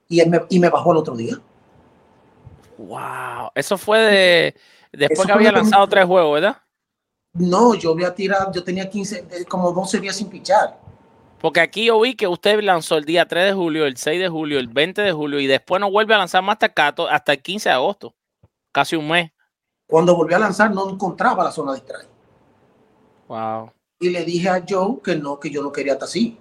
Y, 0.07 0.19
él 0.19 0.29
me, 0.29 0.45
y 0.49 0.59
me 0.59 0.69
bajó 0.69 0.91
el 0.91 0.97
otro 0.97 1.15
día. 1.15 1.35
Wow. 2.79 3.51
Eso 3.55 3.77
fue 3.77 3.99
de 3.99 4.55
después 4.93 5.19
Eso 5.19 5.27
que 5.27 5.33
había 5.33 5.51
lanzado 5.51 5.85
tres 5.87 6.05
juegos, 6.05 6.35
¿verdad? 6.35 6.57
No, 7.33 7.75
yo 7.75 7.93
voy 7.93 8.05
a 8.05 8.15
tirar, 8.15 8.51
yo 8.53 8.63
tenía 8.63 8.89
15, 8.89 9.27
eh, 9.29 9.45
como 9.45 9.71
12 9.73 9.99
días 9.99 10.15
sin 10.15 10.29
pichar. 10.29 10.79
Porque 11.41 11.59
aquí 11.59 11.85
yo 11.85 11.99
vi 11.99 12.15
que 12.15 12.27
usted 12.27 12.61
lanzó 12.61 12.97
el 12.97 13.03
día 13.03 13.27
3 13.27 13.45
de 13.47 13.53
julio, 13.53 13.85
el 13.85 13.97
6 13.97 14.19
de 14.19 14.29
julio, 14.29 14.59
el 14.59 14.69
20 14.69 15.01
de 15.01 15.11
julio 15.11 15.39
y 15.41 15.47
después 15.47 15.81
no 15.81 15.91
vuelve 15.91 16.13
a 16.13 16.19
lanzar 16.19 16.41
más 16.41 16.53
hasta, 16.53 16.67
el 16.67 16.73
14 16.73 17.13
hasta 17.13 17.33
el 17.33 17.41
15 17.41 17.69
de 17.69 17.75
agosto. 17.75 18.15
Casi 18.71 18.95
un 18.95 19.09
mes. 19.09 19.29
Cuando 19.85 20.15
volví 20.15 20.33
a 20.33 20.39
lanzar 20.39 20.73
no 20.73 20.89
encontraba 20.89 21.43
la 21.43 21.51
zona 21.51 21.73
de 21.73 21.79
strike. 21.79 22.09
Wow. 23.27 23.73
Y 23.99 24.09
le 24.09 24.23
dije 24.23 24.47
a 24.47 24.63
Joe 24.67 24.99
que 25.03 25.17
no, 25.17 25.37
que 25.37 25.49
yo 25.49 25.61
no 25.61 25.71
quería 25.71 25.93
estar 25.93 26.07
así. 26.07 26.37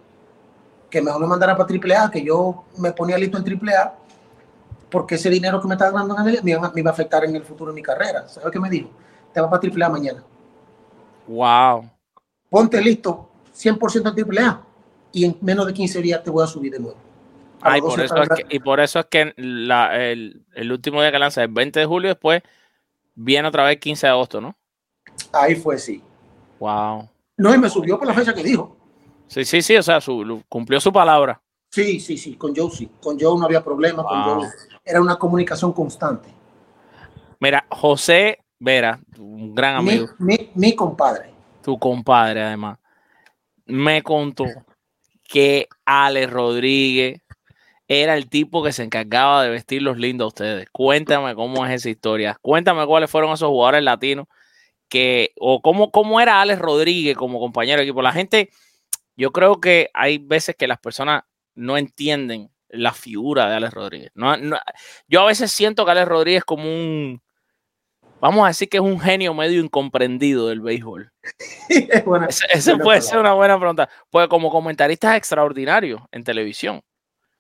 Que 0.89 1.03
mejor 1.03 1.21
me 1.21 1.27
mandara 1.27 1.57
para 1.57 1.69
AAA, 1.69 2.13
que 2.13 2.25
yo 2.25 2.65
me 2.77 2.93
ponía 2.93 3.19
listo 3.19 3.39
en 3.39 3.45
AAA, 3.45 3.95
porque 4.91 5.17
ese 5.17 5.31
dinero 5.31 5.61
que 5.61 5.69
me 5.69 5.75
estaba 5.75 5.93
dando 5.99 6.17
en 6.19 6.29
el, 6.29 6.43
me, 6.43 6.59
me 6.59 6.81
iba 6.81 6.91
a 6.91 6.93
afectar 6.95 7.25
en 7.25 7.37
el 7.37 7.43
futuro 7.45 7.71
de 7.73 7.77
mi 7.77 7.83
carrera. 7.83 8.27
¿Sabes 8.29 8.51
qué 8.51 8.61
me 8.61 8.71
dijo? 8.71 8.91
Te 9.33 9.41
vas 9.41 9.51
para 9.51 9.63
AAA 9.69 9.89
mañana. 9.91 10.23
Wow. 11.27 11.91
Ponte 12.51 12.81
listo 12.81 13.29
100% 13.53 14.15
en 14.17 14.39
AAA 14.39 14.63
y 15.13 15.25
en 15.25 15.37
menos 15.43 15.67
de 15.67 15.75
15 15.75 16.01
días 16.01 16.23
te 16.23 16.31
voy 16.31 16.45
a 16.45 16.47
subir 16.47 16.73
de 16.73 16.79
nuevo. 16.81 16.97
A 17.61 17.71
los 17.73 17.81
por 17.81 17.91
12 17.91 18.05
eso 18.05 18.23
es 18.23 18.29
que, 18.29 18.47
y 18.57 18.59
por 18.61 18.81
eso 18.81 19.01
es 19.01 19.07
que 19.07 19.35
la- 19.37 19.97
el, 20.11 20.45
el 20.55 20.73
último 20.73 21.01
día 21.03 21.11
que 21.11 21.19
lanza 21.19 21.43
el 21.43 21.49
20 21.49 21.81
de 21.81 21.87
julio, 21.87 22.09
después 22.09 22.43
viene 23.15 23.49
otra 23.49 23.65
vez 23.65 23.79
15 23.79 24.07
de 24.07 24.13
agosto, 24.13 24.41
¿no? 24.41 24.57
Ahí 25.33 25.57
fue, 25.57 25.77
sí. 25.79 26.03
Wow. 26.61 27.09
No, 27.37 27.55
y 27.55 27.59
me 27.59 27.69
subió 27.69 27.99
por 27.99 28.07
la 28.07 28.15
fecha 28.15 28.33
que 28.35 28.43
dijo. 28.43 28.77
Sí, 29.27 29.45
sí, 29.45 29.61
sí, 29.61 29.77
o 29.77 29.83
sea, 29.83 30.01
su- 30.01 30.43
cumplió 30.49 30.81
su 30.81 30.93
palabra. 30.93 31.41
Sí, 31.71 32.01
sí, 32.01 32.17
sí, 32.17 32.35
con 32.37 32.55
Joe 32.55 32.71
sí. 32.71 32.91
Con 33.01 33.19
Joe 33.19 33.39
no 33.39 33.45
había 33.45 33.63
problema, 33.63 34.03
con. 34.03 34.23
Joe 34.25 34.49
era 34.85 35.01
una 35.01 35.17
comunicación 35.17 35.73
constante. 35.73 36.29
Mira, 37.41 37.67
José 37.71 38.39
Vera, 38.59 38.99
un 39.19 39.55
gran 39.55 39.85
Mi, 39.85 39.91
amigo, 39.93 40.09
mi, 40.19 40.51
mi 40.55 40.75
compadre. 40.75 41.33
tu 41.63 41.79
compadre 41.79 42.43
además, 42.43 42.79
me 43.67 44.03
contó 44.03 44.47
que 45.23 45.69
Ale 45.85 46.27
Rodríguez 46.27 47.21
era 47.87 48.17
el 48.17 48.29
tipo 48.29 48.63
que 48.63 48.73
se 48.73 48.83
encargaba 48.83 49.45
de 49.45 49.51
vestirlos 49.51 49.99
lindos 49.99 50.25
a 50.25 50.29
ustedes. 50.29 50.69
Cuéntame 50.73 51.35
cómo 51.35 51.65
es 51.67 51.73
esa 51.73 51.91
historia. 51.91 52.37
Cuéntame 52.43 52.85
cuáles 52.87 53.11
fueron 53.11 53.33
esos 53.33 53.49
jugadores 53.49 53.83
latinos 53.83 54.27
que, 54.89 55.33
o 55.39 55.63
cómo, 55.63 55.91
cómo 55.91 56.21
era 56.21 56.41
Alex 56.41 56.59
Rodríguez 56.61 57.17
como 57.17 57.39
compañero 57.39 57.79
de 57.79 57.85
equipo. 57.85 58.03
La 58.03 58.13
gente, 58.13 58.51
yo 59.17 59.31
creo 59.33 59.61
que 59.61 59.91
hay 59.95 60.19
veces 60.19 60.57
que 60.57 60.67
las 60.67 60.79
personas 60.79 61.23
no 61.59 61.77
entienden 61.77 62.51
la 62.69 62.93
figura 62.93 63.49
de 63.49 63.57
Alex 63.57 63.73
Rodríguez. 63.75 64.11
No, 64.15 64.37
no- 64.37 64.59
yo 65.09 65.23
a 65.23 65.27
veces 65.27 65.51
siento 65.53 65.85
que 65.85 65.91
Alex 65.91 66.09
Rodríguez 66.09 66.45
como 66.45 66.65
un, 66.65 67.23
vamos 68.21 68.45
a 68.45 68.49
decir 68.49 68.69
que 68.69 68.77
es 68.79 68.83
un 68.83 69.01
genio 69.01 69.33
medio 69.35 69.61
incomprendido 69.61 70.49
del 70.49 70.61
béisbol. 70.61 71.13
Es 71.69 72.05
buena- 72.05 72.27
Ese, 72.27 72.47
ese 72.51 72.71
buena 72.73 72.85
puede 72.85 72.99
palabra. 72.99 73.11
ser 73.11 73.19
una 73.21 73.33
buena 73.35 73.59
pregunta. 73.59 73.89
Pues 74.11 74.29
como 74.29 74.51
comentarista 74.51 75.13
es 75.13 75.19
extraordinario 75.19 76.09
en 76.13 76.25
televisión. 76.25 76.83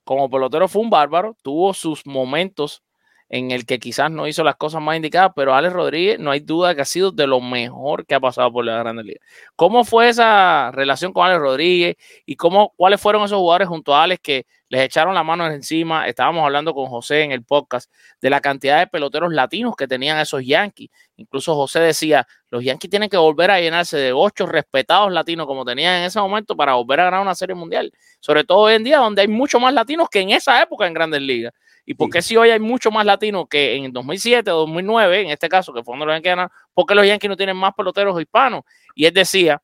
Como 0.04 0.30
pelotero 0.30 0.68
fue 0.68 0.80
un 0.82 0.90
bárbaro, 0.90 1.36
tuvo 1.42 1.74
sus 1.74 2.06
momentos 2.06 2.82
en 3.28 3.50
el 3.50 3.66
que 3.66 3.78
quizás 3.78 4.10
no 4.10 4.26
hizo 4.26 4.42
las 4.42 4.56
cosas 4.56 4.80
más 4.80 4.96
indicadas, 4.96 5.32
pero 5.36 5.54
Alex 5.54 5.72
Rodríguez 5.72 6.18
no 6.18 6.30
hay 6.30 6.40
duda 6.40 6.74
que 6.74 6.80
ha 6.82 6.84
sido 6.86 7.12
de 7.12 7.26
lo 7.26 7.40
mejor 7.40 8.06
que 8.06 8.14
ha 8.14 8.20
pasado 8.20 8.50
por 8.52 8.64
la 8.64 8.78
Grande 8.78 9.04
Liga. 9.04 9.20
¿Cómo 9.54 9.84
fue 9.84 10.08
esa 10.08 10.70
relación 10.72 11.12
con 11.12 11.26
Alex 11.26 11.40
Rodríguez 11.40 11.96
y 12.24 12.36
cómo, 12.36 12.72
cuáles 12.76 13.00
fueron 13.00 13.24
esos 13.24 13.38
jugadores 13.38 13.68
junto 13.68 13.94
a 13.94 14.04
Alex 14.04 14.20
que 14.22 14.46
les 14.70 14.80
echaron 14.82 15.14
la 15.14 15.22
mano 15.22 15.46
encima? 15.46 16.08
Estábamos 16.08 16.42
hablando 16.44 16.72
con 16.72 16.86
José 16.86 17.22
en 17.22 17.32
el 17.32 17.44
podcast 17.44 17.92
de 18.20 18.30
la 18.30 18.40
cantidad 18.40 18.78
de 18.78 18.86
peloteros 18.86 19.32
latinos 19.32 19.76
que 19.76 19.86
tenían 19.86 20.18
esos 20.18 20.42
Yankees. 20.44 20.90
Incluso 21.16 21.54
José 21.54 21.80
decía, 21.80 22.26
los 22.48 22.64
Yankees 22.64 22.90
tienen 22.90 23.10
que 23.10 23.18
volver 23.18 23.50
a 23.50 23.60
llenarse 23.60 23.98
de 23.98 24.12
ocho 24.12 24.46
respetados 24.46 25.12
latinos 25.12 25.46
como 25.46 25.66
tenían 25.66 25.96
en 25.96 26.04
ese 26.04 26.18
momento 26.18 26.56
para 26.56 26.74
volver 26.74 27.00
a 27.00 27.04
ganar 27.04 27.20
una 27.20 27.34
serie 27.34 27.54
mundial. 27.54 27.92
Sobre 28.20 28.44
todo 28.44 28.60
hoy 28.60 28.74
en 28.74 28.84
día, 28.84 28.98
donde 28.98 29.20
hay 29.20 29.28
mucho 29.28 29.60
más 29.60 29.74
latinos 29.74 30.08
que 30.08 30.20
en 30.20 30.30
esa 30.30 30.62
época 30.62 30.86
en 30.86 30.94
Grandes 30.94 31.20
Ligas. 31.20 31.52
¿Y 31.88 31.94
por 31.94 32.08
Sí. 32.08 32.10
qué 32.12 32.20
si 32.20 32.36
hoy 32.36 32.50
hay 32.50 32.60
mucho 32.60 32.90
más 32.90 33.06
latinos 33.06 33.46
que 33.48 33.74
en 33.74 33.90
2007 33.90 34.50
o 34.50 34.58
2009, 34.58 35.22
en 35.22 35.30
este 35.30 35.48
caso, 35.48 35.72
que 35.72 35.78
fue 35.82 35.92
cuando 35.92 36.04
los 36.04 36.14
Yankees 36.16 36.30
ganaron, 36.32 36.52
por 36.74 36.84
qué 36.84 36.94
los 36.94 37.06
Yankees 37.06 37.30
no 37.30 37.36
tienen 37.36 37.56
más 37.56 37.72
peloteros 37.74 38.20
hispanos? 38.20 38.64
Y 38.94 39.06
él 39.06 39.14
decía 39.14 39.62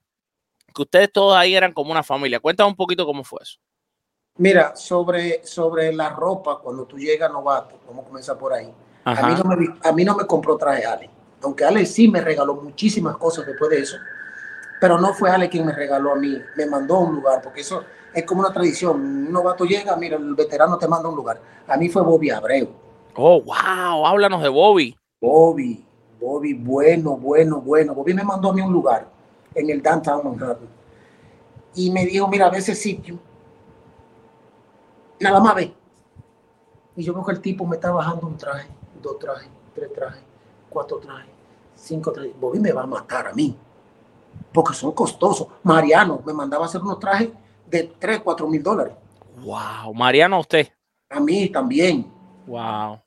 que 0.75 0.81
ustedes 0.81 1.13
todos 1.13 1.37
ahí 1.37 1.55
eran 1.55 1.75
como 1.75 1.91
una 1.91 2.03
familia. 2.03 2.41
Cuéntame 2.41 2.71
un 2.71 2.77
poquito 2.77 3.05
cómo 3.05 3.25
fue 3.25 3.41
eso. 3.43 3.59
Mira, 4.39 4.75
sobre, 4.75 5.45
sobre 5.45 5.93
la 5.93 6.09
ropa, 6.09 6.61
cuando 6.61 6.87
tú 6.87 6.97
llegas 6.99 7.31
novato, 7.31 7.79
vamos 7.87 8.07
a 8.07 8.09
comenzar 8.09 8.39
por 8.39 8.55
ahí. 8.55 8.73
A 9.05 9.29
mí, 9.29 9.35
no 9.35 9.45
me, 9.45 9.67
a 9.87 9.93
mí 9.93 10.03
no 10.03 10.17
me 10.17 10.27
compró 10.27 10.57
traje 10.57 10.87
Ale. 10.87 11.11
Aunque 11.43 11.63
Ale 11.63 11.85
sí 11.85 12.09
me 12.09 12.23
regaló 12.23 12.55
muchísimas 12.55 13.19
cosas 13.19 13.45
después 13.45 13.71
de 13.71 13.81
eso. 13.81 13.99
Pero 14.81 14.99
no 14.99 15.15
fue 15.15 15.31
Ale 15.31 15.49
quien 15.49 15.67
me 15.67 15.73
regaló 15.73 16.13
a 16.13 16.17
mí. 16.17 16.41
Me 16.57 16.67
mandó 16.67 16.97
a 16.97 17.01
un 17.01 17.17
lugar, 17.17 17.41
porque 17.43 17.61
eso 17.61 17.85
es 18.13 18.25
como 18.25 18.41
una 18.41 18.53
tradición. 18.53 19.01
Un 19.01 19.33
novato 19.33 19.65
llega, 19.65 19.97
mira, 19.97 20.17
el 20.17 20.35
veterano 20.35 20.79
te 20.79 20.89
manda 20.89 21.09
a 21.09 21.11
un 21.11 21.17
lugar. 21.17 21.41
A 21.67 21.77
mí 21.77 21.89
fue 21.89 22.03
Bobby 22.03 22.31
Abreu. 22.31 22.69
Oh, 23.17 23.41
wow, 23.41 24.07
háblanos 24.07 24.43
de 24.43 24.49
Bobby. 24.49 24.97
Bobby, 25.21 25.85
Bobby, 26.21 26.55
bueno, 26.55 27.17
bueno, 27.17 27.61
bueno. 27.61 27.95
Bobby 27.95 28.13
me 28.15 28.25
mandó 28.25 28.51
a 28.51 28.53
mí 28.53 28.61
un 28.61 28.73
lugar 28.73 29.09
en 29.55 29.71
el 29.71 29.81
downtown 29.81 30.25
Manhattan. 30.25 30.69
Y 31.75 31.91
me 31.91 32.05
dijo, 32.05 32.29
mira, 32.29 32.51
ve 32.51 32.59
ese 32.59 32.75
sitio. 32.75 33.19
Nada 35.21 35.41
más 35.41 35.55
ve. 35.55 35.75
Y 36.97 37.03
yo 37.03 37.15
veo 37.15 37.25
que 37.25 37.33
el 37.33 37.41
tipo 37.41 37.67
me 37.67 37.77
está 37.77 37.91
bajando 37.91 38.27
un 38.27 38.37
traje, 38.37 38.69
dos 39.03 39.19
trajes, 39.19 39.49
tres 39.75 39.93
trajes, 39.93 40.23
cuatro 40.69 40.99
trajes, 40.99 41.31
cinco 41.75 42.13
trajes. 42.13 42.39
Bobby 42.39 42.61
me 42.61 42.73
va 42.73 42.83
a 42.83 42.87
matar 42.87 43.29
a 43.29 43.33
mí. 43.33 43.57
Porque 44.55 44.73
son 44.73 44.93
costosos. 44.93 45.49
Mariano 45.65 46.23
me 46.25 46.33
mandaba 46.33 46.65
a 46.65 46.69
hacer 46.69 46.81
unos 46.81 46.99
trajes 46.99 47.29
de 47.67 47.93
tres, 47.99 48.21
cuatro 48.21 48.49
mil 48.49 48.63
dólares. 48.63 48.95
Wow, 49.43 49.93
Mariano, 49.93 50.39
usted. 50.39 50.69
A 51.11 51.21
mí 51.21 51.49
también. 51.51 52.11
Wow. 52.47 53.01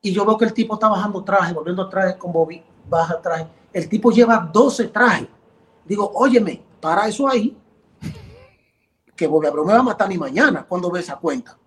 y 0.00 0.12
yo 0.12 0.24
veo 0.24 0.36
que 0.38 0.46
el 0.46 0.52
tipo 0.52 0.74
está 0.74 0.88
bajando 0.88 1.22
traje, 1.22 1.52
volviendo 1.52 1.82
a 1.82 1.90
traje 1.90 2.16
con 2.16 2.32
Bobby, 2.32 2.62
baja 2.88 3.20
traje. 3.20 3.46
El 3.72 3.88
tipo 3.88 4.10
lleva 4.10 4.48
12 4.52 4.88
trajes. 4.88 5.28
Digo, 5.84 6.10
óyeme, 6.14 6.62
para 6.80 7.06
eso 7.06 7.28
ahí, 7.28 7.56
que 9.14 9.26
Bobby 9.26 9.46
Abreu 9.46 9.64
me 9.64 9.74
va 9.74 9.80
a 9.80 9.82
matar 9.82 10.08
ni 10.08 10.16
mañana 10.16 10.64
cuando 10.66 10.90
ve 10.90 11.00
esa 11.00 11.16
cuenta. 11.16 11.58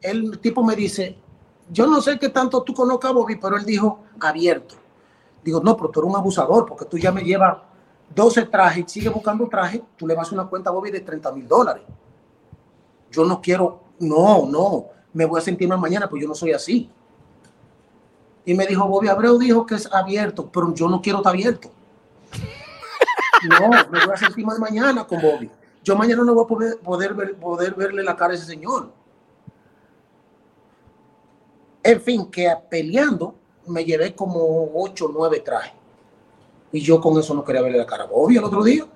El 0.00 0.38
tipo 0.40 0.62
me 0.64 0.74
dice, 0.74 1.16
yo 1.70 1.86
no 1.86 2.02
sé 2.02 2.18
qué 2.18 2.28
tanto 2.28 2.62
tú 2.62 2.74
conozcas 2.74 3.10
a 3.12 3.14
Bobby, 3.14 3.36
pero 3.36 3.56
él 3.56 3.64
dijo 3.64 4.00
abierto. 4.20 4.74
Digo, 5.42 5.60
no, 5.60 5.76
pero 5.76 5.90
tú 5.90 6.00
eres 6.00 6.10
un 6.10 6.16
abusador, 6.16 6.66
porque 6.66 6.84
tú 6.84 6.96
ya 6.98 7.10
me 7.10 7.22
llevas 7.22 7.58
12 8.14 8.44
trajes 8.46 8.84
y 8.86 8.88
sigues 8.88 9.12
buscando 9.12 9.48
traje, 9.48 9.82
tú 9.96 10.06
le 10.06 10.14
vas 10.14 10.30
a 10.30 10.34
una 10.34 10.46
cuenta 10.46 10.70
a 10.70 10.72
Bobby 10.72 10.90
de 10.90 11.00
30 11.00 11.32
mil 11.32 11.48
dólares. 11.48 11.82
Yo 13.10 13.24
no 13.24 13.40
quiero, 13.40 13.80
no, 13.98 14.46
no, 14.46 14.86
me 15.12 15.24
voy 15.24 15.38
a 15.38 15.42
sentir 15.42 15.68
mal 15.68 15.78
mañana, 15.80 16.08
pues 16.08 16.22
yo 16.22 16.28
no 16.28 16.34
soy 16.34 16.52
así. 16.52 16.90
Y 18.44 18.54
me 18.54 18.66
dijo, 18.66 18.86
Bobby 18.86 19.08
Abreu 19.08 19.38
dijo 19.38 19.64
que 19.66 19.74
es 19.76 19.92
abierto, 19.92 20.50
pero 20.50 20.72
yo 20.74 20.88
no 20.88 21.00
quiero 21.00 21.18
estar 21.18 21.32
abierto. 21.32 21.70
No, 23.48 23.68
me 23.90 24.04
voy 24.04 24.14
a 24.14 24.16
sentir 24.16 24.46
mal 24.46 24.58
mañana 24.58 25.04
con 25.06 25.20
Bobby. 25.20 25.50
Yo 25.82 25.96
mañana 25.96 26.22
no 26.24 26.34
voy 26.34 26.44
a 26.44 26.46
poder, 26.46 26.78
poder, 26.78 27.14
ver- 27.14 27.34
poder 27.36 27.74
verle 27.74 28.02
la 28.04 28.14
cara 28.16 28.32
a 28.32 28.36
ese 28.36 28.46
señor. 28.46 28.92
En 31.82 32.00
fin, 32.00 32.30
que 32.30 32.52
peleando 32.70 33.34
me 33.66 33.84
llevé 33.84 34.14
como 34.14 34.70
8 34.74 35.06
o 35.06 35.10
9 35.12 35.40
trajes. 35.40 35.72
Y 36.72 36.80
yo 36.80 37.00
con 37.00 37.18
eso 37.18 37.34
no 37.34 37.44
quería 37.44 37.62
verle 37.62 37.78
la 37.78 37.86
cara 37.86 38.04
a 38.04 38.06
Bobby 38.06 38.36
el 38.36 38.44
otro 38.44 38.62
día. 38.62 38.86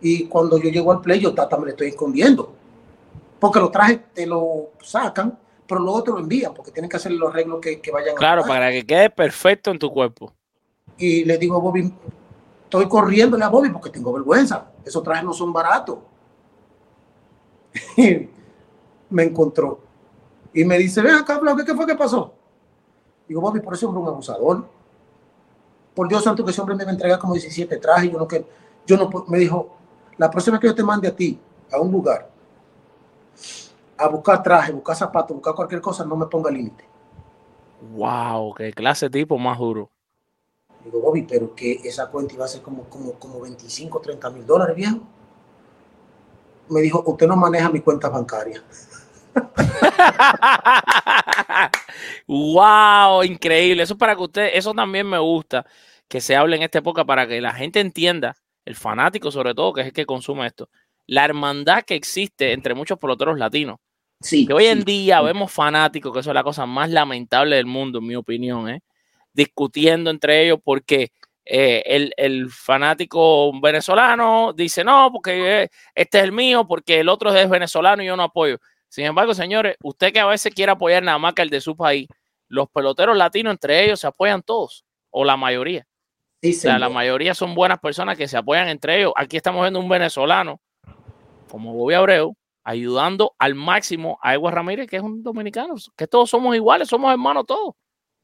Y 0.00 0.24
cuando 0.26 0.58
yo 0.58 0.70
llego 0.70 0.90
al 0.90 1.00
play, 1.00 1.20
yo 1.20 1.32
tata 1.34 1.56
me 1.56 1.66
le 1.66 1.70
estoy 1.72 1.88
escondiendo. 1.88 2.52
Porque 3.38 3.60
los 3.60 3.70
trajes 3.70 4.00
te 4.12 4.26
lo 4.26 4.70
sacan, 4.82 5.38
pero 5.66 5.80
luego 5.80 6.02
te 6.02 6.10
lo 6.10 6.18
envían, 6.18 6.52
porque 6.54 6.70
tienen 6.72 6.88
que 6.90 6.96
hacer 6.96 7.12
los 7.12 7.30
arreglos 7.30 7.60
que, 7.60 7.80
que 7.80 7.90
vayan 7.90 8.14
Claro, 8.16 8.42
a 8.42 8.46
para 8.46 8.70
que 8.70 8.84
quede 8.84 9.10
perfecto 9.10 9.70
en 9.70 9.78
tu 9.78 9.90
cuerpo. 9.92 10.32
y 10.98 11.24
le 11.24 11.38
digo 11.38 11.56
a 11.56 11.60
Bobby, 11.60 11.92
estoy 12.64 12.88
corriéndole 12.88 13.44
a 13.44 13.48
Bobby 13.48 13.70
porque 13.70 13.90
tengo 13.90 14.12
vergüenza. 14.12 14.70
Esos 14.84 15.02
trajes 15.02 15.24
no 15.24 15.32
son 15.32 15.52
baratos. 15.52 15.98
Y 17.96 18.28
me 19.10 19.24
encontró 19.24 19.80
y 20.54 20.64
me 20.64 20.78
dice, 20.78 21.00
ven 21.02 21.14
acá, 21.14 21.40
¿qué, 21.56 21.64
qué 21.64 21.74
fue 21.74 21.86
que 21.86 21.94
pasó? 21.94 22.34
Digo, 23.32 23.40
Bobby, 23.40 23.60
por 23.60 23.72
ese 23.72 23.86
hombre 23.86 24.02
es 24.02 24.06
un 24.06 24.12
abusador. 24.12 24.66
Por 25.94 26.06
Dios 26.06 26.22
santo 26.22 26.44
que 26.44 26.50
ese 26.50 26.60
hombre 26.60 26.76
me 26.76 26.84
va 26.84 26.90
a 26.90 26.92
entregar 26.92 27.18
como 27.18 27.32
17 27.32 27.78
trajes. 27.78 28.12
Yo 28.12 28.18
no, 28.18 28.28
que, 28.28 28.44
yo 28.86 28.98
no, 28.98 29.24
me 29.26 29.38
dijo, 29.38 29.70
la 30.18 30.30
próxima 30.30 30.60
que 30.60 30.66
yo 30.66 30.74
te 30.74 30.82
mande 30.82 31.08
a 31.08 31.16
ti 31.16 31.40
a 31.72 31.80
un 31.80 31.90
lugar 31.90 32.30
a 33.96 34.06
buscar 34.06 34.42
traje, 34.42 34.70
buscar 34.70 34.94
zapatos, 34.94 35.34
buscar 35.34 35.54
cualquier 35.54 35.80
cosa, 35.80 36.04
no 36.04 36.14
me 36.14 36.26
ponga 36.26 36.50
límite. 36.50 36.84
Wow, 37.94 38.52
qué 38.52 38.70
clase 38.70 39.06
de 39.06 39.20
tipo 39.20 39.38
más 39.38 39.58
duro. 39.58 39.88
Digo, 40.84 41.00
Bobby, 41.00 41.22
pero 41.22 41.54
que 41.54 41.80
esa 41.84 42.10
cuenta 42.10 42.34
iba 42.34 42.44
a 42.44 42.48
ser 42.48 42.60
como, 42.60 42.84
como, 42.84 43.12
como 43.12 43.40
25, 43.40 43.98
30 43.98 44.28
mil 44.28 44.44
dólares, 44.44 44.76
viejo. 44.76 44.98
Me 46.68 46.82
dijo, 46.82 47.02
usted 47.06 47.26
no 47.26 47.36
maneja 47.36 47.70
mi 47.70 47.80
cuenta 47.80 48.10
bancaria. 48.10 48.62
Wow, 52.26 53.22
increíble. 53.22 53.82
Eso 53.82 53.94
es 53.94 53.98
para 53.98 54.14
que 54.14 54.22
usted, 54.22 54.50
eso 54.54 54.72
también 54.74 55.08
me 55.08 55.18
gusta 55.18 55.66
que 56.08 56.20
se 56.20 56.36
hable 56.36 56.56
en 56.56 56.62
esta 56.62 56.78
época 56.78 57.04
para 57.04 57.26
que 57.26 57.40
la 57.40 57.52
gente 57.52 57.80
entienda, 57.80 58.36
el 58.64 58.76
fanático 58.76 59.30
sobre 59.30 59.54
todo, 59.54 59.72
que 59.72 59.80
es 59.80 59.86
el 59.88 59.92
que 59.92 60.06
consume 60.06 60.46
esto, 60.46 60.68
la 61.06 61.24
hermandad 61.24 61.82
que 61.84 61.94
existe 61.94 62.52
entre 62.52 62.74
muchos 62.74 62.98
peloteros 62.98 63.38
latinos. 63.38 63.78
Sí. 64.20 64.46
Que 64.46 64.52
hoy 64.52 64.66
en 64.66 64.80
sí. 64.80 64.84
día 64.84 65.20
vemos 65.20 65.50
fanáticos, 65.50 66.12
que 66.12 66.20
eso 66.20 66.30
es 66.30 66.34
la 66.34 66.44
cosa 66.44 66.66
más 66.66 66.90
lamentable 66.90 67.56
del 67.56 67.66
mundo, 67.66 67.98
en 67.98 68.06
mi 68.06 68.14
opinión, 68.14 68.68
¿eh? 68.68 68.82
discutiendo 69.32 70.10
entre 70.10 70.44
ellos 70.44 70.58
porque 70.62 71.10
eh, 71.44 71.82
el, 71.86 72.12
el 72.16 72.50
fanático 72.50 73.58
venezolano 73.60 74.52
dice 74.52 74.84
no, 74.84 75.10
porque 75.12 75.62
eh, 75.62 75.68
este 75.94 76.18
es 76.18 76.24
el 76.24 76.32
mío, 76.32 76.66
porque 76.66 77.00
el 77.00 77.08
otro 77.08 77.34
es 77.34 77.48
venezolano 77.48 78.02
y 78.02 78.06
yo 78.06 78.16
no 78.16 78.24
apoyo. 78.24 78.58
Sin 78.92 79.06
embargo, 79.06 79.32
señores, 79.32 79.78
usted 79.82 80.12
que 80.12 80.20
a 80.20 80.26
veces 80.26 80.52
quiere 80.54 80.70
apoyar 80.70 81.02
nada 81.02 81.16
más 81.16 81.32
que 81.32 81.40
el 81.40 81.48
de 81.48 81.62
su 81.62 81.74
país, 81.74 82.06
los 82.46 82.68
peloteros 82.68 83.16
latinos 83.16 83.52
entre 83.52 83.82
ellos 83.82 83.98
se 83.98 84.06
apoyan 84.06 84.42
todos, 84.42 84.84
o 85.08 85.24
la 85.24 85.34
mayoría. 85.38 85.86
Sí, 86.42 86.50
O 86.50 86.60
sea, 86.60 86.78
la 86.78 86.90
mayoría 86.90 87.32
son 87.32 87.54
buenas 87.54 87.78
personas 87.78 88.18
que 88.18 88.28
se 88.28 88.36
apoyan 88.36 88.68
entre 88.68 88.98
ellos. 88.98 89.14
Aquí 89.16 89.38
estamos 89.38 89.62
viendo 89.62 89.80
un 89.80 89.88
venezolano 89.88 90.60
como 91.50 91.72
Bobby 91.72 91.94
Abreu 91.94 92.36
ayudando 92.64 93.34
al 93.38 93.54
máximo 93.54 94.18
a 94.20 94.34
Edward 94.34 94.56
Ramírez, 94.56 94.86
que 94.90 94.96
es 94.96 95.02
un 95.02 95.22
dominicano, 95.22 95.74
que 95.96 96.06
todos 96.06 96.28
somos 96.28 96.54
iguales, 96.54 96.86
somos 96.86 97.10
hermanos 97.10 97.46
todos. 97.46 97.74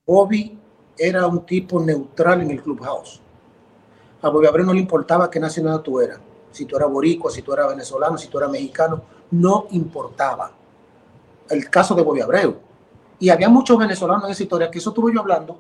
Bobby 0.04 0.58
era 0.98 1.26
un 1.26 1.46
tipo 1.46 1.80
neutral 1.80 2.42
en 2.42 2.50
el 2.50 2.62
clubhouse. 2.62 3.22
A 4.20 4.28
Bobby 4.28 4.46
Abreu 4.46 4.66
no 4.66 4.74
le 4.74 4.80
importaba 4.80 5.30
qué 5.30 5.40
nacionalidad 5.40 5.82
tú 5.82 5.98
eras. 5.98 6.20
Si 6.50 6.66
tú 6.66 6.76
eras 6.76 6.90
boricua, 6.90 7.30
si 7.30 7.40
tú 7.40 7.54
eras 7.54 7.68
venezolano, 7.68 8.18
si 8.18 8.28
tú 8.28 8.36
eras 8.36 8.50
mexicano, 8.50 9.02
no 9.30 9.66
importaba. 9.70 10.57
El 11.50 11.68
caso 11.70 11.94
de 11.94 12.02
Bobby 12.02 12.20
Abreu. 12.20 12.56
Y 13.18 13.30
había 13.30 13.48
muchos 13.48 13.78
venezolanos 13.78 14.24
en 14.24 14.30
esa 14.30 14.42
historia, 14.42 14.70
que 14.70 14.78
eso 14.78 14.90
estuve 14.90 15.12
yo 15.12 15.20
hablando 15.20 15.58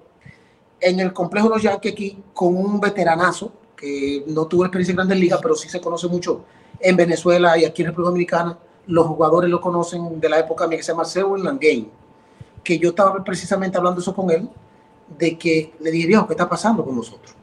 en 0.80 1.00
el 1.00 1.12
complejo 1.12 1.48
de 1.48 1.54
los 1.54 1.62
Yankees 1.62 1.92
aquí 1.92 2.22
con 2.32 2.56
un 2.56 2.80
veteranazo 2.80 3.52
que 3.76 4.24
no 4.26 4.46
tuvo 4.46 4.64
experiencia 4.64 4.92
en 4.92 4.96
grandes 4.96 5.18
ligas, 5.18 5.40
pero 5.42 5.54
sí 5.54 5.68
se 5.68 5.80
conoce 5.80 6.08
mucho 6.08 6.44
en 6.80 6.96
Venezuela 6.96 7.56
y 7.58 7.64
aquí 7.64 7.82
en 7.82 7.88
República 7.88 8.10
Dominicana. 8.10 8.58
Los 8.86 9.06
jugadores 9.06 9.50
lo 9.50 9.60
conocen 9.60 10.20
de 10.20 10.28
la 10.28 10.38
época 10.38 10.66
mía 10.66 10.78
que 10.78 10.84
se 10.84 10.92
llama 10.92 11.04
Sewell 11.04 11.44
Langane, 11.44 11.88
que 12.64 12.78
yo 12.78 12.90
estaba 12.90 13.22
precisamente 13.22 13.76
hablando 13.76 14.00
eso 14.00 14.14
con 14.14 14.30
él, 14.30 14.48
de 15.18 15.38
que 15.38 15.74
le 15.80 15.90
dije, 15.90 16.06
viejo, 16.06 16.26
¿qué 16.26 16.32
está 16.32 16.48
pasando 16.48 16.84
con 16.84 16.96
nosotros? 16.96 17.34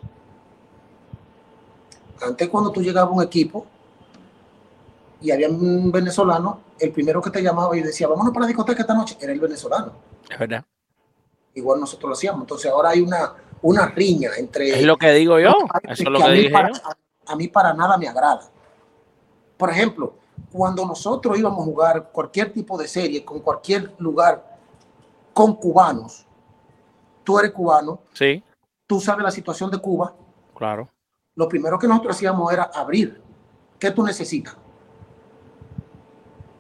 Antes 2.21 2.49
cuando 2.49 2.71
tú 2.71 2.81
llegabas 2.81 3.11
a 3.11 3.15
un 3.15 3.23
equipo 3.23 3.65
y 5.21 5.31
había 5.31 5.49
un 5.49 5.91
venezolano, 5.91 6.61
el 6.79 6.91
primero 6.91 7.21
que 7.21 7.29
te 7.29 7.41
llamaba 7.41 7.75
y 7.77 7.81
decía, 7.81 8.07
vámonos 8.07 8.33
para 8.33 8.41
la 8.43 8.47
discoteca 8.47 8.81
esta 8.81 8.93
noche, 8.93 9.17
era 9.19 9.31
el 9.31 9.39
venezolano. 9.39 9.93
Es 10.29 10.37
verdad. 10.37 10.63
Igual 11.53 11.79
nosotros 11.79 12.09
lo 12.09 12.13
hacíamos. 12.13 12.41
Entonces 12.41 12.69
ahora 12.71 12.89
hay 12.89 13.01
una, 13.01 13.33
una 13.61 13.87
riña 13.87 14.31
entre... 14.37 14.69
Es 14.71 14.83
lo 14.83 14.97
que 14.97 15.11
digo 15.13 15.39
yo. 15.39 15.49
Eso 15.83 15.91
es 15.93 15.97
que 15.99 16.09
lo 16.09 16.19
a 16.21 16.25
que 16.25 16.31
mí 16.31 16.37
dije 16.39 16.51
para- 16.51 16.69
yo. 16.71 16.75
a- 16.83 16.97
a 17.27 17.35
mí 17.35 17.47
para 17.47 17.73
nada 17.73 17.97
me 17.97 18.07
agrada. 18.07 18.41
Por 19.57 19.69
ejemplo, 19.71 20.13
cuando 20.51 20.85
nosotros 20.85 21.37
íbamos 21.39 21.61
a 21.61 21.63
jugar 21.63 22.09
cualquier 22.11 22.51
tipo 22.53 22.77
de 22.77 22.87
serie 22.87 23.23
con 23.25 23.39
cualquier 23.39 23.93
lugar 23.97 24.57
con 25.33 25.55
cubanos, 25.55 26.25
tú 27.23 27.39
eres 27.39 27.51
cubano, 27.51 27.99
Sí, 28.13 28.43
tú 28.85 28.99
sabes 29.01 29.23
la 29.23 29.31
situación 29.31 29.71
de 29.71 29.79
Cuba, 29.79 30.13
claro. 30.55 30.87
lo 31.35 31.49
primero 31.49 31.79
que 31.79 31.87
nosotros 31.87 32.15
hacíamos 32.15 32.51
era 32.53 32.63
abrir. 32.73 33.21
¿Qué 33.79 33.89
tú 33.91 34.03
necesitas? 34.03 34.55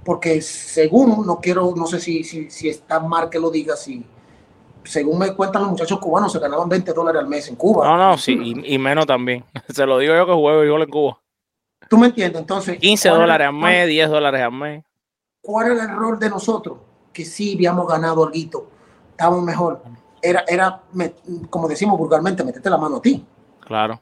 Porque 0.05 0.39
según, 0.41 1.25
no 1.25 1.39
quiero, 1.41 1.73
no 1.75 1.85
sé 1.87 1.99
si, 1.99 2.23
si, 2.23 2.49
si 2.49 2.69
está 2.69 2.99
mal 3.01 3.29
que 3.29 3.39
lo 3.39 3.49
diga, 3.49 3.75
si 3.75 4.05
según 4.83 5.17
me 5.17 5.35
cuentan 5.35 5.63
los 5.63 5.71
muchachos 5.71 5.99
cubanos, 5.99 6.31
se 6.31 6.37
ganaban 6.39 6.69
20 6.69 6.93
dólares 6.93 7.21
al 7.23 7.27
mes 7.27 7.49
en 7.49 7.55
Cuba. 7.55 7.85
No, 7.87 7.97
no, 7.97 8.17
sí, 8.17 8.37
y, 8.63 8.75
y 8.75 8.77
menos 8.77 9.07
también. 9.07 9.43
Se 9.69 9.83
lo 9.85 9.97
digo 9.97 10.13
yo 10.15 10.27
que 10.27 10.33
juego 10.33 10.59
béisbol 10.59 10.83
en 10.83 10.89
Cuba. 10.89 11.19
¿Tú 11.89 11.97
me 11.97 12.07
entiendes? 12.07 12.39
Entonces, 12.41 12.77
15 12.77 13.09
¿cuál 13.09 13.15
era- 13.21 13.25
dólares 13.25 13.47
al 13.47 13.53
mes, 13.55 13.87
10 13.87 14.09
dólares 14.09 14.41
al 14.43 14.51
mes. 14.51 14.83
¿Cuál 15.41 15.71
era 15.71 15.83
el 15.85 15.89
error 15.89 16.19
de 16.19 16.29
nosotros? 16.29 16.77
Que 17.11 17.25
sí 17.25 17.55
habíamos 17.55 17.87
ganado 17.87 18.25
algo, 18.27 18.67
estábamos 19.09 19.43
mejor. 19.43 19.81
Era, 20.21 20.43
era 20.47 20.83
me- 20.93 21.15
como 21.49 21.67
decimos 21.67 21.97
vulgarmente, 21.97 22.43
meterte 22.43 22.69
la 22.69 22.77
mano 22.77 22.97
a 22.97 23.01
ti. 23.01 23.25
Claro. 23.61 23.99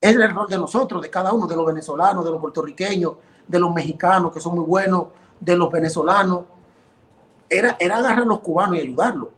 Es 0.00 0.14
el 0.14 0.22
error 0.22 0.48
de 0.48 0.58
nosotros, 0.58 1.00
de 1.02 1.08
cada 1.10 1.32
uno, 1.32 1.46
de 1.46 1.54
los 1.56 1.64
venezolanos, 1.66 2.24
de 2.24 2.30
los 2.32 2.40
puertorriqueños, 2.40 3.12
de 3.46 3.58
los 3.60 3.72
mexicanos, 3.72 4.32
que 4.32 4.40
son 4.40 4.56
muy 4.56 4.64
buenos, 4.64 5.06
de 5.40 5.56
los 5.56 5.70
venezolanos, 5.70 6.40
era, 7.48 7.76
era 7.78 7.98
agarrar 7.98 8.22
a 8.22 8.26
los 8.26 8.40
cubanos 8.40 8.76
y 8.76 8.80
ayudarlos. 8.80 9.28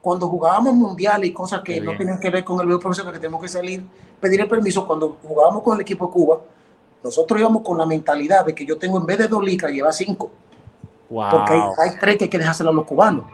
Cuando 0.00 0.28
jugábamos 0.28 0.74
mundiales 0.74 1.30
y 1.30 1.32
cosas 1.32 1.60
que 1.62 1.74
Qué 1.74 1.80
no 1.80 1.92
bien. 1.92 1.98
tienen 1.98 2.20
que 2.20 2.30
ver 2.30 2.44
con 2.44 2.58
el 2.60 2.66
video 2.66 2.80
profesional, 2.80 3.12
que 3.12 3.20
tenemos 3.20 3.40
que 3.40 3.48
salir, 3.48 3.84
pedir 4.20 4.40
el 4.40 4.48
permiso, 4.48 4.86
cuando 4.86 5.16
jugábamos 5.22 5.62
con 5.62 5.76
el 5.76 5.80
equipo 5.82 6.06
de 6.06 6.12
Cuba, 6.12 6.40
nosotros 7.04 7.38
íbamos 7.38 7.62
con 7.62 7.78
la 7.78 7.86
mentalidad 7.86 8.44
de 8.44 8.54
que 8.54 8.66
yo 8.66 8.78
tengo 8.78 8.98
en 8.98 9.06
vez 9.06 9.18
de 9.18 9.28
dos 9.28 9.42
licras, 9.44 9.72
llevar 9.72 9.92
cinco 9.92 10.30
Wow. 11.08 11.30
porque 11.30 11.52
hay, 11.52 11.60
hay 11.78 11.98
tres 12.00 12.16
que 12.16 12.24
hay 12.24 12.30
que 12.30 12.38
dejárselo 12.38 12.70
a 12.70 12.72
los 12.72 12.84
cubanos. 12.86 13.26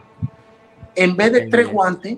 En 0.95 1.15
vez 1.15 1.31
de 1.31 1.43
Qué 1.45 1.49
tres 1.49 1.65
bien. 1.65 1.75
guantes, 1.75 2.17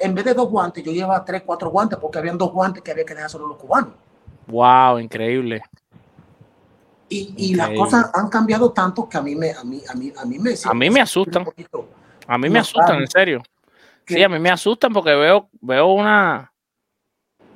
en 0.00 0.14
vez 0.14 0.24
de 0.24 0.34
dos 0.34 0.50
guantes, 0.50 0.82
yo 0.82 0.90
llevaba 0.92 1.24
tres, 1.24 1.42
cuatro 1.46 1.70
guantes, 1.70 1.98
porque 2.00 2.18
habían 2.18 2.36
dos 2.36 2.52
guantes 2.52 2.82
que 2.82 2.90
había 2.90 3.04
que 3.04 3.14
dejárselo 3.14 3.46
a 3.46 3.48
los 3.50 3.58
cubanos. 3.58 3.92
Wow, 4.48 4.98
increíble. 4.98 5.62
Y, 7.12 7.34
y 7.36 7.54
las 7.54 7.68
cosas 7.70 8.10
han 8.14 8.28
cambiado 8.30 8.72
tanto 8.72 9.06
que 9.06 9.18
a 9.18 9.22
mí 9.22 9.34
me, 9.36 9.50
a 9.52 9.62
mí, 9.64 9.82
a 9.86 9.94
mí, 9.94 10.10
a 10.16 10.24
mí 10.24 10.38
me, 10.38 10.54
A 10.64 10.72
mí 10.72 10.88
me 10.88 11.00
asustan. 11.02 11.44
A 12.26 12.38
mí 12.38 12.48
me 12.48 12.58
asustan, 12.60 13.00
en 13.00 13.06
serio. 13.08 13.42
Sí, 14.06 14.22
a 14.22 14.28
mí 14.28 14.38
me 14.38 14.50
asustan 14.50 14.92
porque 14.92 15.14
veo, 15.14 15.50
veo 15.60 15.86
una. 15.92 16.52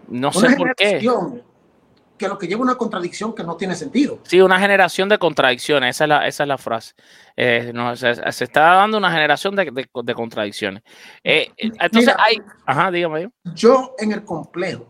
No 0.09 0.32
sé 0.32 0.54
por 0.57 0.74
qué. 0.76 1.00
que 2.18 2.28
lo 2.28 2.38
que 2.38 2.46
lleva 2.46 2.62
una 2.62 2.76
contradicción 2.76 3.34
que 3.34 3.42
no 3.44 3.57
tiene 3.57 3.74
sentido. 3.74 4.18
Sí, 4.24 4.40
una 4.40 4.59
generación 4.59 5.09
de 5.09 5.18
contradicciones, 5.18 5.96
esa 5.96 6.04
es 6.04 6.09
la, 6.09 6.26
esa 6.26 6.42
es 6.44 6.48
la 6.48 6.59
frase. 6.59 6.94
Eh, 7.36 7.72
no, 7.74 7.94
se, 7.96 8.14
se 8.32 8.44
está 8.44 8.61
dando 8.74 8.98
una 8.98 9.11
generación 9.11 9.54
de, 9.57 9.64
de- 9.70 9.88
de 10.02 10.14
contradicciones. 10.14 10.82
Eh, 11.24 11.50
eh, 11.57 11.70
entonces 11.80 12.14
Mira. 12.14 12.16
hay. 12.18 12.38
Ajá, 12.64 12.90
dígame. 12.90 13.30
Yo 13.54 13.94
en 13.98 14.12
el 14.12 14.24
complejo, 14.24 14.86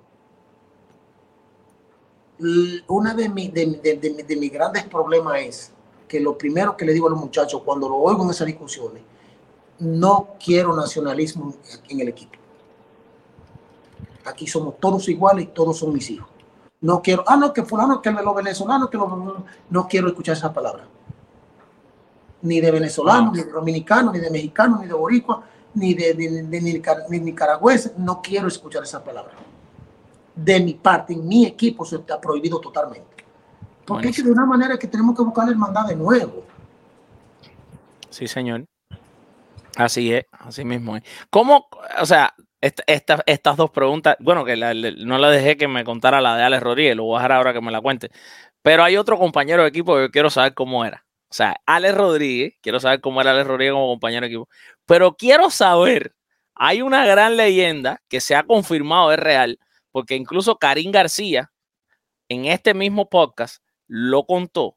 una 2.88 3.14
de, 3.14 3.28
mi- 3.28 3.48
de, 3.48 3.66
de- 3.82 3.96
de 3.96 4.10
mi- 4.10 4.22
de 4.22 4.36
mis 4.36 4.52
grandes 4.52 4.84
problemas 4.84 5.40
es 5.40 5.72
que 6.08 6.20
lo 6.20 6.36
primero 6.36 6.76
que 6.76 6.84
le 6.84 6.92
digo 6.92 7.06
a 7.06 7.10
los 7.10 7.18
muchachos 7.18 7.62
cuando 7.64 7.88
lo 7.88 7.96
oigo 7.96 8.22
en 8.24 8.30
esas 8.30 8.46
discusiones, 8.46 9.02
no 9.78 10.28
quiero 10.42 10.74
nacionalismo 10.74 11.54
en 11.88 12.00
el 12.00 12.08
equipo. 12.08 12.32
Aquí 14.24 14.46
somos 14.46 14.78
todos 14.80 15.08
iguales 15.08 15.44
y 15.44 15.48
todos 15.48 15.78
son 15.78 15.92
mis 15.92 16.10
hijos. 16.10 16.28
No 16.80 17.00
quiero, 17.02 17.24
ah, 17.26 17.36
no, 17.36 17.52
que 17.52 17.62
fulano, 17.64 18.02
que 18.02 18.10
los 18.10 18.34
venezolanos, 18.34 18.90
que 18.90 18.96
los, 18.98 19.08
no 19.70 19.88
quiero 19.88 20.08
escuchar 20.08 20.36
esa 20.36 20.52
palabra. 20.52 20.86
Ni 22.42 22.60
de 22.60 22.70
venezolanos, 22.70 23.32
ni 23.34 23.42
de 23.42 23.50
dominicanos, 23.50 24.12
ni 24.12 24.20
de 24.20 24.30
mexicanos, 24.30 24.80
ni 24.80 24.86
de 24.86 24.92
boricua, 24.94 25.42
ni 25.74 25.94
de, 25.94 26.14
nicar- 26.16 27.04
ni 27.08 27.18
nicaragüenses. 27.20 27.96
No 27.98 28.20
quiero 28.22 28.48
escuchar 28.48 28.82
esa 28.82 29.02
palabra. 29.02 29.32
De 30.36 30.60
mi 30.60 30.74
parte, 30.74 31.14
en 31.14 31.26
mi 31.26 31.46
equipo, 31.46 31.84
eso 31.84 31.96
está 31.96 32.20
prohibido 32.20 32.60
totalmente. 32.60 33.24
Porque 33.84 34.08
es 34.08 34.16
que 34.16 34.22
de 34.22 34.30
una 34.30 34.46
manera 34.46 34.78
que 34.78 34.86
tenemos 34.86 35.16
que 35.16 35.22
buscar 35.22 35.46
la 35.46 35.52
hermandad 35.52 35.86
de 35.86 35.96
nuevo. 35.96 36.44
Sí, 38.10 38.28
señor. 38.28 38.64
Así 39.76 40.12
es, 40.12 40.24
así 40.32 40.64
mismo 40.64 40.96
es. 40.96 41.02
¿Cómo, 41.30 41.68
o 42.00 42.06
sea, 42.06 42.34
esta- 42.60 42.82
esta- 42.86 43.22
estas 43.26 43.56
dos 43.56 43.70
preguntas, 43.70 44.16
bueno, 44.20 44.44
que 44.44 44.56
la- 44.56 44.72
no 44.72 45.18
le 45.18 45.28
dejé 45.28 45.56
que 45.56 45.68
me 45.68 45.84
contara 45.84 46.20
la 46.20 46.36
de 46.36 46.42
Alex 46.42 46.62
Rodríguez, 46.62 46.96
lo 46.96 47.04
voy 47.04 47.16
a 47.16 47.18
dejar 47.18 47.32
ahora 47.32 47.52
que 47.52 47.60
me 47.60 47.70
la 47.70 47.80
cuente, 47.80 48.10
pero 48.62 48.82
hay 48.82 48.96
otro 48.96 49.18
compañero 49.18 49.62
de 49.62 49.68
equipo 49.68 49.94
que 49.94 50.02
yo 50.02 50.10
quiero 50.10 50.30
saber 50.30 50.54
cómo 50.54 50.84
era. 50.84 51.04
O 51.28 51.34
sea, 51.34 51.56
Alex 51.66 51.94
Rodríguez, 51.94 52.54
quiero 52.62 52.80
saber 52.80 53.00
cómo 53.00 53.20
era 53.20 53.32
Alex 53.32 53.46
Rodríguez 53.46 53.72
como 53.74 53.88
compañero 53.88 54.22
de 54.22 54.26
equipo, 54.28 54.48
pero 54.86 55.14
quiero 55.14 55.50
saber, 55.50 56.14
hay 56.54 56.80
una 56.80 57.04
gran 57.04 57.36
leyenda 57.36 58.00
que 58.08 58.20
se 58.20 58.34
ha 58.34 58.44
confirmado 58.44 59.12
es 59.12 59.18
real, 59.18 59.58
porque 59.96 60.14
incluso 60.14 60.58
Karim 60.58 60.92
García, 60.92 61.50
en 62.28 62.44
este 62.44 62.74
mismo 62.74 63.08
podcast, 63.08 63.62
lo 63.86 64.26
contó, 64.26 64.76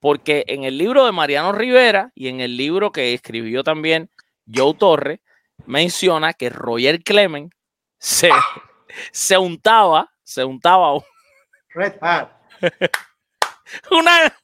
porque 0.00 0.42
en 0.48 0.64
el 0.64 0.78
libro 0.78 1.06
de 1.06 1.12
Mariano 1.12 1.52
Rivera 1.52 2.10
y 2.16 2.26
en 2.26 2.40
el 2.40 2.56
libro 2.56 2.90
que 2.90 3.14
escribió 3.14 3.62
también 3.62 4.10
Joe 4.52 4.74
Torre, 4.74 5.20
menciona 5.64 6.32
que 6.32 6.50
Roger 6.50 7.04
Clement 7.04 7.52
se, 7.98 8.30
se 9.12 9.38
untaba, 9.38 10.12
se 10.24 10.44
untaba 10.44 10.88
Red 11.68 11.98
Hat. 12.00 12.32
una, 13.92 14.36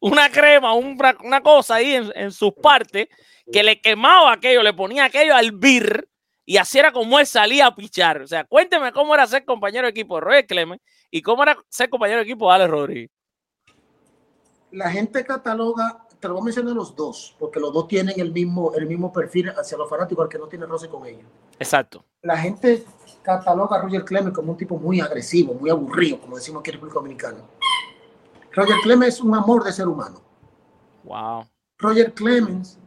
una 0.00 0.28
crema, 0.28 0.74
un 0.74 1.00
una 1.22 1.40
cosa 1.40 1.76
ahí 1.76 1.94
en, 1.94 2.12
en 2.16 2.32
sus 2.32 2.52
partes 2.54 3.06
que 3.52 3.62
le 3.62 3.80
quemaba 3.80 4.32
aquello, 4.32 4.64
le 4.64 4.74
ponía 4.74 5.04
aquello 5.04 5.36
al 5.36 5.52
bir 5.52 6.08
y 6.50 6.56
así 6.56 6.80
era 6.80 6.90
como 6.90 7.16
él 7.20 7.26
salía 7.28 7.68
a 7.68 7.76
pichar. 7.76 8.22
O 8.22 8.26
sea, 8.26 8.42
cuénteme 8.42 8.90
cómo 8.90 9.14
era 9.14 9.24
ser 9.24 9.44
compañero 9.44 9.86
de 9.86 9.90
equipo 9.90 10.16
de 10.16 10.22
Roger 10.22 10.46
Clement 10.48 10.82
y 11.08 11.22
cómo 11.22 11.44
era 11.44 11.56
ser 11.68 11.88
compañero 11.88 12.18
de 12.18 12.24
equipo 12.24 12.48
de 12.48 12.54
Alex 12.56 12.70
Rodríguez. 12.72 13.10
La 14.72 14.90
gente 14.90 15.24
cataloga, 15.24 16.08
te 16.18 16.26
lo 16.26 16.34
voy 16.34 16.40
a 16.40 16.44
mencionar 16.46 16.74
los 16.74 16.96
dos, 16.96 17.36
porque 17.38 17.60
los 17.60 17.72
dos 17.72 17.86
tienen 17.86 18.18
el 18.18 18.32
mismo, 18.32 18.74
el 18.74 18.86
mismo 18.88 19.12
perfil 19.12 19.50
hacia 19.50 19.78
los 19.78 19.88
fanáticos, 19.88 20.24
al 20.24 20.28
que 20.28 20.38
no 20.38 20.48
tiene 20.48 20.66
roce 20.66 20.88
con 20.88 21.06
ellos. 21.06 21.22
Exacto. 21.56 22.04
la 22.22 22.36
gente 22.36 22.82
cataloga 23.22 23.76
a 23.76 23.82
Roger 23.82 24.04
Clemens 24.04 24.34
como 24.34 24.50
un 24.50 24.58
tipo 24.58 24.76
muy 24.76 25.00
agresivo, 25.00 25.54
muy 25.54 25.70
aburrido, 25.70 26.20
como 26.20 26.34
decimos 26.34 26.62
aquí 26.62 26.70
en 26.70 26.74
República 26.74 26.98
Dominicana. 26.98 27.44
Roger 28.50 28.76
Clemens 28.82 29.14
es 29.14 29.20
un 29.20 29.36
amor 29.36 29.62
de 29.62 29.70
ser 29.70 29.86
humano. 29.86 30.20
Wow. 31.04 31.46
Roger 31.78 32.12
Clemens 32.12 32.79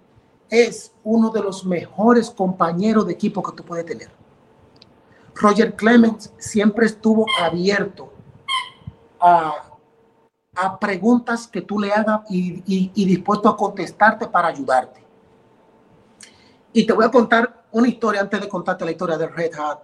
es 0.53 0.93
uno 1.03 1.31
de 1.31 1.41
los 1.41 1.65
mejores 1.65 2.29
compañeros 2.29 3.07
de 3.07 3.13
equipo 3.13 3.41
que 3.41 3.53
tú 3.53 3.63
puedes 3.63 3.87
tener. 3.87 4.11
Roger 5.33 5.75
Clemens 5.75 6.31
siempre 6.37 6.85
estuvo 6.85 7.25
abierto 7.41 8.13
a, 9.19 9.69
preguntas 10.79 11.47
que 11.47 11.61
tú 11.61 11.79
le 11.79 11.91
hagas 11.91 12.21
y, 12.29 12.61
y- 12.67 13.05
dispuesto 13.05 13.49
a 13.49 13.57
contestarte 13.57 14.27
para 14.27 14.49
ayudarte. 14.49 15.03
Y 16.71 16.85
te 16.85 16.93
voy 16.93 17.05
a 17.05 17.09
contar 17.09 17.65
una 17.71 17.87
historia 17.87 18.21
antes 18.21 18.39
de 18.39 18.47
contarte 18.47 18.85
la 18.85 18.91
historia 18.91 19.17
de 19.17 19.27
Red 19.27 19.55
Hat. 19.55 19.79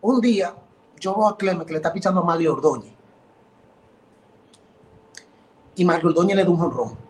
Un 0.00 0.20
día 0.20 0.56
yo 0.98 1.14
veo 1.14 1.28
a 1.28 1.36
Clemens 1.38 1.66
que 1.66 1.74
le 1.74 1.78
está 1.78 1.92
pichando 1.92 2.20
a 2.20 2.24
Mario 2.24 2.54
Ordóñez. 2.54 2.94
Y 5.76 5.84
Mario 5.84 6.08
Ordóñez 6.08 6.34
le 6.34 6.42
da 6.42 6.50
un 6.50 6.56
jonrón. 6.56 7.05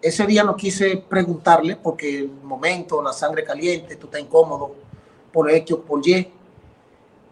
Ese 0.00 0.26
día 0.26 0.44
no 0.44 0.56
quise 0.56 0.98
preguntarle 0.98 1.76
porque 1.76 2.18
el 2.18 2.30
momento, 2.30 3.02
la 3.02 3.12
sangre 3.12 3.44
caliente, 3.44 3.96
tú 3.96 4.06
estás 4.06 4.20
incómodo 4.20 4.74
por 5.32 5.50
X 5.50 5.72
o 5.72 5.82
por 5.82 6.06
Y. 6.06 6.32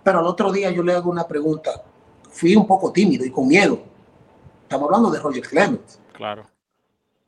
Pero 0.02 0.18
al 0.18 0.26
otro 0.26 0.52
día 0.52 0.70
yo 0.70 0.82
le 0.82 0.92
hago 0.92 1.10
una 1.10 1.26
pregunta. 1.26 1.82
Fui 2.30 2.56
un 2.56 2.66
poco 2.66 2.92
tímido 2.92 3.24
y 3.24 3.30
con 3.30 3.46
miedo. 3.46 3.78
Estamos 4.62 4.86
hablando 4.86 5.10
de 5.10 5.20
Roger 5.20 5.46
Clemens. 5.46 5.98
Claro. 6.12 6.46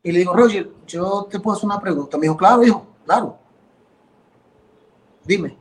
Y 0.02 0.12
le 0.12 0.20
digo, 0.20 0.34
Roger, 0.34 0.70
yo 0.86 1.26
te 1.30 1.40
puedo 1.40 1.56
hacer 1.56 1.66
una 1.66 1.80
pregunta. 1.80 2.16
Me 2.16 2.22
dijo, 2.22 2.36
claro, 2.36 2.62
hijo, 2.64 2.86
claro. 3.04 3.38
Dime. 5.24 5.56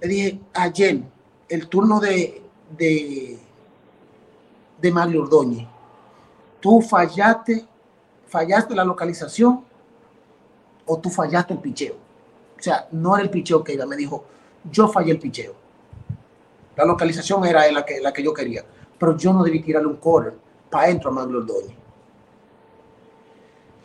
Le 0.00 0.08
dije, 0.08 0.40
ayer, 0.54 1.02
el 1.48 1.68
turno 1.68 2.00
de, 2.00 2.42
de, 2.70 3.38
de 4.80 4.92
Mario 4.92 5.22
Ordóñez, 5.22 5.68
¿tú 6.60 6.80
fallaste, 6.80 7.66
fallaste 8.32 8.74
la 8.74 8.82
localización 8.82 9.62
o 10.86 10.98
tú 10.98 11.10
fallaste 11.10 11.52
el 11.52 11.60
picheo? 11.60 11.94
O 12.58 12.62
sea, 12.62 12.88
no 12.92 13.14
era 13.14 13.24
el 13.24 13.30
picheo 13.30 13.62
que 13.62 13.74
iba. 13.74 13.84
Me 13.84 13.96
dijo, 13.96 14.24
yo 14.70 14.88
fallé 14.88 15.12
el 15.12 15.18
picheo. 15.18 15.54
La 16.76 16.86
localización 16.86 17.44
era 17.44 17.70
la 17.70 17.84
que, 17.84 18.00
la 18.00 18.10
que 18.10 18.22
yo 18.22 18.32
quería. 18.32 18.64
Pero 18.98 19.16
yo 19.18 19.34
no 19.34 19.42
debí 19.42 19.60
tirarle 19.60 19.88
un 19.88 19.96
corner 19.96 20.34
para 20.70 20.84
adentro 20.84 21.10
a 21.10 21.12
Mario 21.12 21.38
Ordóñez. 21.38 21.76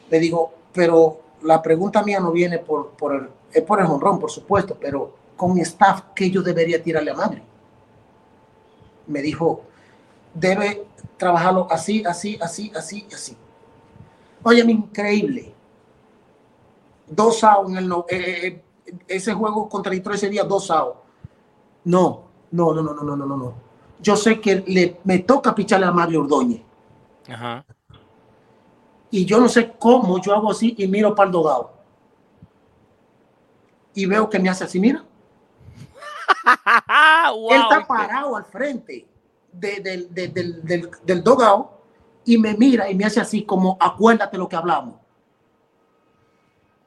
Le 0.10 0.20
digo, 0.20 0.54
pero 0.72 1.20
la 1.42 1.62
pregunta 1.62 2.02
mía 2.02 2.22
no 2.22 2.32
viene 2.32 2.60
por, 2.60 2.92
por 2.92 3.16
el, 3.16 3.30
es 3.52 3.64
por 3.64 3.82
el 3.82 3.88
honrón, 3.88 4.18
por 4.18 4.32
supuesto, 4.32 4.78
pero 4.80 5.14
con 5.36 5.54
mi 5.54 5.62
staff, 5.62 6.04
¿qué 6.16 6.32
yo 6.32 6.42
debería 6.42 6.82
tirarle 6.82 7.12
a 7.12 7.16
Madrid? 7.16 7.42
Me 9.08 9.22
dijo, 9.22 9.64
debe 10.34 10.86
trabajarlo 11.18 11.68
así, 11.70 12.06
así, 12.06 12.38
así, 12.40 12.72
así, 12.74 13.06
así. 13.14 13.38
Óyeme, 14.48 14.72
increíble. 14.72 15.54
2 17.08 17.44
a 17.44 17.58
1 17.60 18.06
eh, 18.10 18.64
ese 19.06 19.34
juego 19.34 19.68
contra 19.68 19.92
Detroit 19.92 20.18
sería 20.18 20.46
2 20.46 20.72
a 20.72 20.86
1. 20.86 20.96
No, 21.84 22.24
no, 22.52 22.74
no, 22.74 22.82
no, 22.82 22.94
no, 22.94 23.04
no, 23.04 23.26
no, 23.26 23.38
no. 23.38 23.54
Yo 24.00 24.16
sé 24.16 24.40
que 24.40 24.64
le, 24.66 25.02
me 25.04 25.20
toca 25.20 25.54
picharle 25.54 25.86
a 25.86 25.92
Mario 25.92 26.22
Ordóñez. 26.22 26.62
Ajá. 27.28 27.66
Y 29.12 29.26
yo 29.26 29.38
no 29.38 29.50
sé 29.50 29.74
cómo 29.78 30.22
yo 30.22 30.34
hago 30.34 30.52
así 30.52 30.74
y 30.78 30.88
miro 30.88 31.14
para 31.14 31.28
el 31.28 31.34
dogado. 31.34 31.74
Y 33.96 34.06
veo 34.06 34.30
que 34.30 34.40
me 34.40 34.48
hace 34.48 34.64
así, 34.64 34.80
mira. 34.80 35.04
wow, 37.36 37.48
Él 37.52 37.62
está 37.64 37.86
parado 37.86 38.34
al 38.38 38.46
frente 38.46 39.06
de, 39.52 39.82
del, 39.82 40.14
del, 40.14 40.90
del 41.04 41.22
dogado 41.22 41.77
y 42.28 42.38
me 42.38 42.54
mira 42.56 42.90
y 42.92 42.96
me 42.96 43.06
hace 43.06 43.20
así 43.22 43.44
como, 43.44 43.78
acuérdate 43.80 44.38
lo 44.38 44.48
que 44.50 44.56
hablamos. 44.56 44.96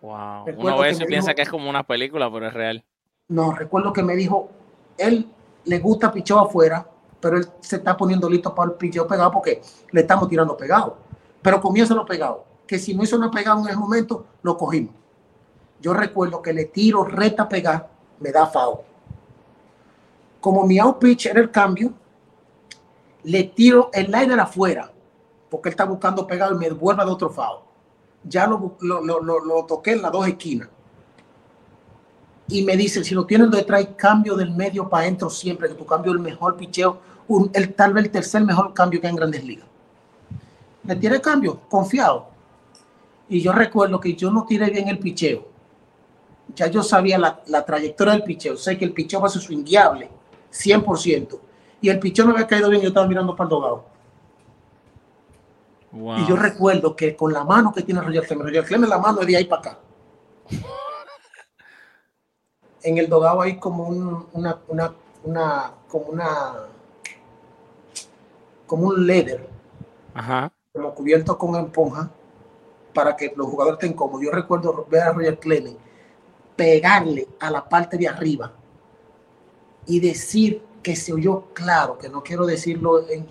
Wow. 0.03 0.47
Recuerdo 0.47 0.75
Uno 0.77 0.79
ve 0.83 0.91
eso 0.91 1.03
y 1.03 1.07
piensa 1.07 1.31
dijo- 1.31 1.37
que 1.37 1.43
es 1.43 1.49
como 1.49 1.69
una 1.69 1.83
película, 1.83 2.31
pero 2.33 2.47
es 2.47 2.55
real. 2.55 2.85
No, 3.29 3.53
recuerdo 3.53 3.93
que 3.93 4.03
me 4.03 4.17
dijo, 4.17 4.49
él 4.99 5.27
le 5.65 5.79
gusta 5.79 6.13
picheo 6.13 6.39
afuera, 6.41 6.87
pero 7.21 7.37
él 7.39 7.47
se 7.61 7.77
está 7.77 7.97
poniendo 7.97 8.29
listo 8.29 8.55
para 8.55 8.71
el 8.71 8.77
picheo 8.77 9.07
pegado 9.07 9.31
porque 9.31 9.61
le 9.93 10.01
estamos 10.01 10.29
tirando 10.29 10.57
pegado. 10.57 10.97
pero 11.43 11.59
comienza 11.61 11.95
lo 11.95 12.05
pegado. 12.05 12.45
Que 12.67 12.79
si 12.79 12.95
no 12.95 13.03
hizo 13.03 13.17
una 13.17 13.31
pegada 13.31 13.59
en 13.63 13.69
el 13.69 13.77
momento, 13.79 14.27
lo 14.43 14.59
cogimos. 14.59 14.95
Yo 15.81 15.95
recuerdo 15.95 16.43
que 16.43 16.53
le 16.53 16.67
tiro 16.67 17.03
reta 17.03 17.49
pegar, 17.49 17.89
me 18.19 18.31
da 18.31 18.47
foul. 18.47 18.81
Como 20.39 20.67
mi 20.67 20.79
out 20.79 20.99
pitch 20.99 21.27
era 21.27 21.41
el 21.41 21.51
cambio, 21.51 21.95
le 23.25 23.45
tiro 23.45 23.89
el 23.95 24.11
liner 24.13 24.39
afuera, 24.39 24.91
porque 25.51 25.69
él 25.69 25.73
está 25.73 25.85
buscando 25.85 26.27
pegado 26.27 26.55
y 26.55 26.59
me 26.59 26.67
devuelve 26.69 27.05
de 27.05 27.11
otro 27.11 27.29
foul. 27.31 27.59
Ya 28.25 28.47
lo, 28.47 28.77
lo, 28.81 29.01
lo- 29.03 29.21
lo- 29.21 29.65
toqué 29.67 29.93
en 29.93 30.03
las 30.03 30.13
dos 30.13 30.27
esquinas. 30.27 30.69
Y 32.49 32.63
me 32.63 32.77
dice, 32.77 33.05
si 33.05 33.15
lo 33.15 33.27
tienes 33.27 33.51
detrás, 33.51 33.87
cambio 33.97 34.35
del 34.37 34.51
medio 34.51 34.89
para 34.89 35.05
adentro 35.05 35.31
siempre, 35.31 35.69
que 35.69 35.75
tu 35.75 35.87
cambio 35.87 36.13
el 36.13 36.19
mejor 36.19 36.57
picheo, 36.57 36.99
el, 37.53 37.75
tal 37.75 37.93
vez 37.93 38.05
el 38.07 38.11
tercer 38.11 38.45
mejor 38.45 38.75
cambio 38.75 39.01
que 39.01 39.07
hay 39.07 39.13
en 39.13 39.17
Grandes 39.17 39.45
Ligas. 39.45 39.67
Le 40.85 40.97
tiré 40.97 41.17
el 41.17 41.21
cambio, 41.21 41.61
confiado. 41.69 42.27
Y 43.29 43.41
yo 43.41 43.53
recuerdo 43.53 44.01
que 44.01 44.15
yo 44.15 44.31
no 44.33 44.45
tiré 44.45 44.69
bien 44.71 44.89
el 44.89 44.99
picheo. 44.99 45.47
Ya 46.57 46.67
yo 46.67 46.83
sabía 46.83 47.17
la, 47.19 47.41
la 47.47 47.65
trayectoria 47.65 48.15
del 48.15 48.25
picheo. 48.25 48.57
Sé 48.57 48.77
que 48.77 48.85
el 48.85 48.93
picheo 48.93 49.21
va 49.21 49.29
a 49.29 49.31
ser 49.31 49.43
swingueable, 49.43 50.11
100%. 50.53 51.39
Y 51.81 51.89
el 51.89 52.01
picheo 52.01 52.25
no 52.25 52.33
había 52.33 52.49
caído 52.49 52.69
bien, 52.69 52.83
yo 52.83 52.89
estaba 52.89 53.07
mirando 53.07 53.37
para 53.37 53.45
el 53.47 53.51
dogado. 53.51 53.85
Wow. 55.93 56.19
Y 56.19 56.27
yo 56.27 56.37
recuerdo 56.37 56.95
que 56.95 57.17
con 57.17 57.33
la 57.33 57.45
mano 57.45 57.73
que 57.73 57.83
tiene 57.83 58.01
Roger 58.01 58.27
Clemens, 58.27 58.49
Roger 58.49 58.65
Clemens 58.65 58.91
la 58.91 58.99
mano 58.99 59.21
es 59.21 59.27
de 59.27 59.37
ahí 59.37 59.45
para 59.45 59.61
acá. 59.61 59.79
En 62.83 62.99
el 62.99 63.09
dogado 63.09 63.43
hay 63.43 63.59
como 63.59 63.85
un, 63.89 64.27
una, 64.33 64.59
una, 64.69 64.95
una, 65.25 65.73
como 65.89 66.07
una, 66.07 66.55
como 68.67 68.87
un 68.89 69.07
leather, 69.07 69.49
Ajá. 70.15 70.53
como 70.73 70.95
cubierto 70.95 71.37
con 71.37 71.57
esponja, 71.57 72.11
para 72.95 73.17
que 73.17 73.33
los 73.37 73.49
jugadores 73.49 73.79
estén 73.81 73.93
cómodos. 73.93 74.23
Yo 74.25 74.31
recuerdo 74.31 74.87
ver 74.89 75.03
a 75.03 75.13
Roger 75.13 75.39
Clemens 75.39 75.77
pegarle 76.61 77.27
a 77.41 77.51
la 77.51 77.67
parte 77.67 77.97
de 77.97 78.07
arriba 78.07 78.53
y 79.87 79.99
decir 79.99 80.63
que 80.83 80.95
se 80.95 81.11
oyó 81.11 81.47
claro, 81.55 81.97
que 81.97 82.11
no 82.11 82.23
quiero 82.23 82.45
decirlo, 82.45 83.09
en, 83.09 83.27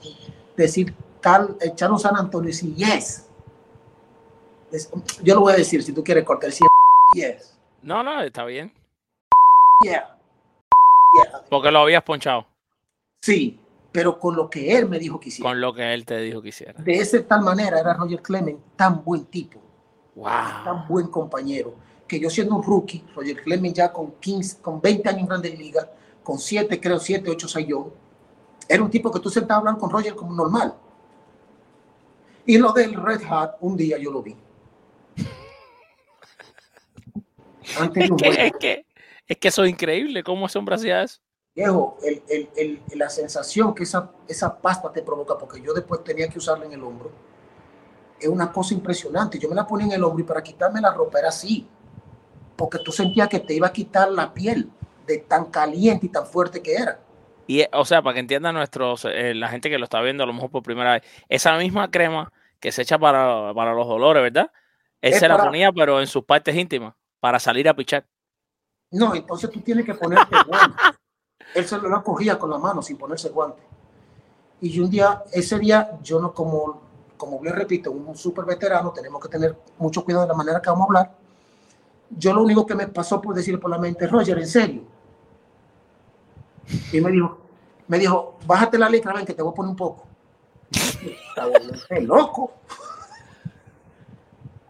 decir 0.57 0.95
tal, 1.21 1.57
echar 1.61 1.91
un 1.91 1.99
San 1.99 2.15
Antonio 2.15 2.49
y 2.49 2.53
decir 2.53 2.75
yes. 2.75 3.25
Es- 4.71 4.89
yo 5.23 5.35
lo 5.35 5.41
voy 5.41 5.53
a 5.53 5.57
decir 5.57 5.81
si 5.83 5.91
tú 5.93 6.03
quieres 6.03 6.23
cortar, 6.23 6.49
decir 6.49 6.67
yes, 7.13 7.57
No, 7.81 8.03
no, 8.03 8.21
está 8.21 8.45
bien. 8.45 8.71
yeah, 9.83 10.15
yeah. 11.15 11.41
Porque 11.49 11.71
lo 11.71 11.79
habías 11.79 12.03
ponchado 12.03 12.45
Sí, 13.21 13.59
pero 13.91 14.19
con 14.19 14.35
lo 14.35 14.49
que 14.49 14.77
él 14.77 14.87
me 14.87 14.99
dijo 14.99 15.19
que 15.19 15.29
hiciera. 15.29 15.49
con 15.49 15.59
lo 15.59 15.73
que 15.73 15.93
él 15.93 16.05
te 16.05 16.17
dijo 16.19 16.41
que 16.41 16.49
hiciera. 16.49 16.73
De 16.81 16.93
esa 16.93 17.21
tal 17.27 17.41
manera 17.41 17.79
era 17.79 17.93
Roger 17.93 18.21
Clemens 18.21 18.59
tan 18.75 19.03
buen 19.03 19.25
tipo. 19.25 19.59
tan 20.15 20.75
Wow. 20.79 20.85
buen 20.89 21.07
compañero, 21.07 21.73
que 22.07 22.19
yo 22.19 22.29
siendo 22.29 22.55
un 22.55 22.63
rookie, 22.63 23.03
Roger 23.15 23.41
Clemens 23.41 23.73
ya 23.75 23.91
con 23.93 24.11
15, 24.19 24.61
con 24.61 24.81
20 24.81 25.07
años 25.07 25.21
en 25.21 25.27
Grandes 25.27 25.57
Ligas, 25.57 25.87
con 26.23 26.37
7, 26.37 26.79
creo 26.81 26.99
7, 26.99 27.29
8 27.29 27.47
sayón, 27.47 27.93
era 28.67 28.83
un 28.83 28.89
tipo 28.91 29.11
que 29.11 29.19
tú 29.21 29.29
sentabas 29.29 29.57
a 29.57 29.69
hablar 29.69 29.77
con 29.79 29.89
Roger 29.89 30.15
como 30.15 30.33
normal. 30.35 30.75
Y 32.45 32.57
lo 32.57 32.71
del 32.73 32.93
Red 32.95 33.21
Hat, 33.29 33.55
un 33.61 33.77
día 33.77 33.97
yo 33.97 34.11
lo 34.11 34.21
vi. 34.21 34.35
Antes 37.79 38.09
Es 38.09 38.11
que, 38.17 38.29
es 38.29 38.51
que, 38.59 38.85
es 39.27 39.37
que 39.37 39.47
eso 39.47 39.63
es 39.63 39.69
increíble. 39.69 40.23
¿Cómo 40.23 40.47
ese 40.47 40.57
hombre 40.57 40.75
hacía 40.75 41.03
eso? 41.03 41.19
Viejo, 41.55 41.97
el- 42.03 42.23
el- 42.29 42.49
el- 42.55 42.81
la 42.97 43.09
sensación 43.09 43.73
que 43.75 43.83
esa, 43.83 44.11
esa 44.27 44.57
pasta 44.57 44.91
te 44.91 45.01
provoca, 45.01 45.37
porque 45.37 45.61
yo 45.61 45.73
después 45.73 46.03
tenía 46.03 46.27
que 46.29 46.37
usarla 46.37 46.65
en 46.65 46.73
el 46.73 46.83
hombro, 46.83 47.11
es 48.19 48.27
una 48.27 48.51
cosa 48.51 48.73
impresionante. 48.73 49.37
Yo 49.39 49.49
me 49.49 49.55
la 49.55 49.67
ponía 49.67 49.87
en 49.87 49.93
el 49.93 50.03
hombro 50.03 50.23
y 50.23 50.27
para 50.27 50.41
quitarme 50.41 50.81
la 50.81 50.93
ropa 50.93 51.19
era 51.19 51.29
así, 51.29 51.67
porque 52.55 52.79
tú 52.83 52.91
sentías 52.91 53.27
que 53.29 53.39
te 53.39 53.53
iba 53.53 53.67
a 53.67 53.73
quitar 53.73 54.09
la 54.11 54.33
piel 54.33 54.69
de 55.05 55.19
tan 55.19 55.45
caliente 55.45 56.05
y 56.05 56.09
tan 56.09 56.25
fuerte 56.25 56.61
que 56.61 56.73
era. 56.75 56.99
Y, 57.49 57.65
o 57.73 57.83
sea, 57.83 58.03
para 58.03 58.13
que 58.13 58.19
entiendan 58.19 58.53
nuestros, 58.53 59.05
eh, 59.05 59.33
la 59.33 59.47
gente 59.47 59.71
que 59.71 59.79
lo 59.79 59.85
está 59.85 59.99
viendo 60.01 60.23
a 60.23 60.27
lo 60.27 60.33
mejor 60.33 60.51
por 60.51 60.61
primera 60.61 60.91
vez, 60.91 61.03
esa 61.29 61.57
misma 61.57 61.89
crema 61.89 62.31
que 62.59 62.71
se 62.71 62.83
echa 62.83 62.99
para, 62.99 63.55
para 63.55 63.73
los 63.73 63.87
dolores, 63.87 64.21
¿verdad? 64.21 64.51
Él 65.01 65.13
Es 65.13 65.19
se 65.19 65.27
la 65.27 65.43
ponía, 65.43 65.71
pero 65.71 65.99
en 65.99 66.05
sus 66.05 66.23
partes 66.23 66.55
íntimas, 66.55 66.93
para 67.19 67.39
salir 67.39 67.67
a 67.67 67.73
pichar. 67.73 68.05
No, 68.91 69.15
entonces 69.15 69.49
tú 69.49 69.61
tienes 69.61 69.83
que 69.83 69.95
ponerte 69.95 70.35
guantes. 70.45 70.99
Él 71.55 71.65
se 71.65 71.79
lo 71.79 72.03
cogía 72.03 72.37
con 72.37 72.51
la 72.51 72.59
mano 72.59 72.83
sin 72.83 72.97
ponerse 72.97 73.29
guantes. 73.29 73.65
Y 74.61 74.69
yo 74.69 74.83
un 74.83 74.91
día, 74.91 75.23
ese 75.31 75.57
día, 75.57 75.97
yo 76.03 76.19
no 76.19 76.31
como, 76.31 76.83
como 77.17 77.43
les 77.43 77.55
repito, 77.55 77.89
un 77.89 78.15
súper 78.15 78.45
veterano, 78.45 78.91
tenemos 78.91 79.19
que 79.23 79.27
tener 79.27 79.57
mucho 79.79 80.05
cuidado 80.05 80.25
de 80.25 80.29
la 80.29 80.35
manera 80.35 80.61
que 80.61 80.69
vamos 80.69 80.83
a 80.83 80.87
hablar. 80.87 81.15
Yo 82.11 82.31
lo 82.31 82.43
único 82.43 82.67
que 82.67 82.75
me 82.75 82.87
pasó 82.89 83.19
por 83.19 83.33
decir 83.33 83.59
por 83.59 83.71
la 83.71 83.79
mente, 83.79 84.05
Roger, 84.05 84.37
en 84.37 84.47
serio. 84.47 84.99
Y 86.91 87.01
me 87.01 87.11
dijo, 87.11 87.38
me 87.89 87.99
dijo, 87.99 88.37
bájate 88.45 88.77
la 88.77 88.87
licra, 88.89 89.13
ven 89.13 89.25
que 89.25 89.33
te 89.33 89.41
voy 89.41 89.51
a 89.51 89.55
poner 89.55 89.71
un 89.71 89.75
poco. 89.75 90.05
Está 90.71 91.99
loco. 91.99 92.53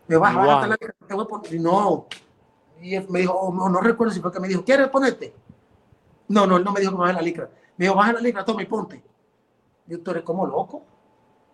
Me 0.07 0.17
baja, 0.17 0.37
Wow. 0.39 0.47
bájate 0.47 0.67
la 0.69 0.75
licra, 0.79 0.95
te 1.07 1.13
voy 1.13 1.23
a 1.23 1.27
poner. 1.27 1.53
Y 1.53 1.59
no. 1.59 2.07
Y 2.81 2.95
él 2.95 3.05
me 3.09 3.19
dijo, 3.19 3.33
oh, 3.33 3.53
no, 3.53 3.69
no 3.69 3.81
recuerdo 3.81 4.13
si 4.13 4.21
fue 4.21 4.31
que 4.31 4.39
me 4.39 4.47
dijo, 4.47 4.63
¿quieres 4.63 4.87
ponerte? 4.87 5.33
No, 6.29 6.47
no, 6.47 6.57
él 6.57 6.63
no 6.63 6.71
me 6.71 6.79
dijo 6.79 6.93
que 6.93 6.97
baje 6.97 7.13
la 7.13 7.21
licra. 7.21 7.49
Me 7.77 7.85
dijo, 7.85 7.95
baja 7.95 8.13
la 8.13 8.21
licra, 8.21 8.43
toma 8.45 8.63
y 8.63 8.65
ponte. 8.65 9.03
Yo, 9.85 10.01
tú 10.01 10.11
eres 10.11 10.23
como 10.23 10.45
loco. 10.45 10.83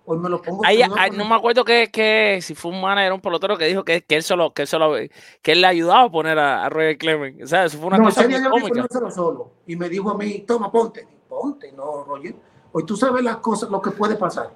Hoy 0.06 0.20
me 0.20 0.30
lo 0.30 0.40
pongo. 0.40 0.64
Ahí- 0.64 0.82
pero 0.84 0.94
ahí- 1.00 1.10
no 1.12 1.26
me 1.28 1.34
acuerdo 1.34 1.66
que, 1.66 1.90
que 1.90 2.38
si 2.44 2.54
fue 2.54 2.70
un 2.72 2.80
manager 2.80 3.12
un 3.14 3.22
pelotero 3.22 3.58
que 3.58 3.66
dijo 3.66 3.84
que, 3.84 4.04
que 4.04 4.16
él 4.18 4.22
solo, 4.22 4.54
que 4.54 4.62
él 4.62 4.68
solo, 4.68 4.94
que 5.42 5.52
él 5.52 5.62
le 5.62 5.68
ayudaba 5.68 6.04
a 6.04 6.12
poner 6.12 6.38
a, 6.38 6.64
a 6.64 6.70
Roger 6.70 6.98
Clemens. 7.00 7.42
O 7.44 7.48
sea, 7.48 7.66
eso 7.66 7.80
fue 7.80 7.88
una 7.88 7.98
no, 7.98 8.04
cosa 8.06 8.28
muy 8.28 8.44
cómica. 8.44 8.86
solo. 9.10 9.52
Y 9.66 9.76
me 9.76 9.90
dijo 9.90 10.12
a 10.12 10.14
mí, 10.16 10.42
toma, 10.42 10.72
ponte. 10.72 11.08
Ponte, 11.30 11.72
no, 11.72 12.04
Roger. 12.04 12.36
Hoy 12.72 12.86
tú 12.86 12.96
sabes 12.98 13.24
las 13.24 13.38
cosas, 13.38 13.70
lo 13.70 13.82
que 13.82 13.92
puede 13.92 14.16
pasar. 14.16 14.52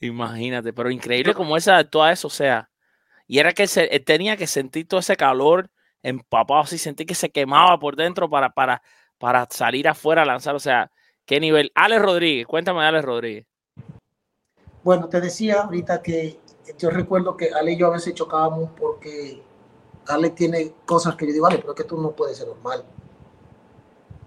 Imagínate, 0.00 0.72
pero 0.72 0.90
increíble 0.90 1.34
como 1.34 1.56
él 1.56 1.62
se 1.62 1.70
adaptó 1.70 2.02
a 2.02 2.12
eso, 2.12 2.26
o 2.28 2.30
sea, 2.30 2.70
y 3.26 3.38
era 3.38 3.52
que 3.52 3.66
se- 3.66 3.94
él 3.94 4.04
tenía 4.04 4.36
que 4.36 4.46
sentir 4.46 4.88
todo 4.88 5.00
ese 5.00 5.14
calor 5.16 5.70
empapado, 6.02 6.60
así 6.60 6.78
sentir 6.78 7.06
que 7.06 7.14
se 7.14 7.30
quemaba 7.30 7.78
por 7.78 7.96
dentro 7.96 8.28
para, 8.30 8.50
para, 8.50 8.82
para 9.18 9.46
salir 9.50 9.86
afuera 9.86 10.22
a 10.22 10.24
lanzar, 10.24 10.54
o 10.54 10.58
sea, 10.60 10.90
qué 11.26 11.38
nivel. 11.38 11.70
Alex 11.74 12.02
Rodríguez, 12.02 12.46
cuéntame 12.46 12.80
de 12.80 12.86
Alex 12.86 13.04
Rodríguez. 13.04 13.46
Bueno, 14.82 15.08
te 15.08 15.20
decía 15.20 15.62
ahorita 15.62 16.00
que 16.00 16.40
yo 16.78 16.88
recuerdo 16.88 17.36
que 17.36 17.50
Ale 17.52 17.72
y 17.72 17.76
yo 17.76 17.88
a 17.88 17.90
veces 17.90 18.14
chocábamos 18.14 18.70
porque 18.78 19.42
Ale 20.08 20.30
tiene 20.30 20.72
cosas 20.86 21.14
que 21.16 21.26
yo 21.26 21.32
digo, 21.34 21.46
Ale, 21.46 21.58
pero 21.58 21.72
es 21.72 21.76
que 21.76 21.84
tú 21.84 22.00
no 22.00 22.12
puedes 22.12 22.38
ser 22.38 22.48
normal. 22.48 22.84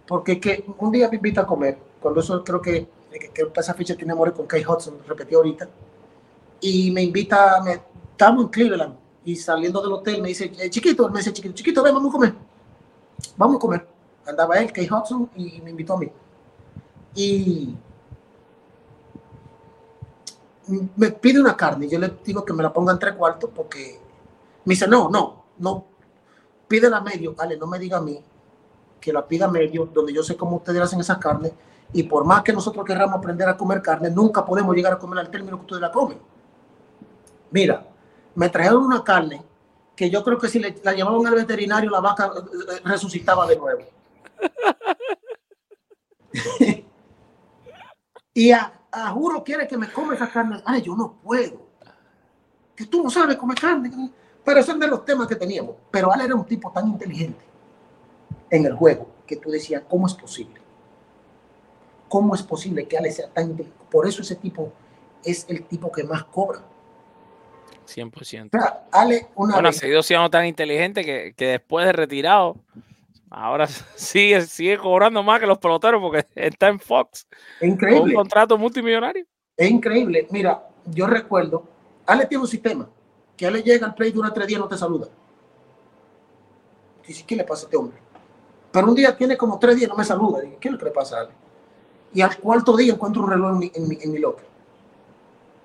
Porque 0.08 0.40
que 0.40 0.66
un 0.78 0.92
día 0.92 1.10
me 1.10 1.16
invita 1.16 1.42
a 1.42 1.48
comer, 1.48 1.78
cuando 2.02 2.20
eso 2.20 2.44
creo 2.44 2.62
que, 2.62 2.88
que, 3.12 3.30
que 3.30 3.52
esa 3.56 3.74
ficha 3.74 3.96
tiene 3.96 4.12
amor 4.12 4.34
con 4.34 4.46
Kay 4.46 4.64
Hudson, 4.66 4.98
repetí 5.08 5.36
ahorita, 5.36 5.70
y 6.60 6.92
me 6.92 7.04
invita, 7.04 7.62
me, 7.64 7.82
estamos 8.12 8.46
en 8.46 8.50
Cleveland, 8.50 8.96
y 9.26 9.36
saliendo 9.36 9.82
del 9.82 9.94
hotel 9.94 10.22
me 10.22 10.30
dice, 10.30 10.52
"Eh, 10.60 10.70
chiquito, 10.70 11.10
me 11.10 11.20
dice, 11.20 11.32
chiquito, 11.32 11.56
chiquito, 11.56 11.82
ven, 11.82 11.94
vamos 11.94 12.10
a 12.10 12.14
comer, 12.14 12.34
vamos 13.38 13.56
a 13.56 13.60
comer. 13.60 13.88
Andaba 14.26 14.58
él, 14.60 14.72
Kay 14.72 14.88
Hudson, 14.90 15.30
y 15.36 15.62
me 15.62 15.70
invitó 15.72 15.94
a 15.94 16.00
mí. 16.00 16.12
Y 17.16 17.76
me 20.96 21.12
pide 21.12 21.40
una 21.40 21.56
carne, 21.56 21.88
yo 21.88 22.00
le 22.00 22.12
digo 22.24 22.44
que 22.44 22.54
me 22.54 22.64
la 22.64 22.72
ponga 22.74 22.94
en 22.94 23.00
tres 23.00 23.16
cuartos 23.16 23.50
porque 23.54 24.00
me 24.66 24.74
dice, 24.74 24.88
no, 24.88 25.10
no, 25.10 25.44
no, 25.60 25.86
pídela 26.68 27.02
medio, 27.02 27.36
Ale, 27.38 27.58
no 27.58 27.68
me 27.68 27.80
diga 27.80 27.98
a 27.98 28.02
mí 28.02 28.20
que 29.04 29.12
la 29.12 29.28
pida 29.28 29.46
a 29.46 29.52
medio, 29.52 29.86
donde 29.86 30.14
yo 30.14 30.24
sé 30.24 30.38
cómo 30.38 30.56
ustedes 30.56 30.82
hacen 30.82 31.02
esa 31.02 31.20
carne, 31.20 31.52
y 31.92 32.04
por 32.04 32.24
más 32.24 32.42
que 32.42 32.54
nosotros 32.54 32.86
queramos 32.86 33.18
aprender 33.18 33.50
a 33.50 33.58
comer 33.58 33.82
carne, 33.82 34.10
nunca 34.10 34.46
podemos 34.46 34.74
llegar 34.74 34.94
a 34.94 34.98
comer 34.98 35.20
al 35.20 35.30
término 35.30 35.58
que 35.58 35.64
ustedes 35.64 35.82
la 35.82 35.92
comen. 35.92 36.18
Mira, 37.52 37.86
me 38.34 38.48
trajeron 38.48 38.86
una 38.86 39.04
carne 39.04 39.44
que 39.94 40.10
yo 40.10 40.24
creo 40.24 40.40
que 40.40 40.48
si 40.48 40.60
la 40.60 40.94
llevaban 40.94 41.28
al 41.28 41.36
veterinario, 41.36 41.92
la 41.92 42.00
vaca 42.00 42.32
eh, 42.34 42.76
eh, 42.76 42.80
resucitaba 42.86 43.46
de 43.46 43.58
nuevo. 43.58 43.82
y 48.34 48.52
a, 48.52 48.74
a 48.90 49.12
juro 49.12 49.44
quiere 49.44 49.68
que 49.68 49.78
me 49.78 49.92
come 49.92 50.16
esa 50.16 50.32
carne. 50.32 50.64
Ay, 50.66 50.82
yo 50.82 50.96
no 50.96 51.20
puedo. 51.22 51.62
Que 52.74 52.86
tú 52.86 53.04
no 53.04 53.10
sabes 53.10 53.36
comer 53.36 53.60
carne. 53.60 53.92
Pero 54.44 54.64
son 54.64 54.80
de 54.80 54.88
los 54.88 55.04
temas 55.04 55.28
que 55.28 55.36
teníamos. 55.36 55.76
Pero 55.92 56.12
Ale 56.12 56.24
era 56.24 56.36
un 56.36 56.46
tipo 56.46 56.72
tan 56.72 56.88
inteligente 56.88 57.53
en 58.54 58.66
el 58.66 58.74
juego 58.76 59.08
que 59.26 59.36
tú 59.38 59.50
decías, 59.50 59.84
¿cómo 59.90 60.06
es 60.08 60.14
posible? 60.14 60.62
¿Cómo 62.08 62.36
es 62.36 62.44
posible 62.44 62.88
que 62.88 62.98
Ale 62.98 63.12
sea 63.12 63.28
tan? 63.30 63.58
Por 63.90 64.08
eso 64.08 64.22
ese 64.22 64.36
tipo 64.36 64.72
es 65.24 65.46
el 65.50 65.64
tipo 65.66 65.92
que 65.92 66.04
más 66.04 66.24
cobra. 66.26 66.62
100%. 67.88 68.50
O 68.56 68.60
sea, 68.60 68.86
Ale 68.92 69.28
una 69.36 69.56
Bueno, 69.56 69.68
ha 69.70 69.72
vez, 69.72 69.78
seguido 69.80 70.04
siendo 70.04 70.30
tan 70.30 70.46
inteligente 70.46 71.04
que, 71.04 71.34
que 71.36 71.48
después 71.48 71.86
de 71.86 71.94
retirado, 71.94 72.58
ahora 73.32 73.66
sigue, 73.96 74.42
sigue 74.42 74.78
cobrando 74.78 75.24
más 75.24 75.40
que 75.40 75.48
los 75.48 75.58
peloteros 75.58 76.02
porque 76.02 76.26
está 76.36 76.68
en 76.68 76.80
Fox 76.80 77.28
es 77.60 77.60
con 77.60 77.68
un 77.70 77.74
increíble. 77.74 78.14
contrato 78.14 78.58
multimillonario. 78.58 79.26
Es 79.58 79.70
increíble. 79.72 80.28
Mira, 80.30 80.68
yo 80.86 81.08
recuerdo, 81.08 81.64
Ale 82.06 82.28
tiene 82.28 82.44
un 82.44 82.48
sistema, 82.48 82.88
que 83.36 83.48
Ale 83.48 83.64
llega 83.64 83.88
al 83.88 83.96
play, 83.96 84.12
dura 84.12 84.32
tres 84.32 84.48
días, 84.48 84.60
no 84.60 84.68
te 84.68 84.78
saluda. 84.78 85.08
Dice, 87.08 87.24
¿qué 87.26 87.36
le 87.36 87.44
pasa 87.44 87.64
a 87.64 87.66
este 87.66 87.78
hombre? 87.78 87.98
Pero 88.74 88.88
un 88.88 88.96
día 88.96 89.16
tiene 89.16 89.38
como 89.38 89.60
tres 89.60 89.76
días, 89.76 89.88
no 89.88 89.96
me 89.96 90.04
saluda. 90.04 90.42
Digo, 90.42 90.58
¿qué 90.60 90.68
es 90.68 90.72
lo 90.72 90.80
que 90.80 90.86
le 90.86 90.92
pasa 90.92 91.18
a 91.18 91.20
Ale? 91.22 91.30
Y 92.12 92.22
al 92.22 92.36
cuarto 92.40 92.76
día 92.76 92.94
encuentro 92.94 93.22
un 93.22 93.30
reloj 93.30 93.52
en 93.52 93.60
mi, 93.60 93.72
en 93.76 93.88
mi, 93.88 93.98
en 94.02 94.12
mi 94.12 94.18
locker. 94.18 94.46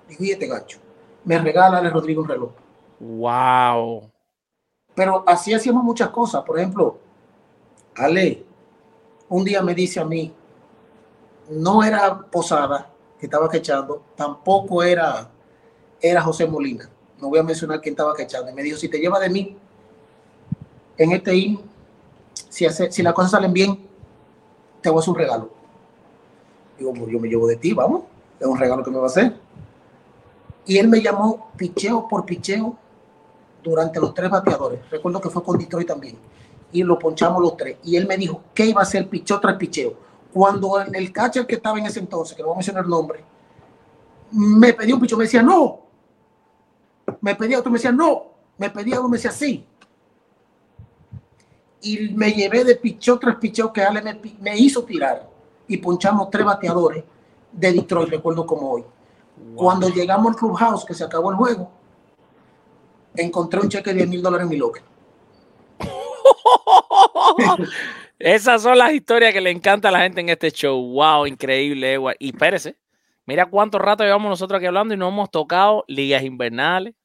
Digo, 0.07 0.23
¿y 0.23 0.31
este 0.31 0.45
gancho? 0.45 0.77
Me 1.25 1.39
regala 1.39 1.79
Ale 1.79 1.89
Rodrigo 1.89 2.21
un 2.21 2.27
reloj. 2.27 2.51
Wow. 2.99 4.11
Pero 4.93 5.23
así 5.25 5.55
hacíamos 5.55 5.83
muchas 5.83 6.09
cosas. 6.09 6.43
Por 6.43 6.59
ejemplo, 6.59 6.99
Ale, 7.95 8.45
un 9.27 9.43
día 9.43 9.63
me 9.63 9.73
dice 9.73 9.99
a 9.99 10.05
mí, 10.05 10.31
no 11.49 11.83
era 11.83 12.15
Posada 12.19 12.91
que 13.19 13.25
estaba 13.25 13.49
quechando, 13.49 14.03
tampoco 14.15 14.83
era, 14.83 15.31
era 15.99 16.21
José 16.21 16.45
Molina. 16.45 16.87
No 17.19 17.29
voy 17.29 17.39
a 17.39 17.43
mencionar 17.43 17.81
quién 17.81 17.93
estaba 17.93 18.15
quechando. 18.15 18.51
Y 18.51 18.53
me 18.53 18.61
dijo, 18.61 18.77
si 18.77 18.87
te 18.87 18.99
lleva 18.99 19.19
de 19.19 19.29
mí 19.29 19.57
en 20.95 21.11
este 21.11 21.35
IN, 21.35 21.69
si, 22.49 22.65
hace, 22.65 22.91
si 22.91 23.03
las 23.03 23.13
cosas 23.13 23.31
salen 23.31 23.53
bien, 23.53 23.87
te 24.81 24.89
voy 24.89 24.97
a 24.97 25.01
hacer 25.01 25.11
un 25.11 25.19
regalo. 25.19 25.49
Digo, 26.77 26.93
pues 26.93 27.11
yo 27.11 27.19
me 27.19 27.27
llevo 27.27 27.47
de 27.47 27.57
ti, 27.57 27.73
vamos, 27.73 28.03
es 28.39 28.47
un 28.47 28.57
regalo 28.57 28.83
que 28.83 28.91
me 28.91 28.97
va 28.97 29.03
a 29.03 29.07
hacer. 29.07 29.35
Y 30.65 30.77
él 30.77 30.87
me 30.87 31.01
llamó 31.01 31.51
picheo 31.57 32.07
por 32.07 32.25
picheo 32.25 32.77
durante 33.63 33.99
los 33.99 34.13
tres 34.13 34.29
bateadores. 34.29 34.79
Recuerdo 34.89 35.19
que 35.19 35.29
fue 35.29 35.43
con 35.43 35.57
Detroit 35.57 35.87
también. 35.87 36.17
Y 36.71 36.83
lo 36.83 36.99
ponchamos 36.99 37.41
los 37.41 37.57
tres. 37.57 37.77
Y 37.83 37.95
él 37.95 38.07
me 38.07 38.17
dijo 38.17 38.43
que 38.53 38.67
iba 38.67 38.81
a 38.81 38.85
ser 38.85 39.09
picheo 39.09 39.39
tras 39.39 39.55
picheo. 39.55 39.93
Cuando 40.31 40.79
en 40.79 40.93
el 40.93 41.11
catcher 41.11 41.47
que 41.47 41.55
estaba 41.55 41.79
en 41.79 41.87
ese 41.87 41.99
entonces, 41.99 42.35
que 42.35 42.43
no 42.43 42.49
voy 42.49 42.55
a 42.55 42.57
mencionar 42.57 42.83
el 42.83 42.89
nombre, 42.89 43.23
me 44.31 44.73
pedía 44.73 44.93
un 44.93 45.01
picheo, 45.01 45.17
me 45.17 45.23
decía 45.23 45.41
no. 45.41 45.79
Me 47.21 47.35
pedía 47.35 47.59
otro, 47.59 47.71
me 47.71 47.77
decía 47.77 47.91
no. 47.91 48.25
Me 48.57 48.69
pedía 48.69 48.99
uno, 48.99 49.09
me 49.09 49.17
decía 49.17 49.31
sí. 49.31 49.65
Y 51.81 52.09
me 52.09 52.31
llevé 52.31 52.63
de 52.63 52.75
picheo 52.75 53.17
tras 53.17 53.37
picheo 53.37 53.71
que 53.71 53.81
Ale 53.81 54.01
me, 54.01 54.19
me 54.39 54.57
hizo 54.57 54.83
tirar. 54.83 55.29
Y 55.67 55.77
ponchamos 55.77 56.29
tres 56.29 56.45
bateadores 56.45 57.03
de 57.51 57.73
Detroit, 57.73 58.09
recuerdo 58.09 58.45
como 58.45 58.71
hoy. 58.71 58.83
Cuando 59.55 59.89
llegamos 59.89 60.31
al 60.31 60.35
clubhouse, 60.35 60.85
que 60.85 60.93
se 60.93 61.03
acabó 61.03 61.31
el 61.31 61.37
juego, 61.37 61.71
encontré 63.15 63.59
un 63.59 63.69
cheque 63.69 63.91
de 63.91 63.97
10 63.97 64.09
mil 64.09 64.21
dólares 64.21 64.43
en 64.43 64.49
mi 64.49 64.57
locker. 64.57 64.83
Esas 68.19 68.61
son 68.61 68.77
las 68.77 68.91
historias 68.91 69.33
que 69.33 69.41
le 69.41 69.49
encanta 69.49 69.87
a 69.89 69.91
la 69.91 70.01
gente 70.01 70.19
en 70.19 70.29
este 70.29 70.51
show. 70.51 70.77
Wow, 70.91 71.25
increíble, 71.25 71.93
Edward. 71.93 72.17
Y 72.19 72.29
espérese, 72.29 72.75
mira 73.25 73.45
cuánto 73.45 73.79
rato 73.79 74.03
llevamos 74.03 74.29
nosotros 74.29 74.57
aquí 74.57 74.65
hablando 74.65 74.93
y 74.93 74.97
no 74.97 75.07
hemos 75.07 75.31
tocado 75.31 75.85
ligas 75.87 76.23
invernales. 76.23 76.95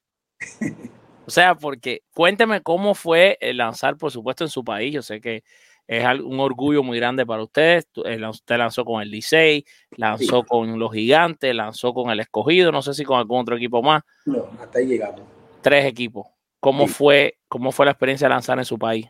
O 1.27 1.31
sea, 1.31 1.55
porque 1.55 2.03
cuénteme 2.13 2.63
cómo 2.63 2.95
fue 2.95 3.39
lanzar, 3.41 3.97
por 3.97 4.11
supuesto, 4.11 4.45
en 4.45 4.51
su 4.51 4.63
país. 4.65 4.93
Yo 4.93 5.03
sé 5.03 5.21
que 5.21 5.43
es 5.87 6.05
un 6.23 6.39
orgullo 6.41 6.83
muy 6.83 6.99
grande 6.99 7.25
para 7.25 7.43
usted. 7.43 7.85
Tú- 7.93 8.03
eh, 8.05 8.19
Usted 8.29 8.57
lanzó 8.57 8.85
con 8.85 9.01
el 9.03 9.11
Licey, 9.11 9.65
lanzó 9.97 10.45
con 10.45 10.79
los 10.79 10.93
Gigantes, 10.93 11.55
lanzó 11.55 11.95
con 11.95 12.11
el 12.11 12.21
Escogido, 12.21 12.73
no 12.73 12.83
sé 12.83 12.93
si 12.95 13.05
con 13.05 13.19
algún 13.19 13.41
otro 13.41 13.57
equipo 13.57 13.83
más. 13.83 14.03
No, 14.27 14.47
hasta 14.61 14.79
ahí 14.79 14.87
llegamos. 14.87 15.23
Tres 15.63 15.87
equipos. 15.87 16.27
¿Cómo 16.61 16.87
Sí. 16.87 16.95
fue, 16.95 17.39
cómo 17.49 17.73
fue 17.73 17.87
la 17.87 17.93
experiencia 17.93 18.27
de 18.29 18.35
lanzar 18.35 18.59
en 18.59 18.65
su 18.65 18.79
país? 18.79 19.07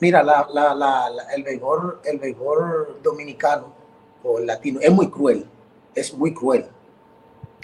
Mira, 0.00 0.22
la, 0.22 0.46
la, 0.52 0.74
la, 0.74 1.10
la- 1.10 1.24
el, 1.34 1.42
béisbol, 1.42 2.00
el 2.04 2.18
béisbol 2.18 3.00
dominicano 3.02 3.74
o 4.22 4.38
latino 4.38 4.80
es 4.80 4.90
muy 4.90 5.10
cruel. 5.10 5.44
Es 5.94 6.14
muy 6.14 6.32
cruel. 6.32 6.66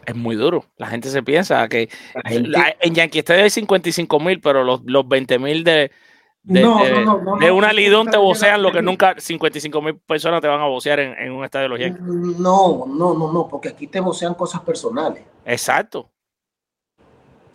Es 0.07 0.15
muy 0.15 0.37
duro. 0.37 0.65
La 0.77 0.87
gente 0.87 1.11
se 1.11 1.23
piensa 1.23 1.69
que 1.69 1.89
gente- 2.25 2.77
en 2.81 2.95
Yankee 2.95 3.19
Stadium 3.19 3.45
hay 3.45 3.51
55 3.51 4.21
mil, 4.21 4.41
pero 4.41 4.63
los, 4.65 4.81
los 4.85 5.07
20 5.09 5.39
mil 5.39 5.65
de, 5.65 5.91
de, 6.45 6.61
No, 6.61 6.83
de- 6.85 6.91
no, 6.93 7.01
no, 7.01 7.23
no, 7.23 7.37
de 7.39 7.49
no, 7.49 7.55
una 7.57 7.69
no, 7.69 7.73
lidón 7.75 8.09
te 8.09 8.17
vocean 8.17 8.63
lo 8.63 8.71
que 8.71 8.83
nunca 8.83 9.17
55 9.19 9.83
mil 9.83 9.97
personas 9.99 10.41
te 10.41 10.47
van 10.49 10.61
a 10.61 10.67
vocear 10.67 11.01
en, 11.01 11.13
en 11.19 11.33
un 11.33 11.45
estadio 11.45 11.65
de 11.65 11.69
los 11.71 11.81
Yankees. 11.81 12.03
No, 12.39 12.85
no, 12.87 13.15
no, 13.15 13.33
no, 13.33 13.49
porque 13.49 13.71
aquí 13.71 13.89
te 13.89 13.99
vocean 14.01 14.35
cosas 14.35 14.61
personales. 14.63 15.25
Exacto. 15.45 16.09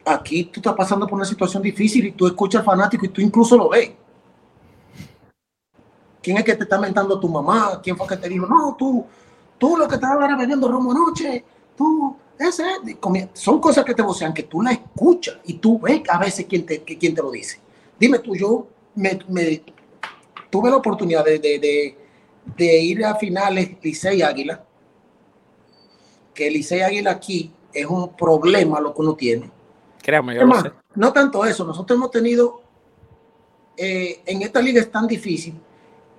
Aquí 0.03 0.45
tú 0.45 0.59
estás 0.59 0.73
pasando 0.75 1.05
por 1.07 1.15
una 1.15 1.25
situación 1.25 1.61
difícil 1.63 2.05
y 2.07 2.11
tú 2.11 2.27
escuchas 2.27 2.59
al 2.59 2.65
fanático 2.65 3.05
y 3.05 3.09
tú 3.09 3.21
incluso 3.21 3.55
lo 3.55 3.69
ves. 3.69 3.91
¿Quién 6.21 6.37
es 6.37 6.43
que 6.43 6.55
te 6.55 6.63
está 6.63 6.79
mentando 6.79 7.19
tu 7.19 7.27
mamá? 7.27 7.79
¿Quién 7.81 7.95
fue 7.97 8.07
que 8.07 8.17
te 8.17 8.29
dijo, 8.29 8.45
no, 8.45 8.75
tú, 8.77 9.05
tú 9.57 9.77
lo 9.77 9.87
que 9.87 9.95
estabas 9.95 10.37
bebiendo 10.37 10.67
romo 10.67 10.91
anoche, 10.91 11.43
tú, 11.75 12.15
ese, 12.41 12.63
y 12.85 12.95
comie- 12.95 13.29
son 13.33 13.59
cosas 13.59 13.83
que 13.85 13.93
te 13.93 14.01
vocean, 14.01 14.33
que 14.33 14.43
tú 14.43 14.61
la 14.61 14.71
escuchas 14.71 15.37
y 15.45 15.53
tú 15.55 15.79
ves 15.79 16.01
a 16.09 16.17
veces 16.19 16.45
quién 16.47 16.65
te, 16.65 16.81
quién 16.83 17.13
te 17.15 17.21
lo 17.21 17.31
dice. 17.31 17.59
Dime 17.99 18.19
tú, 18.19 18.35
yo 18.35 18.67
me, 18.95 19.19
me- 19.29 19.61
tuve 20.49 20.69
la 20.69 20.77
oportunidad 20.77 21.23
de, 21.25 21.39
de- 21.39 21.59
de- 21.59 21.97
de 22.57 22.79
ir 22.81 23.05
a 23.05 23.15
finales 23.15 23.71
Licey 23.81 24.21
Águila, 24.21 24.63
que 26.33 26.49
Licey 26.49 26.81
Águila 26.81 27.11
aquí 27.11 27.53
es 27.73 27.85
un 27.85 28.15
problema 28.15 28.79
lo 28.79 28.93
que 28.93 29.01
uno 29.01 29.15
tiene. 29.15 29.49
Créame, 30.01 30.33
yo 30.35 30.41
Es 30.41 30.47
lo 30.47 30.53
más, 30.53 30.63
sé. 30.63 30.71
no 30.95 31.13
tanto 31.13 31.45
eso, 31.45 31.63
nosotros 31.63 31.97
hemos 31.97 32.11
tenido, 32.11 32.61
eh, 33.77 34.21
en 34.25 34.41
esta 34.41 34.61
liga 34.61 34.81
es 34.81 34.91
tan 34.91 35.07
difícil 35.07 35.53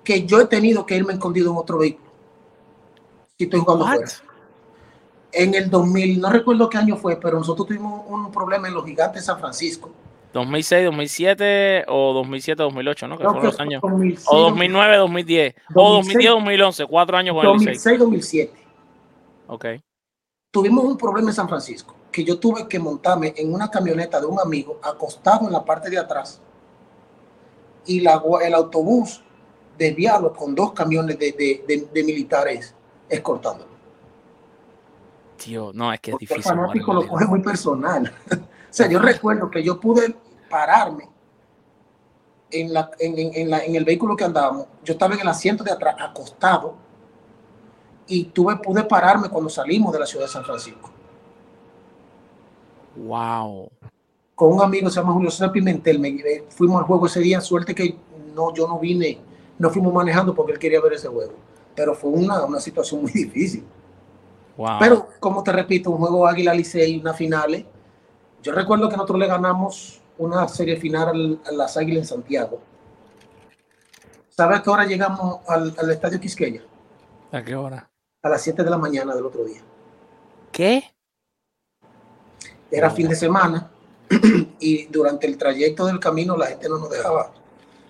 que 0.03 0.23
yo 0.25 0.39
he 0.41 0.45
tenido 0.45 0.85
que 0.85 0.95
irme 0.95 1.13
escondido 1.13 1.51
en 1.51 1.57
otro 1.57 1.77
vehículo. 1.79 2.09
Si 3.37 3.45
estoy 3.45 3.59
jugando 3.59 3.85
fuera. 3.85 4.05
En 5.33 5.53
el 5.55 5.69
2000, 5.69 6.21
no 6.21 6.29
recuerdo 6.29 6.69
qué 6.69 6.77
año 6.77 6.95
fue, 6.95 7.15
pero 7.17 7.37
nosotros 7.39 7.67
tuvimos 7.67 8.03
un 8.07 8.31
problema 8.31 8.67
en 8.67 8.73
los 8.75 8.85
gigantes 8.85 9.21
de 9.23 9.25
San 9.25 9.39
Francisco. 9.39 9.89
2006, 10.33 10.85
2007 10.85 11.85
o 11.87 12.13
2007, 12.13 12.63
2008, 12.63 13.07
¿no? 13.07 13.17
Que 13.17 13.23
fueron 13.23 13.43
los 13.43 13.59
años. 13.59 13.81
2006, 13.81 14.27
O 14.29 14.39
2009, 14.41 14.97
2010. 14.97 15.55
O 15.75 15.93
2006. 15.93 16.29
2010, 16.29 16.31
2011. 16.33 16.85
Cuatro 16.87 17.17
años 17.17 17.35
con 17.35 17.45
el 17.45 17.51
Licey. 17.53 17.65
2006, 17.97 17.99
2007. 17.99 18.53
Ok. 19.47 19.65
Tuvimos 20.51 20.85
un 20.85 20.97
problema 20.97 21.29
en 21.29 21.35
San 21.35 21.49
Francisco, 21.49 21.95
que 22.11 22.23
yo 22.23 22.39
tuve 22.39 22.67
que 22.67 22.77
montarme 22.79 23.33
en 23.37 23.53
una 23.53 23.69
camioneta 23.69 24.19
de 24.19 24.25
un 24.27 24.39
amigo 24.39 24.79
acostado 24.83 25.45
en 25.47 25.53
la 25.53 25.63
parte 25.65 25.89
de 25.89 25.97
atrás 25.97 26.39
y 27.85 27.99
la 28.01 28.21
el 28.43 28.53
autobús 28.53 29.21
desviarlo 29.77 30.31
con 30.33 30.53
dos 30.55 30.73
camiones 30.73 31.17
de, 31.17 31.31
de- 31.31 31.63
de- 31.67 31.87
de 31.91 32.03
militares 32.03 32.73
escoltándolo. 33.09 33.72
Tío, 35.43 35.71
no, 35.73 35.91
es 35.91 35.99
que 35.99 36.11
es 36.11 36.13
Porque 36.13 36.25
el 36.25 36.29
difícil. 36.29 36.51
en 36.51 36.57
fanático 36.59 36.93
lo 36.93 37.07
coge 37.07 37.25
muy 37.25 37.41
personal. 37.41 38.11
o 38.31 38.37
sea, 38.69 38.87
yo 38.87 38.99
recuerdo 38.99 39.49
que 39.49 39.63
yo 39.63 39.79
pude 39.79 40.15
pararme 40.49 41.09
en, 42.51 42.73
la, 42.73 42.91
en, 42.99 43.13
en- 43.17 43.49
la- 43.49 43.63
en 43.65 43.75
el 43.75 43.83
vehículo 43.83 44.15
que 44.15 44.23
andábamos. 44.23 44.67
Yo 44.83 44.93
estaba 44.93 45.15
en 45.15 45.21
el 45.21 45.27
asiento 45.27 45.63
de 45.63 45.71
atrás, 45.71 45.95
acostado, 45.99 46.75
y 48.07 48.25
tuve, 48.25 48.57
pude 48.57 48.83
pararme 48.83 49.29
cuando 49.29 49.49
salimos 49.49 49.91
de 49.93 49.99
la 49.99 50.05
ciudad 50.05 50.25
de 50.25 50.31
San 50.31 50.43
Francisco. 50.45 50.91
Wow. 52.95 53.69
Con 54.35 54.53
un 54.53 54.61
amigo 54.61 54.89
se 54.89 54.99
llama 54.99 55.13
Julio 55.13 55.31
César 55.31 55.51
Pimentel, 55.51 55.99
me 55.99 56.11
llevé- 56.11 56.43
fuimos 56.49 56.79
al 56.79 56.85
juego 56.87 57.05
ese 57.07 57.19
día. 57.19 57.41
Suerte 57.41 57.73
que 57.73 57.95
no, 58.35 58.53
yo 58.53 58.67
no 58.67 58.79
vine, 58.79 59.19
no 59.57 59.69
fuimos 59.69 59.93
manejando 59.93 60.33
porque 60.33 60.53
él 60.53 60.59
quería 60.59 60.81
ver 60.81 60.93
ese 60.93 61.07
juego. 61.07 61.33
Pero 61.75 61.95
fue 61.95 62.11
una, 62.11 62.43
una 62.45 62.59
situación 62.59 63.01
muy 63.01 63.11
difícil. 63.13 63.63
Wow. 64.57 64.77
Pero, 64.79 65.07
como 65.19 65.43
te 65.43 65.51
repito, 65.51 65.89
un 65.91 65.97
juego 65.97 66.27
Águila 66.27 66.53
Licey, 66.53 66.99
una 66.99 67.13
finales. 67.13 67.65
Yo 68.41 68.51
recuerdo 68.51 68.87
que 68.89 68.95
nosotros 68.95 69.19
le 69.19 69.27
ganamos 69.27 70.01
una 70.17 70.47
serie 70.47 70.77
final 70.77 71.09
al- 71.09 71.39
a 71.47 71.51
las 71.53 71.75
Águilas 71.77 72.03
en 72.03 72.07
Santiago. 72.07 72.59
¿Sabes 74.29 74.59
a 74.59 74.63
qué 74.63 74.69
hora 74.69 74.85
llegamos 74.85 75.39
al, 75.47 75.73
al 75.77 75.91
estadio 75.91 76.19
Quisqueya? 76.19 76.61
¿A 77.31 77.43
qué 77.43 77.55
hora? 77.55 77.89
A 78.23 78.29
las 78.29 78.41
7 78.41 78.63
de 78.63 78.69
la 78.69 78.77
mañana 78.77 79.15
del 79.15 79.25
otro 79.25 79.43
día. 79.43 79.61
¿Qué? 80.51 80.83
Era 82.71 82.89
fin 82.89 83.07
de 83.07 83.15
semana 83.15 83.71
y 84.59 84.85
durante 84.87 85.27
el 85.27 85.37
trayecto 85.37 85.85
del 85.85 85.99
camino 85.99 86.35
la 86.37 86.47
gente 86.47 86.67
no 86.69 86.77
nos 86.79 86.89
dejaba, 86.89 87.31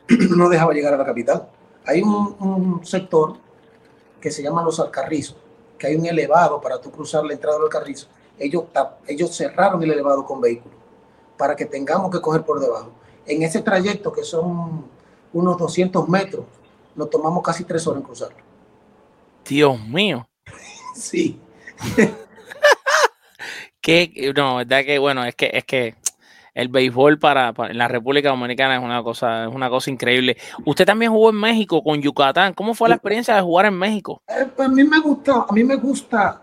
no 0.35 0.49
dejaba 0.49 0.73
llegar 0.73 0.93
a 0.93 0.97
la 0.97 1.05
capital. 1.05 1.47
Hay 1.85 2.01
un, 2.01 2.35
un 2.39 2.85
sector 2.85 3.37
que 4.21 4.31
se 4.31 4.41
llama 4.43 4.63
Los 4.63 4.79
Alcarrizos, 4.79 5.37
que 5.83 5.87
hay 5.87 5.95
un 5.97 6.05
elevado 6.05 6.61
para 6.61 6.79
tú 6.79 6.89
cruzar 6.89 7.25
la 7.25 7.33
entrada 7.33 7.57
del 7.57 7.65
Alcarrizo. 7.65 8.07
Ellos, 8.39 8.63
ellos 9.05 9.35
cerraron 9.35 9.83
el 9.83 9.91
elevado 9.91 10.25
con 10.25 10.39
vehículos 10.39 10.77
para 11.37 11.57
que 11.57 11.65
tengamos 11.65 12.09
que 12.09 12.21
coger 12.21 12.43
por 12.43 12.61
debajo. 12.61 12.93
En 13.25 13.43
ese 13.43 13.61
trayecto, 13.61 14.13
que 14.13 14.23
son 14.23 14.85
unos 15.33 15.57
200 15.57 16.07
metros, 16.07 16.45
nos 16.95 17.09
tomamos 17.09 17.43
casi 17.43 17.65
tres 17.65 17.85
horas 17.85 17.99
en 17.99 18.05
cruzarlo. 18.05 18.37
Dios 19.45 19.77
mío. 19.85 20.25
Sí. 20.95 21.41
Que 23.81 24.31
no, 24.33 24.55
verdad 24.55 24.85
que 24.85 24.97
bueno, 24.97 25.25
es 25.25 25.35
que 25.35 25.51
es 25.53 25.65
que 25.65 25.95
el 26.53 26.67
béisbol 26.67 27.17
para, 27.19 27.53
para- 27.53 27.71
en 27.71 27.77
la 27.77 27.87
República 27.87 28.29
Dominicana 28.29 28.75
es 28.77 28.83
una 28.83 29.01
cosa, 29.03 29.45
es 29.45 29.53
una 29.53 29.69
cosa 29.69 29.89
increíble. 29.91 30.37
Usted 30.65 30.85
también 30.85 31.11
jugó 31.11 31.29
en 31.31 31.35
México 31.37 31.83
con 31.83 32.01
Yucatán. 32.01 32.53
¿Cómo 32.53 32.73
fue 32.73 32.89
la 32.89 32.95
experiencia 32.95 33.35
de 33.35 33.41
jugar 33.41 33.65
en 33.67 33.77
México? 33.77 34.21
Eh, 34.27 34.47
pues, 34.55 34.67
a 34.67 34.71
mí 34.71 34.83
me 34.83 34.99
gusta, 34.99 35.45
a 35.49 35.53
mí 35.53 35.63
me 35.63 35.75
gusta 35.75 36.39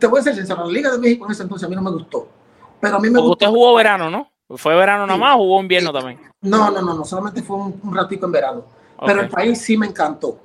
te 0.00 0.06
voy 0.08 0.18
a 0.18 0.22
ser 0.24 0.34
sincero, 0.34 0.64
la 0.66 0.72
Liga 0.72 0.90
de 0.90 0.98
México 0.98 1.26
en 1.26 1.30
ese 1.30 1.44
entonces 1.44 1.64
a 1.64 1.68
mí 1.68 1.76
no 1.76 1.82
me 1.82 1.92
gustó. 1.92 2.26
Pero 2.80 2.96
a 2.96 2.98
mí 2.98 3.08
me 3.08 3.14
Porque 3.14 3.28
gustó. 3.28 3.44
usted 3.46 3.54
jugó 3.56 3.74
verano, 3.76 4.10
¿no? 4.10 4.28
Fue 4.56 4.74
verano 4.74 5.06
nada 5.06 5.14
Sí. 5.16 5.20
más, 5.20 5.34
o 5.36 5.38
jugó 5.38 5.60
invierno 5.60 5.92
también. 5.92 6.18
No, 6.40 6.70
no, 6.72 6.82
no, 6.82 6.94
no, 6.94 7.04
solamente 7.04 7.40
fue 7.42 7.56
un, 7.56 7.80
un 7.84 7.94
ratico 7.94 8.26
en 8.26 8.32
verano. 8.32 8.64
Pero 9.06 9.20
el 9.20 9.28
país 9.28 9.60
sí 9.60 9.76
me 9.76 9.86
encantó. 9.86 10.38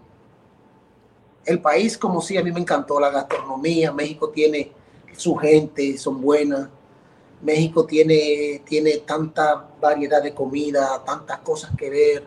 El 1.43 1.59
país 1.59 1.97
como 1.97 2.21
sí, 2.21 2.37
a 2.37 2.43
mí 2.43 2.51
me 2.51 2.59
encantó. 2.59 2.99
La 2.99 3.09
gastronomía, 3.09 3.91
México 3.91 4.29
tiene 4.29 4.71
su 5.17 5.35
gente, 5.35 5.97
son 5.97 6.21
buenas. 6.21 6.69
México 7.45 7.85
tiene, 7.85 8.63
tiene 8.65 8.97
tanta 8.97 9.67
variedad 9.79 10.21
de 10.21 10.33
comida, 10.33 11.03
tantas 11.05 11.39
cosas 11.39 11.71
que 11.77 11.89
ver, 11.89 12.23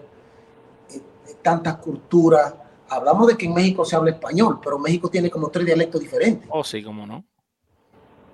eh, 0.90 0.96
eh, 1.28 1.34
tantas 1.42 1.76
culturas. 1.78 2.54
Hablamos 2.88 3.26
de 3.26 3.36
que 3.36 3.46
en 3.46 3.54
México 3.54 3.84
se 3.84 3.96
habla 3.96 4.12
español, 4.12 4.60
pero 4.62 4.78
México 4.78 5.10
tiene 5.10 5.28
como 5.28 5.48
tres 5.48 5.66
dialectos 5.66 6.00
diferentes. 6.00 6.48
Oh, 6.50 6.62
sí, 6.64 6.82
cómo 6.82 7.06
no. 7.06 7.24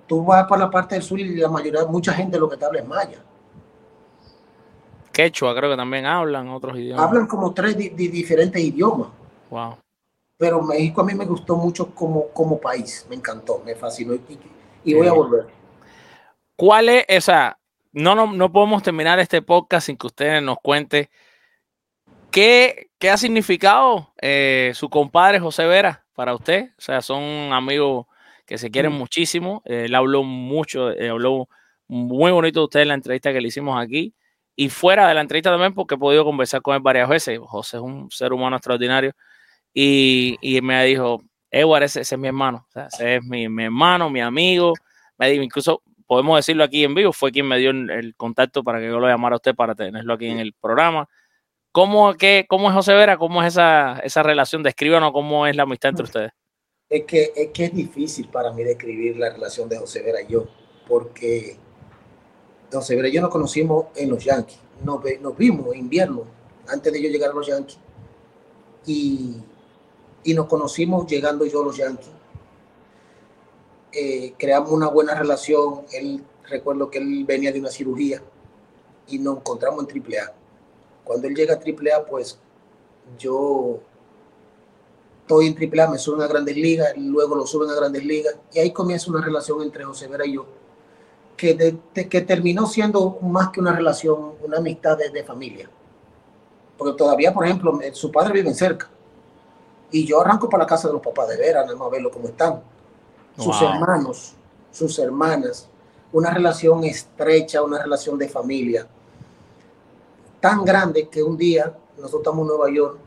Tú 0.07 0.23
vas 0.23 0.45
para 0.47 0.65
la 0.65 0.69
parte 0.69 0.93
del 0.95 1.03
sur 1.03 1.19
y 1.19 1.35
la 1.35 1.49
mayoría, 1.49 1.83
mucha 1.85 2.13
gente 2.13 2.37
lo 2.39 2.47
que 2.47 2.57
te 2.57 2.65
habla 2.65 2.79
es 2.79 2.87
maya. 2.87 3.17
Quechua 5.11 5.55
creo 5.55 5.71
que 5.71 5.77
también 5.77 6.05
hablan 6.05 6.49
otros 6.49 6.77
idiomas. 6.77 7.07
Hablan 7.07 7.25
como 7.25 7.53
tres 7.53 7.75
di- 7.77 7.89
di- 7.89 8.09
diferentes 8.09 8.61
idiomas. 8.61 9.09
Wow. 9.49 9.77
pero 10.37 10.61
México 10.61 10.99
a 11.01 11.03
mí 11.05 11.13
me 11.15 11.25
gustó 11.25 11.55
mucho 11.55 11.95
como, 11.95 12.27
como 12.27 12.59
país, 12.59 13.05
me 13.09 13.15
encantó, 13.15 13.61
me 13.65 13.73
fascinó 13.73 14.13
y, 14.15 14.21
y 14.83 14.93
voy 14.93 15.07
a 15.07 15.13
volver. 15.13 15.47
¿Cuál 16.55 16.89
es 16.89 17.05
esa? 17.07 17.59
No, 17.91 18.15
no, 18.15 18.31
no 18.33 18.51
podemos 18.51 18.83
terminar 18.83 19.19
este 19.19 19.41
podcast 19.41 19.87
sin 19.87 19.97
que 19.97 20.07
ustedes 20.07 20.41
nos 20.43 20.57
cuente 20.61 21.09
qué, 22.31 22.89
qué 22.99 23.09
ha 23.09 23.17
significado 23.17 24.13
eh, 24.21 24.71
su 24.75 24.89
compadre 24.89 25.39
José 25.39 25.65
Vera 25.65 26.05
para 26.13 26.33
usted. 26.33 26.71
O 26.77 26.81
sea, 26.81 27.01
son 27.01 27.23
amigos 27.53 28.05
que 28.45 28.57
se 28.57 28.69
quieren 28.71 28.93
Mm. 28.93 28.97
muchísimo. 28.97 29.61
Eh, 29.65 29.85
él 29.85 29.95
habló 29.95 30.23
mucho, 30.23 30.91
eh, 30.91 31.09
habló 31.09 31.49
muy 31.87 32.31
bonito 32.31 32.59
de 32.61 32.63
usted 32.65 32.79
en 32.81 32.87
la 32.89 32.93
entrevista 32.95 33.33
que 33.33 33.41
le 33.41 33.47
hicimos 33.47 33.81
aquí. 33.81 34.13
Y 34.55 34.69
fuera 34.69 35.07
de 35.07 35.13
la 35.13 35.21
entrevista 35.21 35.49
también, 35.51 35.73
porque 35.73 35.95
he 35.95 35.97
podido 35.97 36.23
conversar 36.23 36.61
con 36.61 36.75
él 36.75 36.81
varias 36.81 37.09
veces. 37.09 37.39
José 37.41 37.77
es 37.77 37.83
un 37.83 38.09
ser 38.11 38.31
humano 38.33 38.55
extraordinario. 38.55 39.11
Y, 39.73 40.37
y 40.41 40.61
me 40.61 40.83
dijo, 40.85 41.21
Edward, 41.51 41.83
ese, 41.83 42.01
ese 42.01 42.15
es 42.15 42.19
mi 42.21 42.27
hermano. 42.27 42.65
O 42.69 42.71
sea, 42.71 42.87
ese 42.87 43.15
es 43.17 43.23
mi, 43.23 43.49
mi 43.49 43.65
hermano, 43.65 44.09
mi 44.09 44.21
amigo. 44.21 44.73
Me 45.17 45.29
dijo, 45.29 45.43
incluso 45.43 45.81
podemos 46.07 46.37
decirlo 46.37 46.63
aquí 46.63 46.83
en 46.83 46.95
vivo, 46.95 47.13
fue 47.13 47.31
quien 47.31 47.47
me 47.47 47.57
dio 47.57 47.71
el, 47.71 48.15
contacto 48.15 48.63
para 48.63 48.79
que 48.79 48.87
yo 48.87 48.99
lo 48.99 49.07
llamara 49.07 49.35
a 49.35 49.37
usted 49.37 49.55
para 49.55 49.75
tenerlo 49.75 50.13
aquí 50.13 50.27
en 50.27 50.39
el 50.39 50.53
programa. 50.53 51.07
¿Cómo, 51.71 52.13
qué, 52.13 52.45
cómo 52.47 52.69
es 52.69 52.75
José 52.75 52.93
Vera? 52.93 53.17
¿Cómo 53.17 53.41
es 53.43 53.49
esa, 53.49 53.99
esa 53.99 54.23
relación? 54.23 54.63
Descríbanos 54.63 55.11
cómo 55.11 55.45
es 55.45 55.55
la 55.55 55.63
amistad 55.63 55.89
entre 55.89 56.05
ustedes. 56.05 56.31
Es 56.89 57.03
que, 57.05 57.33
es 57.35 57.49
que 57.51 57.65
es 57.65 57.73
difícil 57.73 58.29
para 58.29 58.53
mí 58.53 58.63
describir 58.63 59.17
la 59.17 59.31
relación 59.31 59.67
de 59.67 59.77
José 59.77 60.01
Vera 60.03 60.21
y 60.21 60.27
yo, 60.27 60.45
porque 60.87 61.57
José 62.71 62.95
Vera 62.95 63.07
y 63.09 63.13
yo 63.13 63.21
nos 63.21 63.31
conocimos 63.31 63.87
en 63.95 64.09
los 64.09 64.23
Yankees, 64.23 64.59
nos 64.83 65.37
vimos 65.37 65.73
en 65.73 65.79
invierno, 65.79 66.23
antes 66.67 66.93
de 66.93 67.01
yo 67.01 67.09
llegar 67.09 67.31
a 67.31 67.33
los 67.33 67.47
Yankees, 67.47 67.79
y, 68.85 69.37
y 70.23 70.33
nos 70.33 70.45
conocimos 70.45 71.07
llegando 71.07 71.45
yo 71.45 71.61
a 71.61 71.65
los 71.65 71.77
Yankees. 71.77 72.14
Eh, 73.97 74.33
creamos 74.37 74.71
una 74.71 74.89
buena 74.89 75.15
relación, 75.15 75.83
él, 75.93 76.21
recuerdo 76.49 76.89
que 76.89 76.97
él 76.97 77.23
venía 77.23 77.53
de 77.53 77.61
una 77.61 77.69
cirugía 77.69 78.21
y 79.07 79.19
nos 79.19 79.37
encontramos 79.37 79.85
en 79.87 80.03
AAA. 80.03 80.33
Cuando 81.05 81.27
él 81.29 81.33
llega 81.33 81.53
a 81.53 81.57
AAA, 81.57 82.05
pues 82.05 82.37
yo 83.17 83.79
estoy 85.21 85.47
en 85.47 85.55
AAA, 85.57 85.91
me 85.91 85.97
suben 85.97 86.21
a 86.23 86.27
Grandes 86.27 86.57
Ligas, 86.57 86.91
luego 86.97 87.35
lo 87.35 87.47
suben 87.47 87.69
a 87.69 87.75
Grandes 87.75 88.03
Ligas, 88.03 88.35
y 88.51 88.59
ahí 88.59 88.71
comienza 88.71 89.09
una 89.09 89.23
relación 89.23 89.61
entre 89.61 89.85
José 89.85 90.09
Vera 90.09 90.25
y 90.25 90.33
yo, 90.33 90.45
que, 91.37 91.77
que 91.93 92.21
terminó 92.21 92.67
siendo 92.67 93.17
más 93.21 93.49
que 93.51 93.61
una 93.61 93.73
relación, 93.73 94.33
una 94.43 94.57
amistad 94.57 94.97
de, 94.97 95.23
familia. 95.23 95.69
Porque 96.77 96.97
todavía, 96.97 97.33
por 97.33 97.45
ejemplo, 97.45 97.79
su 97.93 98.11
padre 98.11 98.33
vive 98.33 98.53
cerca, 98.53 98.89
y 99.89 100.05
yo 100.05 100.19
arranco 100.19 100.49
para 100.49 100.63
la 100.63 100.67
casa 100.67 100.89
de 100.89 100.95
los 100.95 101.01
papás 101.01 101.29
de 101.29 101.37
Vera, 101.37 101.63
nada 101.63 101.77
más 101.77 101.89
verlo 101.89 102.11
cómo 102.11 102.27
están. 102.27 102.74
Sus 103.37 103.59
Wow. 103.59 103.69
hermanos, 103.73 104.33
sus 104.71 104.97
hermanas, 104.99 105.67
una 106.13 106.31
relación 106.31 106.83
estrecha, 106.83 107.61
una 107.61 107.81
relación 107.81 108.17
de 108.17 108.29
familia, 108.29 108.87
tan 110.39 110.63
grande 110.63 111.07
que 111.09 111.21
un 111.23 111.35
día 111.37 111.75
nosotros 111.97 112.21
estamos 112.21 112.41
en 112.41 112.47
Nueva 112.47 112.71
York 112.71 112.97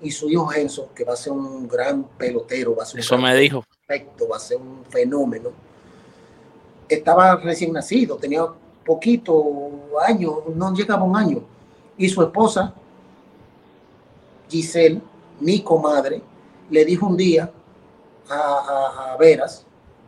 y 0.00 0.10
su 0.10 0.28
hijo 0.30 0.52
Enzo, 0.52 0.88
que 0.94 1.04
va 1.04 1.12
a 1.14 1.16
ser 1.16 1.32
un 1.32 1.66
gran 1.68 2.04
pelotero, 2.16 2.74
va 2.76 2.84
a 2.84 2.86
ser 2.86 2.96
un 2.96 3.00
Eso 3.00 3.16
gran 3.16 3.22
me 3.32 3.36
dijo. 3.36 3.64
perfecto, 3.86 4.28
va 4.28 4.36
a 4.36 4.40
ser 4.40 4.58
un 4.58 4.84
fenómeno. 4.88 5.50
Estaba 6.88 7.36
recién 7.36 7.72
nacido, 7.72 8.16
tenía 8.16 8.46
poquito 8.86 9.44
años, 10.06 10.34
no 10.54 10.72
llegaba 10.72 11.02
un 11.04 11.16
año. 11.16 11.42
Y 11.98 12.08
su 12.08 12.22
esposa, 12.22 12.72
Giselle, 14.48 15.00
mi 15.40 15.60
comadre, 15.62 16.22
le 16.70 16.84
dijo 16.84 17.06
un 17.06 17.16
día 17.16 17.50
a, 18.28 18.34
a- 18.34 19.12
a 19.12 19.16
Veras, 19.16 19.64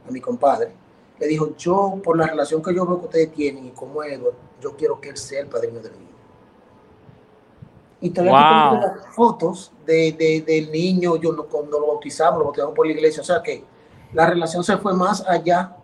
a 0.06 0.10
mi 0.10 0.20
compadre, 0.20 0.72
le 1.18 1.26
dijo, 1.26 1.54
yo 1.56 2.00
por 2.02 2.16
la 2.16 2.26
relación 2.26 2.62
que 2.62 2.74
yo 2.74 2.86
veo 2.86 2.98
que 3.00 3.06
ustedes 3.06 3.32
tienen 3.32 3.66
y 3.66 3.70
como 3.70 4.02
Edward, 4.02 4.34
yo 4.60 4.76
quiero 4.76 5.00
que 5.00 5.10
él 5.10 5.16
sea 5.16 5.40
el 5.40 5.46
padrino 5.48 5.80
del 5.80 5.92
niño. 5.92 6.06
Y 8.00 8.10
todavía 8.10 8.32
Wow. 8.72 8.80
tengo 8.80 8.86
las 8.96 9.14
fotos 9.14 9.72
de, 9.84 10.12
de- 10.12 10.40
del 10.46 10.70
niño, 10.72 11.16
yo 11.16 11.36
cuando 11.48 11.78
lo 11.78 11.88
bautizamos, 11.88 12.38
lo 12.38 12.44
bautizamos 12.46 12.74
por 12.74 12.86
la 12.86 12.92
iglesia, 12.92 13.20
o 13.20 13.24
sea 13.24 13.42
que 13.42 13.62
la 14.14 14.26
relación 14.26 14.64
se 14.64 14.76
fue 14.78 14.94
más 14.94 15.22
allá 15.28 15.76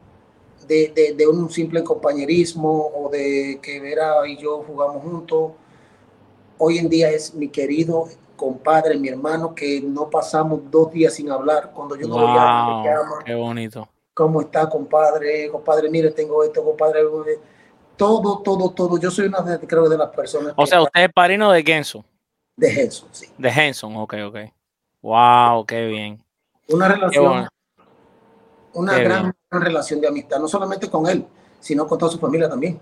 de, 0.66 0.88
de- 0.94 1.12
de 1.14 1.28
un 1.28 1.50
simple 1.50 1.84
compañerismo 1.84 2.90
o 2.94 3.10
de 3.10 3.58
que 3.62 3.78
Vera 3.80 4.26
y 4.26 4.36
yo 4.38 4.62
jugamos 4.66 5.02
juntos. 5.02 5.52
Hoy 6.58 6.78
en 6.78 6.88
día 6.88 7.10
es 7.10 7.34
mi 7.34 7.48
querido 7.48 8.08
compadre, 8.36 8.96
mi 8.96 9.08
hermano, 9.08 9.54
que 9.54 9.80
no 9.80 10.08
pasamos 10.10 10.60
dos 10.70 10.92
días 10.92 11.14
sin 11.14 11.30
hablar. 11.30 11.72
Cuando 11.74 11.96
yo 11.96 12.06
no 12.08 12.18
lo 12.20 12.26
llamo, 12.28 12.66
me 12.66 12.74
Wow, 12.74 12.84
llama. 12.84 13.24
qué 13.24 13.34
bonito. 13.34 13.88
¿Cómo 14.14 14.40
está, 14.42 14.68
compadre? 14.68 15.50
Compadre, 15.50 15.90
mire, 15.90 16.10
tengo 16.10 16.42
esto, 16.44 16.64
compadre. 16.64 17.00
Todo, 17.96 18.38
todo, 18.42 18.70
todo. 18.70 18.98
Yo 18.98 19.10
soy 19.10 19.26
una 19.26 19.40
de, 19.40 19.58
creo, 19.66 19.88
de 19.88 19.96
las 19.98 20.10
personas 20.10 20.52
O 20.56 20.66
sea, 20.66 20.82
usted 20.82 21.04
es 21.04 21.12
padrino 21.12 21.50
de 21.50 21.62
Genso, 21.62 22.04
de 22.56 22.68
Henson, 22.82 23.08
sí. 23.12 23.26
de 23.38 23.48
Henson, 23.48 23.96
ok, 23.96 24.14
ok. 24.28 24.36
Wow, 25.02 25.64
qué 25.66 25.86
bien. 25.86 26.22
Una 26.68 26.88
relación, 26.88 27.24
bueno. 27.26 27.48
una 28.74 28.94
Qué 28.96 29.02
gran, 29.04 29.22
bien. 29.22 29.34
gran 29.50 29.62
relación 29.62 30.00
de 30.00 30.08
amistad, 30.08 30.38
no 30.40 30.48
solamente 30.48 30.90
con 30.90 31.06
él, 31.06 31.26
sino 31.60 31.86
con 31.86 31.98
toda 31.98 32.10
su 32.12 32.18
familia 32.18 32.48
también. 32.48 32.80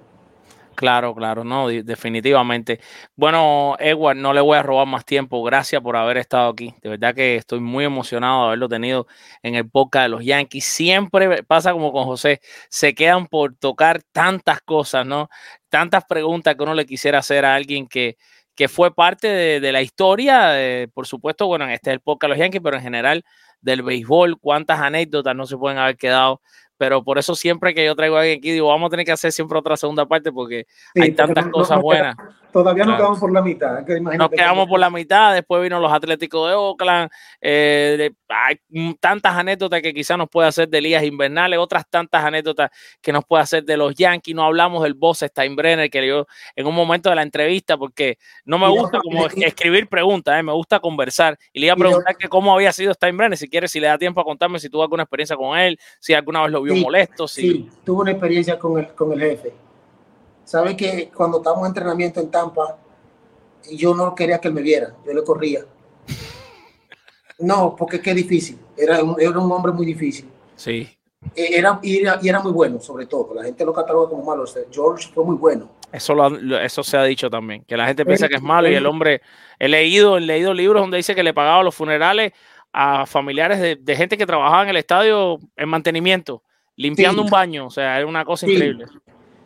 Claro, 0.76 1.14
claro, 1.14 1.44
no, 1.44 1.68
definitivamente. 1.68 2.80
Bueno, 3.16 3.76
Edward, 3.78 4.16
no 4.16 4.32
le 4.32 4.40
voy 4.40 4.58
a 4.58 4.62
robar 4.62 4.86
más 4.86 5.04
tiempo. 5.04 5.42
Gracias 5.42 5.80
por 5.82 5.96
haber 5.96 6.16
estado 6.16 6.50
aquí. 6.50 6.74
De 6.82 6.90
verdad 6.90 7.14
que 7.14 7.36
estoy 7.36 7.60
muy 7.60 7.84
emocionado 7.84 8.40
de 8.40 8.46
haberlo 8.48 8.68
tenido 8.68 9.06
en 9.42 9.54
el 9.54 9.68
podcast 9.68 10.04
de 10.04 10.08
los 10.08 10.24
Yankees. 10.24 10.64
Siempre 10.64 11.42
pasa 11.44 11.72
como 11.72 11.92
con 11.92 12.04
José, 12.04 12.40
se 12.68 12.94
quedan 12.94 13.26
por 13.26 13.54
tocar 13.56 14.02
tantas 14.12 14.60
cosas, 14.62 15.06
¿no? 15.06 15.28
Tantas 15.68 16.04
preguntas 16.04 16.54
que 16.56 16.62
uno 16.62 16.74
le 16.74 16.86
quisiera 16.86 17.18
hacer 17.18 17.44
a 17.44 17.54
alguien 17.54 17.86
que, 17.86 18.16
que 18.54 18.68
fue 18.68 18.94
parte 18.94 19.28
de, 19.60 19.72
la 19.72 19.82
historia, 19.82 20.54
por 20.92 21.06
supuesto, 21.06 21.46
bueno, 21.46 21.64
en 21.64 21.70
este 21.70 21.90
es 21.90 22.00
el 22.04 22.18
de 22.20 22.28
los 22.28 22.38
Yankees, 22.38 22.60
pero 22.62 22.76
en 22.76 22.82
general 22.82 23.24
del 23.60 23.82
béisbol, 23.82 24.38
cuántas 24.40 24.80
anécdotas 24.80 25.34
no 25.34 25.46
se 25.46 25.56
pueden 25.56 25.78
haber 25.78 25.96
quedado. 25.96 26.40
Pero 26.85 27.03
por 27.03 27.16
eso 27.16 27.35
siempre 27.35 27.72
que 27.72 27.82
yo 27.82 27.97
traigo 27.97 28.16
a 28.16 28.20
alguien 28.20 28.39
aquí, 28.41 28.53
digo, 28.53 28.68
vamos 28.68 28.89
a 28.89 28.91
tener 28.91 29.07
que 29.07 29.12
hacer 29.12 29.32
siempre 29.32 29.59
otra 29.59 29.74
segunda 29.74 30.05
parte 30.05 30.30
porque 30.30 30.66
Sí, 30.95 31.01
hay 31.03 31.12
tantas 31.12 31.47
no- 31.47 31.51
cosas 31.53 31.78
no 31.78 31.82
buenas. 31.82 32.14
queda- 32.14 32.30
Todavía 32.53 32.85
nos 32.85 32.93
Claro. 32.93 33.03
quedamos 33.03 33.18
por 33.18 33.32
la 33.32 33.43
mitad. 33.43 33.85
que 33.85 34.01
Nos 34.01 34.30
quedamos 34.30 34.68
por 34.68 34.78
la 34.78 34.89
mitad, 34.91 35.35
después 35.35 35.61
vino 35.61 35.80
los 35.80 35.93
Atléticos 35.93 36.49
de 36.49 36.55
Oakland, 36.55 37.11
eh, 37.41 37.97
de- 37.99 38.14
hay 38.28 38.61
tantas 39.01 39.35
anécdotas 39.35 39.82
que 39.82 39.93
quizás 39.93 40.16
nos 40.16 40.28
puede 40.28 40.47
hacer 40.47 40.68
de 40.68 40.80
ligas 40.80 41.03
invernales, 41.03 41.59
otras 41.59 41.85
tantas 41.91 42.22
anécdotas 42.24 42.70
que 43.03 43.12
nos 43.12 43.24
puede 43.24 43.43
hacer 43.43 43.64
de 43.64 43.76
los 43.76 43.93
Yankees, 43.97 44.37
no 44.37 44.45
hablamos 44.45 44.85
del 44.85 44.95
boss 44.95 45.20
Steinbrenner 45.26 45.91
que 45.91 46.07
yo 46.07 46.26
en 46.55 46.66
un 46.66 46.74
momento 46.76 47.11
de 47.11 47.16
la 47.16 47.22
entrevista, 47.22 47.76
porque 47.76 48.18
no 48.45 48.57
me 48.59 48.66
Y 48.68 48.70
gusta 48.78 49.01
como 49.01 49.26
y- 49.35 49.43
escribir 49.45 49.89
preguntas, 49.89 50.39
eh, 50.39 50.43
me 50.45 50.53
gusta 50.53 50.78
conversar, 50.78 51.37
y 51.53 51.59
le 51.59 51.66
iba 51.66 51.74
a 51.74 51.76
preguntar 51.76 52.16
que 52.16 52.28
cómo 52.28 52.55
había 52.55 52.70
sido 52.72 52.95
Steinbrenner, 52.95 53.37
si 53.37 53.49
quiere, 53.49 53.66
si 53.66 53.80
le 53.80 53.89
da 53.89 53.99
tiempo 53.99 54.20
a 54.20 54.24
contarme 54.24 54.61
si 54.61 54.68
tuvo 54.70 54.82
alguna 54.85 55.03
experiencia 55.03 55.37
con 55.37 55.59
él, 55.59 55.76
si 55.99 56.14
alguna 56.14 56.43
vez 56.43 56.53
lo 56.53 56.62
vio 56.62 56.73
Sí, 56.74 56.82
molesto, 56.82 57.28
si... 57.28 57.40
Sí, 57.40 57.70
tuve 57.84 58.02
una 58.02 58.10
experiencia 58.12 58.58
con 58.58 58.78
el, 58.78 58.88
con 58.94 59.12
el 59.12 59.20
jefe. 59.20 59.52
Sabe 60.44 60.76
que 60.76 61.10
cuando 61.14 61.38
estábamos 61.38 61.64
en 61.64 61.70
entrenamiento 61.70 62.20
en 62.20 62.30
Tampa, 62.30 62.76
yo 63.72 63.94
no 63.94 64.14
quería 64.14 64.38
que 64.38 64.48
él 64.48 64.54
me 64.54 64.62
viera, 64.62 64.94
yo 65.06 65.12
le 65.12 65.22
corría. 65.24 65.60
No, 67.38 67.74
porque 67.76 68.00
qué 68.00 68.14
difícil. 68.14 68.58
Era 68.76 69.02
un, 69.02 69.16
era 69.20 69.36
un 69.38 69.50
hombre 69.50 69.72
muy 69.72 69.84
difícil. 69.86 70.30
sí. 70.56 70.88
Eh, 71.34 71.58
Era, 71.58 71.80
y, 71.82 72.00
era, 72.00 72.18
y 72.22 72.28
era 72.28 72.38
muy 72.40 72.52
bueno, 72.52 72.78
sobre 72.80 73.06
todo. 73.06 73.32
La 73.34 73.44
gente 73.44 73.64
lo 73.64 73.72
cataloga 73.72 74.10
como 74.10 74.22
malo. 74.22 74.42
O 74.42 74.46
sea, 74.46 74.62
George 74.70 75.08
fue 75.12 75.24
muy 75.24 75.36
bueno. 75.36 75.70
Eso, 75.90 76.14
lo, 76.14 76.58
eso 76.60 76.82
se 76.84 76.98
ha 76.98 77.04
dicho 77.04 77.30
también, 77.30 77.64
que 77.64 77.78
la 77.78 77.86
gente 77.86 78.04
piensa 78.04 78.28
que 78.28 78.34
es 78.34 78.42
malo 78.42 78.68
y 78.68 78.74
el 78.74 78.84
hombre, 78.84 79.22
he 79.58 79.66
leído, 79.68 80.18
he 80.18 80.20
leído 80.20 80.52
libros 80.52 80.82
donde 80.82 80.98
dice 80.98 81.14
que 81.14 81.22
le 81.22 81.32
pagaba 81.32 81.62
los 81.62 81.74
funerales 81.74 82.32
a 82.74 83.06
familiares 83.06 83.58
de, 83.58 83.76
de 83.76 83.96
gente 83.96 84.18
que 84.18 84.26
trabajaba 84.26 84.64
en 84.64 84.68
el 84.68 84.76
estadio 84.76 85.38
en 85.56 85.68
mantenimiento, 85.68 86.42
limpiando 86.76 87.22
Sí. 87.22 87.26
un 87.26 87.30
baño. 87.30 87.66
O 87.66 87.70
sea, 87.70 87.96
era 87.98 88.06
una 88.06 88.24
cosa 88.24 88.46
Sí. 88.46 88.52
increíble. 88.52 88.86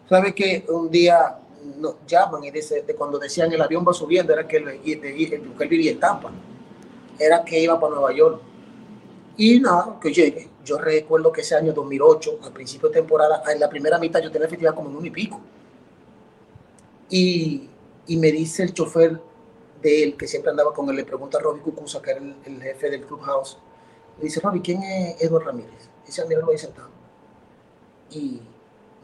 ¿Sabe 0.09 0.35
que 0.35 0.65
un 0.69 0.91
día 0.91 1.39
nos 1.79 1.97
llaman 2.07 2.43
y 2.45 2.51
dice, 2.51 2.83
de 2.83 2.95
cuando 2.95 3.19
decían 3.19 3.53
el 3.53 3.61
avión 3.61 3.85
va 3.87 3.93
subiendo, 3.93 4.33
era 4.33 4.47
que 4.49 4.57
él, 4.57 4.81
y- 4.85 4.93
y- 4.95 5.35
él 5.35 5.69
vivía 5.69 5.91
en 5.93 6.01
Tampa, 6.01 6.31
era 7.19 7.45
que 7.45 7.61
iba 7.63 7.79
para 7.79 7.95
Nueva 7.95 8.13
York. 8.13 8.41
Y 9.37 9.61
nada, 9.61 9.99
que 10.01 10.13
llegue. 10.13 10.49
Yo 10.65 10.79
recuerdo 10.79 11.31
que 11.33 11.43
ese 11.43 11.55
año 11.55 11.73
2008, 11.73 12.39
al 12.43 12.53
principio 12.53 12.89
de 12.89 12.95
temporada, 12.97 13.43
en 13.53 13.61
la 13.61 13.69
primera 13.69 13.99
mitad 13.99 14.21
yo 14.21 14.31
tenía 14.31 14.47
efectividad 14.47 14.75
como 14.75 14.89
en 14.91 14.97
uno 14.97 15.07
y 15.07 15.11
pico. 15.11 15.41
Y, 17.11 17.69
y 18.07 18.17
me 18.17 18.31
dice 18.33 18.63
el 18.63 18.73
chofer 18.75 19.21
de 19.83 20.03
él, 20.03 20.17
que 20.17 20.27
siempre 20.27 20.51
andaba 20.51 20.73
con 20.73 20.89
él, 20.91 20.97
le 20.97 21.05
pregunta 21.05 21.39
a 21.39 21.41
Robbie 21.41 21.63
Cucusa, 21.63 22.03
que 22.03 22.11
era 22.11 22.21
el, 22.21 22.35
el 22.45 22.63
jefe 22.63 22.91
del 22.91 23.05
clubhouse, 23.05 23.59
le 24.19 24.25
dice, 24.25 24.41
Robbie, 24.41 24.61
¿quién 24.63 24.83
es 24.83 25.23
Edward 25.23 25.45
Ramírez? 25.47 25.89
Dice, 26.05 26.25
míralo 26.27 26.51
ahí 26.51 26.59
sentado. 26.59 26.89
Y 28.11 28.41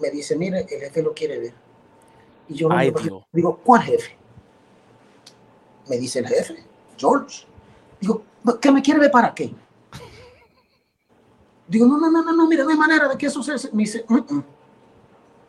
me 0.00 0.10
dice, 0.10 0.36
mire, 0.36 0.60
el 0.60 0.80
jefe 0.80 1.02
lo 1.02 1.12
quiere 1.12 1.38
ver. 1.38 1.54
Y 2.48 2.54
yo 2.54 2.68
Ay, 2.70 2.92
digo, 3.32 3.58
¿cuál 3.64 3.82
jefe? 3.82 4.16
Me 5.88 5.96
dice 5.98 6.18
el 6.20 6.26
jefe, 6.26 6.64
George. 6.96 7.46
Digo, 8.00 8.22
¿qué 8.60 8.70
me 8.72 8.82
quiere 8.82 9.00
ver 9.00 9.10
para 9.10 9.34
qué? 9.34 9.54
Digo, 11.66 11.86
no, 11.86 11.98
no, 11.98 12.10
no, 12.10 12.22
no, 12.22 12.32
no, 12.32 12.48
mira, 12.48 12.64
no 12.64 12.70
hay 12.70 12.76
manera 12.76 13.08
de 13.08 13.16
que 13.16 13.26
eso 13.26 13.42
se... 13.42 13.70
Me 13.72 13.82
dice, 13.84 14.04
"Mm, 14.08 14.16
mm". 14.16 14.44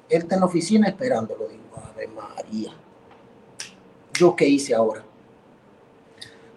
él 0.10 0.22
está 0.22 0.36
en 0.36 0.42
la 0.42 0.48
oficina 0.48 0.88
esperándolo. 0.88 1.48
Digo, 1.48 1.64
Ave 1.76 2.08
María. 2.08 2.74
¿Yo 4.14 4.36
qué 4.36 4.48
hice 4.48 4.74
ahora? 4.74 5.04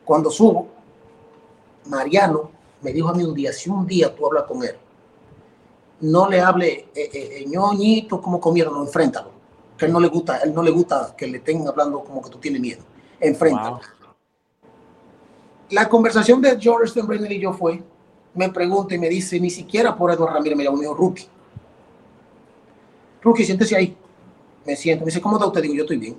Cuando 0.04 0.30
subo, 0.30 0.68
Mariano 1.86 2.50
me 2.80 2.92
dijo 2.92 3.08
a 3.08 3.14
mí 3.14 3.24
un 3.24 3.34
día, 3.34 3.52
si 3.52 3.68
un 3.68 3.86
día 3.86 4.14
tú 4.14 4.26
hablas 4.26 4.44
con 4.44 4.62
él, 4.62 4.76
no 6.00 6.28
le 6.28 6.40
hable 6.40 6.68
eh, 6.68 6.88
eh, 6.94 7.10
eh, 7.12 7.46
ñoñito 7.46 8.20
como 8.20 8.40
comieron, 8.40 8.74
no, 8.74 8.82
enfréntalo. 8.82 9.32
Que 9.76 9.86
él 9.86 9.92
no 9.92 10.00
le 10.00 10.08
gusta, 10.08 10.38
él 10.38 10.52
no 10.54 10.62
le 10.62 10.70
gusta 10.70 11.14
que 11.16 11.26
le 11.26 11.38
estén 11.38 11.66
hablando 11.66 12.02
como 12.02 12.22
que 12.22 12.30
tú 12.30 12.38
tienes 12.38 12.60
miedo. 12.60 12.82
Enfréntalo. 13.20 13.70
Wow. 13.72 13.80
La 15.70 15.88
conversación 15.88 16.40
de 16.40 16.58
George 16.58 16.88
Steinbrenner 16.88 17.30
y 17.30 17.40
yo 17.40 17.52
fue, 17.52 17.82
me 18.34 18.48
pregunta 18.48 18.94
y 18.94 18.98
me 18.98 19.08
dice, 19.08 19.38
ni 19.38 19.50
siquiera 19.50 19.94
por 19.96 20.10
Eduardo 20.10 20.34
Ramírez 20.34 20.56
me 20.56 20.64
llamó, 20.64 20.76
me 20.76 20.82
dijo, 20.82 20.94
Rookie. 20.94 21.26
Rookie, 23.22 23.44
siéntese 23.44 23.76
ahí. 23.76 23.96
Me 24.64 24.76
siento, 24.76 25.04
me 25.04 25.10
dice, 25.10 25.20
¿cómo 25.20 25.36
está 25.36 25.46
usted? 25.46 25.62
Digo, 25.62 25.74
yo 25.74 25.82
estoy 25.82 25.98
bien. 25.98 26.16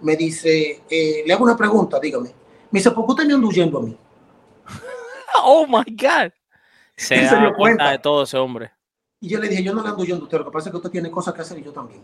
Me 0.00 0.16
dice, 0.16 0.82
eh, 0.88 1.22
le 1.26 1.32
hago 1.32 1.44
una 1.44 1.56
pregunta, 1.56 1.98
dígame. 2.00 2.28
Me 2.70 2.78
dice, 2.78 2.90
¿por 2.90 3.04
qué 3.04 3.12
usted 3.12 3.26
me 3.26 3.34
anda 3.34 3.46
huyendo 3.46 3.78
a 3.78 3.82
mí? 3.82 3.96
Oh 5.44 5.66
my 5.66 5.84
God. 5.94 6.32
Se 6.98 7.14
dio 7.20 7.28
cuenta 7.30 7.56
cuenta. 7.56 7.90
de 7.92 7.98
todo 7.98 8.22
ese 8.24 8.36
hombre. 8.36 8.70
Y 9.20 9.28
yo 9.28 9.38
le 9.40 9.48
dije, 9.48 9.62
yo 9.62 9.74
no 9.74 9.82
le 9.82 9.88
ando 9.88 10.02
huyendo 10.02 10.22
a 10.22 10.24
usted, 10.24 10.38
lo 10.38 10.44
que 10.44 10.50
pasa 10.50 10.68
es 10.68 10.70
que 10.72 10.76
usted 10.76 10.90
tiene 10.90 11.10
cosas 11.10 11.34
que 11.34 11.40
hacer 11.42 11.58
y 11.58 11.62
yo 11.64 11.72
también. 11.72 12.00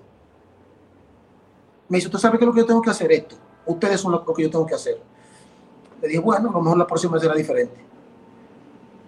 Me 1.88 1.98
dice, 1.98 2.08
¿usted 2.08 2.18
sabe 2.18 2.38
qué 2.38 2.44
es 2.44 2.46
lo 2.46 2.54
que 2.54 2.60
yo 2.60 2.66
tengo 2.66 2.82
que 2.82 2.90
hacer 2.90 3.12
esto? 3.12 3.36
Ustedes 3.66 4.00
son 4.00 4.12
lo 4.12 4.24
que 4.24 4.42
yo 4.42 4.50
tengo 4.50 4.66
que 4.66 4.74
hacer. 4.74 5.00
Le 6.00 6.08
dije, 6.08 6.20
bueno, 6.20 6.48
a 6.50 6.52
lo 6.52 6.60
mejor 6.60 6.78
la 6.78 6.86
próxima 6.86 7.18
será 7.18 7.34
diferente. 7.34 7.84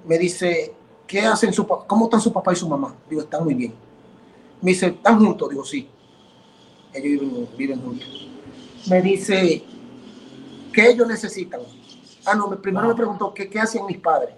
Me 0.06 0.18
dice, 0.18 0.74
¿qué 1.06 1.20
hacen 1.22 1.52
su 1.52 1.66
¿Cómo 1.66 2.04
están 2.04 2.20
su 2.20 2.32
papá 2.32 2.52
y 2.52 2.56
su 2.56 2.68
mamá? 2.68 2.94
Digo, 3.08 3.22
están 3.22 3.44
muy 3.44 3.54
bien. 3.54 3.74
Me 4.60 4.70
dice, 4.70 4.86
¿están 4.86 5.18
juntos? 5.18 5.48
Digo, 5.50 5.64
sí. 5.64 5.88
Ellos 6.92 7.20
viven, 7.20 7.48
viven 7.56 7.82
juntos. 7.82 8.28
Me 8.88 9.02
dice, 9.02 9.64
¿qué 10.72 10.90
ellos 10.90 11.08
necesitan? 11.08 11.60
Ah, 12.24 12.34
no, 12.34 12.48
me- 12.48 12.56
primero 12.56 12.86
me 12.88 12.94
preguntó, 12.94 13.34
¿qué, 13.34 13.48
qué 13.50 13.58
hacían 13.60 13.86
mis 13.86 13.98
padres? 13.98 14.34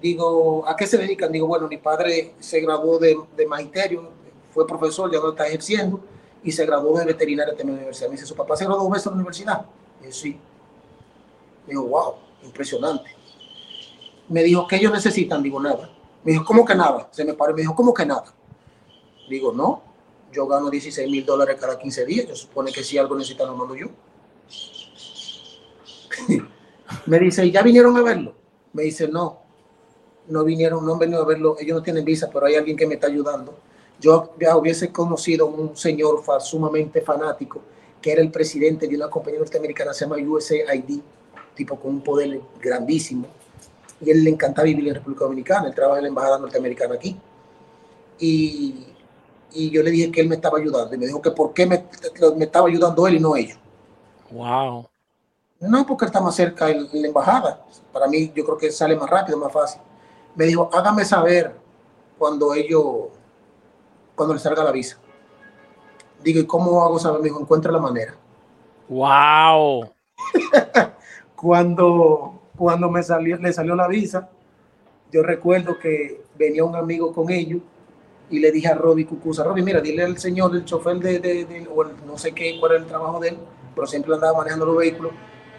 Digo, 0.00 0.66
¿a 0.66 0.74
qué 0.76 0.86
se 0.86 0.96
dedican? 0.96 1.30
Digo, 1.30 1.46
bueno, 1.46 1.68
mi 1.68 1.76
padre 1.76 2.34
se 2.40 2.60
graduó 2.60 2.98
de, 2.98 3.18
de 3.36 3.46
magisterio, 3.46 4.08
fue 4.50 4.66
profesor, 4.66 5.12
ya 5.12 5.20
no 5.20 5.30
está 5.30 5.46
ejerciendo, 5.46 6.00
y 6.42 6.50
se 6.52 6.64
graduó 6.64 6.98
de 6.98 7.04
veterinaria 7.04 7.54
también 7.54 7.70
en 7.70 7.76
la 7.76 7.80
universidad. 7.82 8.08
Me 8.08 8.14
dice, 8.14 8.26
¿su 8.26 8.34
papá 8.34 8.56
se 8.56 8.64
graduó 8.64 8.84
dos 8.84 8.92
veces 8.92 9.06
en 9.06 9.12
la 9.12 9.16
universidad? 9.16 9.66
Digo, 10.00 10.12
sí. 10.12 10.38
Digo, 11.66 11.82
wow, 11.84 12.14
impresionante. 12.44 13.10
Me 14.28 14.42
dijo, 14.42 14.66
¿qué 14.66 14.76
ellos 14.76 14.92
necesitan? 14.92 15.42
Digo, 15.42 15.60
nada. 15.60 15.90
Me 16.24 16.32
dijo, 16.32 16.44
¿cómo 16.44 16.64
que 16.64 16.74
nada? 16.74 17.08
Se 17.10 17.24
me 17.24 17.34
paró 17.34 17.52
y 17.52 17.56
me 17.56 17.60
dijo, 17.62 17.74
¿cómo 17.74 17.92
que 17.92 18.06
nada? 18.06 18.32
Digo, 19.28 19.52
no, 19.52 19.82
yo 20.32 20.46
gano 20.46 20.70
16 20.70 21.10
mil 21.10 21.24
dólares 21.24 21.56
cada 21.60 21.78
15 21.78 22.06
días. 22.06 22.26
Yo 22.26 22.36
supone 22.36 22.72
que 22.72 22.82
si 22.82 22.96
algo 22.96 23.16
necesitan, 23.16 23.48
lo 23.48 23.56
mando 23.56 23.74
yo. 23.74 23.88
me 27.06 27.18
dice, 27.18 27.44
¿y 27.44 27.50
ya 27.50 27.62
vinieron 27.62 27.96
a 27.96 28.02
verlo? 28.02 28.34
Me 28.72 28.84
dice, 28.84 29.08
no, 29.08 29.40
no 30.30 30.44
vinieron, 30.44 30.84
no 30.86 30.94
han 30.94 30.98
venido 30.98 31.22
a 31.22 31.26
verlo. 31.26 31.56
Ellos 31.58 31.76
no 31.76 31.82
tienen 31.82 32.04
visa, 32.04 32.30
pero 32.32 32.46
hay 32.46 32.54
alguien 32.54 32.76
que 32.76 32.86
me 32.86 32.94
está 32.94 33.08
ayudando. 33.08 33.54
Yo 34.00 34.32
ya 34.40 34.56
hubiese 34.56 34.90
conocido 34.90 35.46
un 35.46 35.76
señor 35.76 36.22
fa- 36.24 36.40
sumamente 36.40 37.02
fanático, 37.02 37.60
que 38.00 38.12
era 38.12 38.22
el 38.22 38.30
presidente 38.30 38.88
de 38.88 38.96
una 38.96 39.10
compañía 39.10 39.40
norteamericana, 39.40 39.92
se 39.92 40.06
llama 40.06 40.16
USAID, 40.16 41.00
tipo 41.54 41.76
con 41.76 41.90
un 41.96 42.00
poder 42.00 42.40
grandísimo. 42.60 43.26
Y 44.00 44.10
él 44.10 44.24
le 44.24 44.30
encantaba 44.30 44.64
vivir 44.64 44.88
en 44.88 44.94
República 44.94 45.24
Dominicana, 45.24 45.68
él 45.68 45.74
trabaja 45.74 45.98
en 45.98 46.04
la 46.04 46.08
embajada 46.08 46.38
norteamericana 46.38 46.94
aquí. 46.94 47.20
Y, 48.18 48.86
y 49.52 49.70
yo 49.70 49.82
le 49.82 49.90
dije 49.90 50.10
que 50.10 50.20
él 50.22 50.28
me 50.28 50.36
estaba 50.36 50.58
ayudando. 50.58 50.94
Y 50.94 50.98
me 50.98 51.06
dijo 51.06 51.20
que 51.20 51.30
por 51.32 51.52
qué 51.52 51.66
me, 51.66 51.84
me 52.36 52.44
estaba 52.44 52.68
ayudando 52.68 53.06
él 53.06 53.16
y 53.16 53.20
no 53.20 53.36
ellos. 53.36 53.58
Wow. 54.30 54.86
No, 55.60 55.86
porque 55.86 56.06
él 56.06 56.08
está 56.08 56.20
más 56.22 56.34
cerca 56.34 56.70
en 56.70 56.88
la 56.92 57.08
embajada. 57.08 57.62
Para 57.92 58.06
mí, 58.06 58.32
yo 58.34 58.44
creo 58.44 58.56
que 58.56 58.70
sale 58.70 58.96
más 58.96 59.10
rápido, 59.10 59.36
más 59.36 59.52
fácil. 59.52 59.82
Me 60.34 60.44
dijo, 60.46 60.70
hágame 60.72 61.04
saber 61.04 61.54
cuando 62.18 62.54
ellos, 62.54 62.84
cuando 64.14 64.34
le 64.34 64.40
salga 64.40 64.64
la 64.64 64.72
visa. 64.72 64.98
Digo, 66.22 66.40
¿y 66.40 66.46
cómo 66.46 66.82
hago 66.84 66.98
saber? 66.98 67.20
Me 67.20 67.28
dijo, 67.28 67.40
encuentra 67.40 67.72
la 67.72 67.78
manera. 67.80 68.14
Wow. 68.88 69.92
Cuando, 71.36 72.38
cuando 72.56 72.90
me 72.90 73.02
salió, 73.02 73.38
le 73.38 73.50
salió 73.52 73.74
la 73.74 73.88
visa, 73.88 74.28
yo 75.10 75.22
recuerdo 75.22 75.78
que 75.78 76.22
venía 76.36 76.64
un 76.64 76.76
amigo 76.76 77.14
con 77.14 77.30
ellos 77.30 77.62
y 78.28 78.38
le 78.40 78.52
dije 78.52 78.68
a 78.68 78.74
Robbie 78.74 79.06
Cucusa, 79.06 79.42
Robbie, 79.42 79.62
mira, 79.62 79.80
dile 79.80 80.04
al 80.04 80.18
señor, 80.18 80.54
el 80.54 80.66
chofer 80.66 80.98
de, 80.98 81.18
de, 81.18 81.44
de- 81.46 81.68
o 81.74 81.82
el- 81.82 81.96
no 82.06 82.18
sé 82.18 82.32
qué, 82.32 82.58
cuál 82.60 82.72
era 82.72 82.80
el 82.82 82.86
trabajo 82.86 83.18
de 83.20 83.30
él, 83.30 83.38
pero 83.74 83.86
siempre 83.86 84.12
andaba 84.14 84.36
manejando 84.36 84.66
los 84.66 84.76
vehículos, 84.76 85.12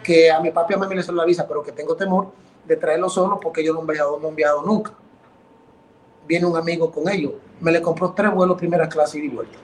que 0.04 0.30
a 0.30 0.38
mi 0.40 0.52
papi 0.52 0.74
y 0.74 0.76
a 0.76 0.86
mí 0.86 0.94
le 0.94 1.02
salió 1.02 1.20
la 1.20 1.26
visa, 1.26 1.48
pero 1.48 1.62
que 1.64 1.72
tengo 1.72 1.96
temor 1.96 2.28
de 2.64 2.76
traerlo 2.76 3.08
solo 3.08 3.40
porque 3.40 3.64
yo 3.64 3.72
no 3.72 3.80
he 3.80 3.82
enviado, 3.82 4.18
no 4.20 4.26
he 4.26 4.30
enviado 4.30 4.62
nunca. 4.62 4.92
Viene 6.26 6.46
un 6.46 6.56
amigo 6.56 6.90
con 6.90 7.08
ellos, 7.08 7.32
me 7.60 7.72
le 7.72 7.82
compró 7.82 8.12
tres 8.12 8.32
vuelos 8.32 8.56
primera 8.56 8.88
clase 8.88 9.18
y 9.18 9.28
de 9.28 9.34
vuelta. 9.34 9.58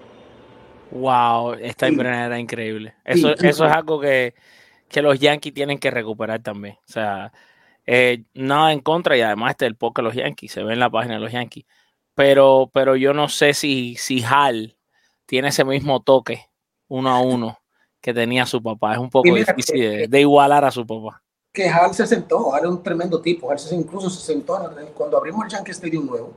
Wow. 0.91 1.55
Esta 1.55 1.89
Sí. 1.89 1.97
era 2.01 2.39
increíble. 2.39 2.95
Eso, 3.05 3.29
Sí. 3.37 3.47
eso 3.47 3.67
es 3.67 3.73
algo 3.73 4.01
que, 4.01 4.35
que 4.89 5.03
los 5.03 5.19
Yankees 5.19 5.55
tienen 5.55 5.79
que 5.79 5.91
recuperar 5.91 6.41
también. 6.43 6.77
O 6.89 6.93
sea, 6.93 7.33
eh, 7.87 8.25
nada 8.35 8.73
en 8.73 8.81
contra 8.81 9.17
y 9.17 9.21
además 9.21 9.51
este 9.53 9.67
es 9.67 9.71
el 9.71 9.77
podcast 9.77 9.97
de 9.99 10.03
los 10.09 10.15
Yankees, 10.15 10.53
se 10.53 10.63
ve 10.63 10.73
en 10.73 10.81
la 10.81 10.91
página 10.91 11.15
de 11.15 11.21
los 11.21 11.33
Yankees. 11.33 11.65
Pero, 12.15 12.71
pero 12.73 12.97
yo 12.97 13.13
no 13.15 13.29
sé 13.29 13.55
si, 13.55 13.95
si 13.97 14.25
Hal 14.25 14.77
tiene 15.27 15.49
ese 15.49 15.65
mismo 15.65 16.01
toque 16.01 16.47
uno 16.89 17.11
a 17.11 17.21
uno 17.21 17.61
que 18.01 18.13
tenía 18.15 18.47
su 18.47 18.63
papá. 18.63 18.95
Es 18.95 18.99
un 18.99 19.11
poco 19.11 19.31
mira 19.31 19.53
difícil 19.53 19.79
de, 19.81 20.09
de 20.09 20.21
igualar 20.21 20.65
a 20.65 20.71
su 20.71 20.87
papá. 20.87 21.23
Que 21.59 21.69
Hal 21.69 21.93
se 21.93 22.07
sentó, 22.07 22.55
Hal 22.55 22.63
es 22.65 22.71
un 22.71 22.83
tremendo 22.85 23.21
tipo, 23.21 23.51
Hal 23.51 23.59
se, 23.59 23.75
incluso 23.75 24.09
se 24.09 24.21
sentó 24.25 24.57
cuando 24.95 25.17
abrimos 25.19 25.45
el 25.45 25.51
Yankee 25.51 25.73
Stadium 25.73 26.07
nuevo, 26.07 26.31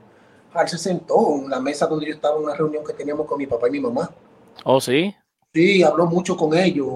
Hal 0.52 0.68
se 0.68 0.76
sentó 0.78 1.36
en 1.36 1.48
la 1.48 1.60
mesa 1.60 1.86
donde 1.86 2.06
yo 2.06 2.12
estaba 2.14 2.36
en 2.36 2.42
una 2.44 2.54
reunión 2.56 2.84
que 2.84 2.92
teníamos 2.92 3.24
con 3.26 3.38
mi 3.38 3.46
papá 3.46 3.68
y 3.68 3.70
mi 3.70 3.78
mamá. 3.80 4.10
Oh, 4.64 4.80
sí. 4.80 5.14
Sí, 5.54 5.80
habló 5.84 6.06
mucho 6.06 6.36
con 6.36 6.56
ellos. 6.58 6.88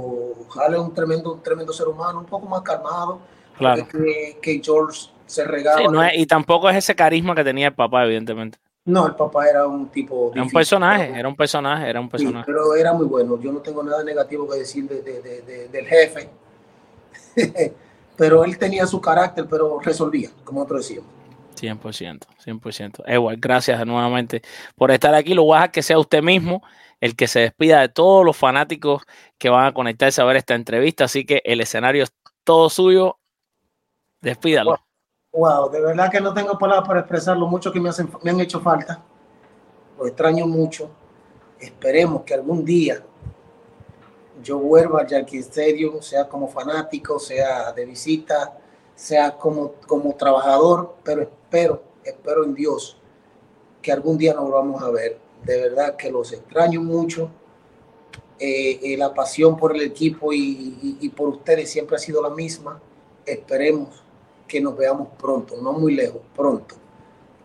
Hal 0.61 0.75
es 0.75 0.81
un 0.81 0.93
tremendo, 0.93 1.35
un 1.35 1.43
tremendo 1.43 1.73
ser 1.73 1.87
humano, 1.87 2.19
un 2.19 2.27
poco 2.27 2.47
más 2.47 2.63
calmado 2.63 3.21
Claro. 3.59 3.87
que, 3.87 4.39
que 4.43 4.61
George 4.63 5.09
se 5.25 5.45
regaba. 5.45 5.79
Sí, 5.79 5.85
no 5.89 6.03
es- 6.03 6.19
y 6.19 6.27
tampoco 6.27 6.69
es 6.69 6.77
ese 6.77 6.97
carisma 6.97 7.35
que 7.37 7.45
tenía 7.45 7.69
el 7.69 7.75
papá, 7.75 8.05
evidentemente. 8.07 8.59
No, 8.87 9.07
el 9.07 9.15
papá 9.15 9.49
era 9.49 9.67
un 9.69 9.89
tipo 9.89 10.15
Era 10.33 10.43
un 10.43 10.49
difícil, 10.49 10.53
personaje, 10.59 11.05
pero- 11.07 11.19
era 11.21 11.29
un 11.29 11.37
personaje, 11.37 11.89
era 11.91 12.01
un 12.01 12.07
sí, 12.07 12.11
personaje. 12.11 12.45
pero 12.47 12.75
era 12.75 12.93
muy 12.93 13.07
bueno. 13.07 13.39
Yo 13.41 13.53
no 13.53 13.61
tengo 13.61 13.83
nada 13.85 14.03
negativo 14.03 14.49
que 14.49 14.59
decir 14.59 14.89
de- 14.89 15.03
de- 15.03 15.23
de- 15.23 15.43
de- 15.43 15.69
del 15.69 15.87
jefe. 15.87 16.29
pero 18.17 18.45
él 18.45 18.59
tenía 18.59 18.87
su 18.87 19.01
carácter, 19.01 19.47
pero 19.49 19.79
resolvía, 19.81 20.31
como 20.45 20.61
nosotros 20.61 20.89
decíamos. 20.89 21.11
100%, 21.57 22.27
100%. 22.45 23.03
Igual, 23.13 23.37
gracias 23.39 23.85
nuevamente 23.87 24.43
por 24.75 24.91
estar 24.91 25.15
aquí. 25.15 25.35
Lo 25.35 25.45
voy 25.45 25.55
a 25.55 25.61
dejar 25.61 25.71
que 25.73 25.83
sea 25.83 25.99
usted 25.99 26.23
mismo 26.23 26.63
el 27.01 27.17
que 27.17 27.27
se 27.27 27.41
despida 27.41 27.81
de 27.81 27.89
todos 27.89 28.25
los 28.25 28.37
fanáticos 28.37 29.03
que 29.39 29.49
van 29.49 29.67
a 29.67 29.73
conectarse 29.73 30.21
a 30.21 30.25
ver 30.25 30.37
esta 30.37 30.55
entrevista. 30.55 31.05
Así 31.05 31.25
que 31.25 31.43
el 31.45 31.61
escenario 31.61 32.05
es 32.05 32.13
todo 32.45 32.71
suyo. 32.71 33.19
Despídalo. 34.21 34.79
Wow, 35.33 35.71
de 35.71 35.81
verdad 35.81 36.11
que 36.11 36.21
no 36.21 36.33
tengo 36.33 36.59
palabras 36.59 36.89
para 36.89 37.01
expresar 37.01 37.37
lo 37.37 37.47
mucho 37.47 37.71
que 37.71 37.81
me, 37.81 37.91
hacen, 37.91 38.11
me 38.23 38.31
han 38.31 38.41
hecho 38.41 38.61
falta. 38.61 39.03
Lo 39.99 40.07
extraño 40.07 40.47
mucho. 40.47 40.91
Esperemos 41.61 42.23
que 42.23 42.35
algún 42.35 42.65
día 42.65 43.03
yo 44.43 44.59
vuelva 44.59 45.01
al 45.01 45.07
Yankee 45.07 45.39
Stadium, 45.39 46.01
sea 46.03 46.29
como 46.29 46.49
fanático, 46.49 47.19
sea 47.19 47.73
de 47.73 47.85
visita, 47.85 48.59
sea 48.95 49.37
como, 49.37 49.73
como 49.87 50.15
trabajador, 50.15 50.97
pero 51.05 51.23
espero, 51.23 51.83
espero 52.05 52.45
en 52.45 52.55
Dios 52.55 52.97
que 53.83 53.93
algún 53.93 54.19
día 54.19 54.35
nos 54.35 54.51
vamos 54.51 54.83
a 54.83 54.91
ver. 54.91 55.19
De 55.45 55.61
verdad 55.61 55.97
que 55.97 56.11
los 56.11 56.33
extraño 56.33 56.81
mucho. 56.83 57.31
Eh, 58.39 58.81
eh, 58.83 58.97
la 58.99 59.15
pasión 59.15 59.57
por 59.57 59.75
el 59.75 59.81
equipo 59.83 60.33
y, 60.33 60.39
y- 60.39 60.99
y 61.01 61.09
por 61.09 61.29
ustedes 61.29 61.71
siempre 61.71 61.97
ha 61.97 61.99
sido 61.99 62.21
la 62.21 62.29
misma. 62.31 62.81
Esperemos 63.25 64.03
que 64.47 64.61
nos 64.61 64.77
veamos 64.77 65.09
pronto, 65.19 65.57
no 65.61 65.73
muy 65.73 65.95
lejos, 65.95 66.21
pronto. 66.35 66.75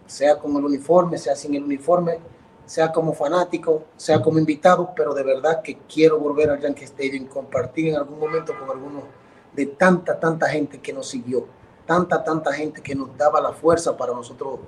Sea 0.05 0.37
con 0.37 0.55
el 0.57 0.65
uniforme, 0.65 1.17
sea 1.17 1.35
sin 1.35 1.55
el 1.55 1.63
uniforme, 1.63 2.17
sea 2.71 2.89
como 2.89 3.11
fanático, 3.11 3.83
sea 3.97 4.21
como 4.21 4.39
invitado, 4.39 4.93
pero 4.95 5.13
de 5.13 5.23
verdad 5.23 5.61
que 5.61 5.79
quiero 5.93 6.17
volver 6.17 6.51
al 6.51 6.61
Yankee 6.61 6.85
Stadium 6.85 7.25
compartir 7.25 7.89
en 7.89 7.97
algún 7.97 8.17
momento 8.17 8.53
con 8.57 8.69
algunos 8.69 9.03
de 9.51 9.65
tanta, 9.65 10.17
tanta 10.17 10.47
gente 10.47 10.79
que 10.79 10.93
nos 10.93 11.09
siguió, 11.09 11.45
tanta, 11.85 12.23
tanta 12.23 12.53
gente 12.53 12.81
que 12.81 12.95
nos 12.95 13.17
daba 13.17 13.41
la 13.41 13.51
fuerza 13.51 13.97
para 13.97 14.13
nosotros 14.13 14.59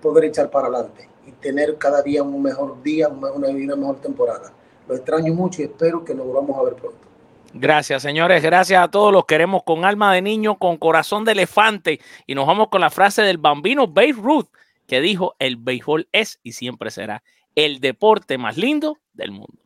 poder 0.00 0.24
echar 0.24 0.48
para 0.48 0.68
adelante 0.68 1.06
y 1.26 1.32
tener 1.32 1.76
cada 1.76 2.00
día 2.00 2.22
un 2.22 2.42
mejor 2.42 2.82
día, 2.82 3.08
una 3.08 3.28
una 3.28 3.76
mejor 3.76 3.96
temporada. 3.96 4.50
Lo 4.88 4.94
extraño 4.94 5.34
mucho 5.34 5.60
y 5.60 5.66
espero 5.66 6.02
que 6.02 6.14
nos 6.14 6.26
volvamos 6.26 6.58
a 6.58 6.62
ver 6.62 6.76
pronto. 6.76 6.96
Gracias, 7.52 8.00
señores. 8.00 8.42
Gracias 8.42 8.82
a 8.82 8.88
todos. 8.88 9.12
Los 9.12 9.26
queremos 9.26 9.64
con 9.64 9.84
alma 9.84 10.14
de 10.14 10.22
niño, 10.22 10.56
con 10.56 10.78
corazón 10.78 11.26
de 11.26 11.32
elefante. 11.32 12.00
Y 12.26 12.34
nos 12.34 12.46
vamos 12.46 12.68
con 12.68 12.80
la 12.80 12.88
frase 12.88 13.20
del 13.20 13.36
bambino 13.36 13.86
Babe 13.86 14.14
Ruth, 14.14 14.48
que 14.86 15.00
dijo: 15.00 15.34
El 15.38 15.56
béisbol 15.56 16.08
es 16.12 16.40
y 16.42 16.52
siempre 16.52 16.90
será 16.90 17.22
el 17.54 17.80
deporte 17.80 18.38
más 18.38 18.56
lindo 18.56 18.98
del 19.12 19.30
mundo. 19.30 19.63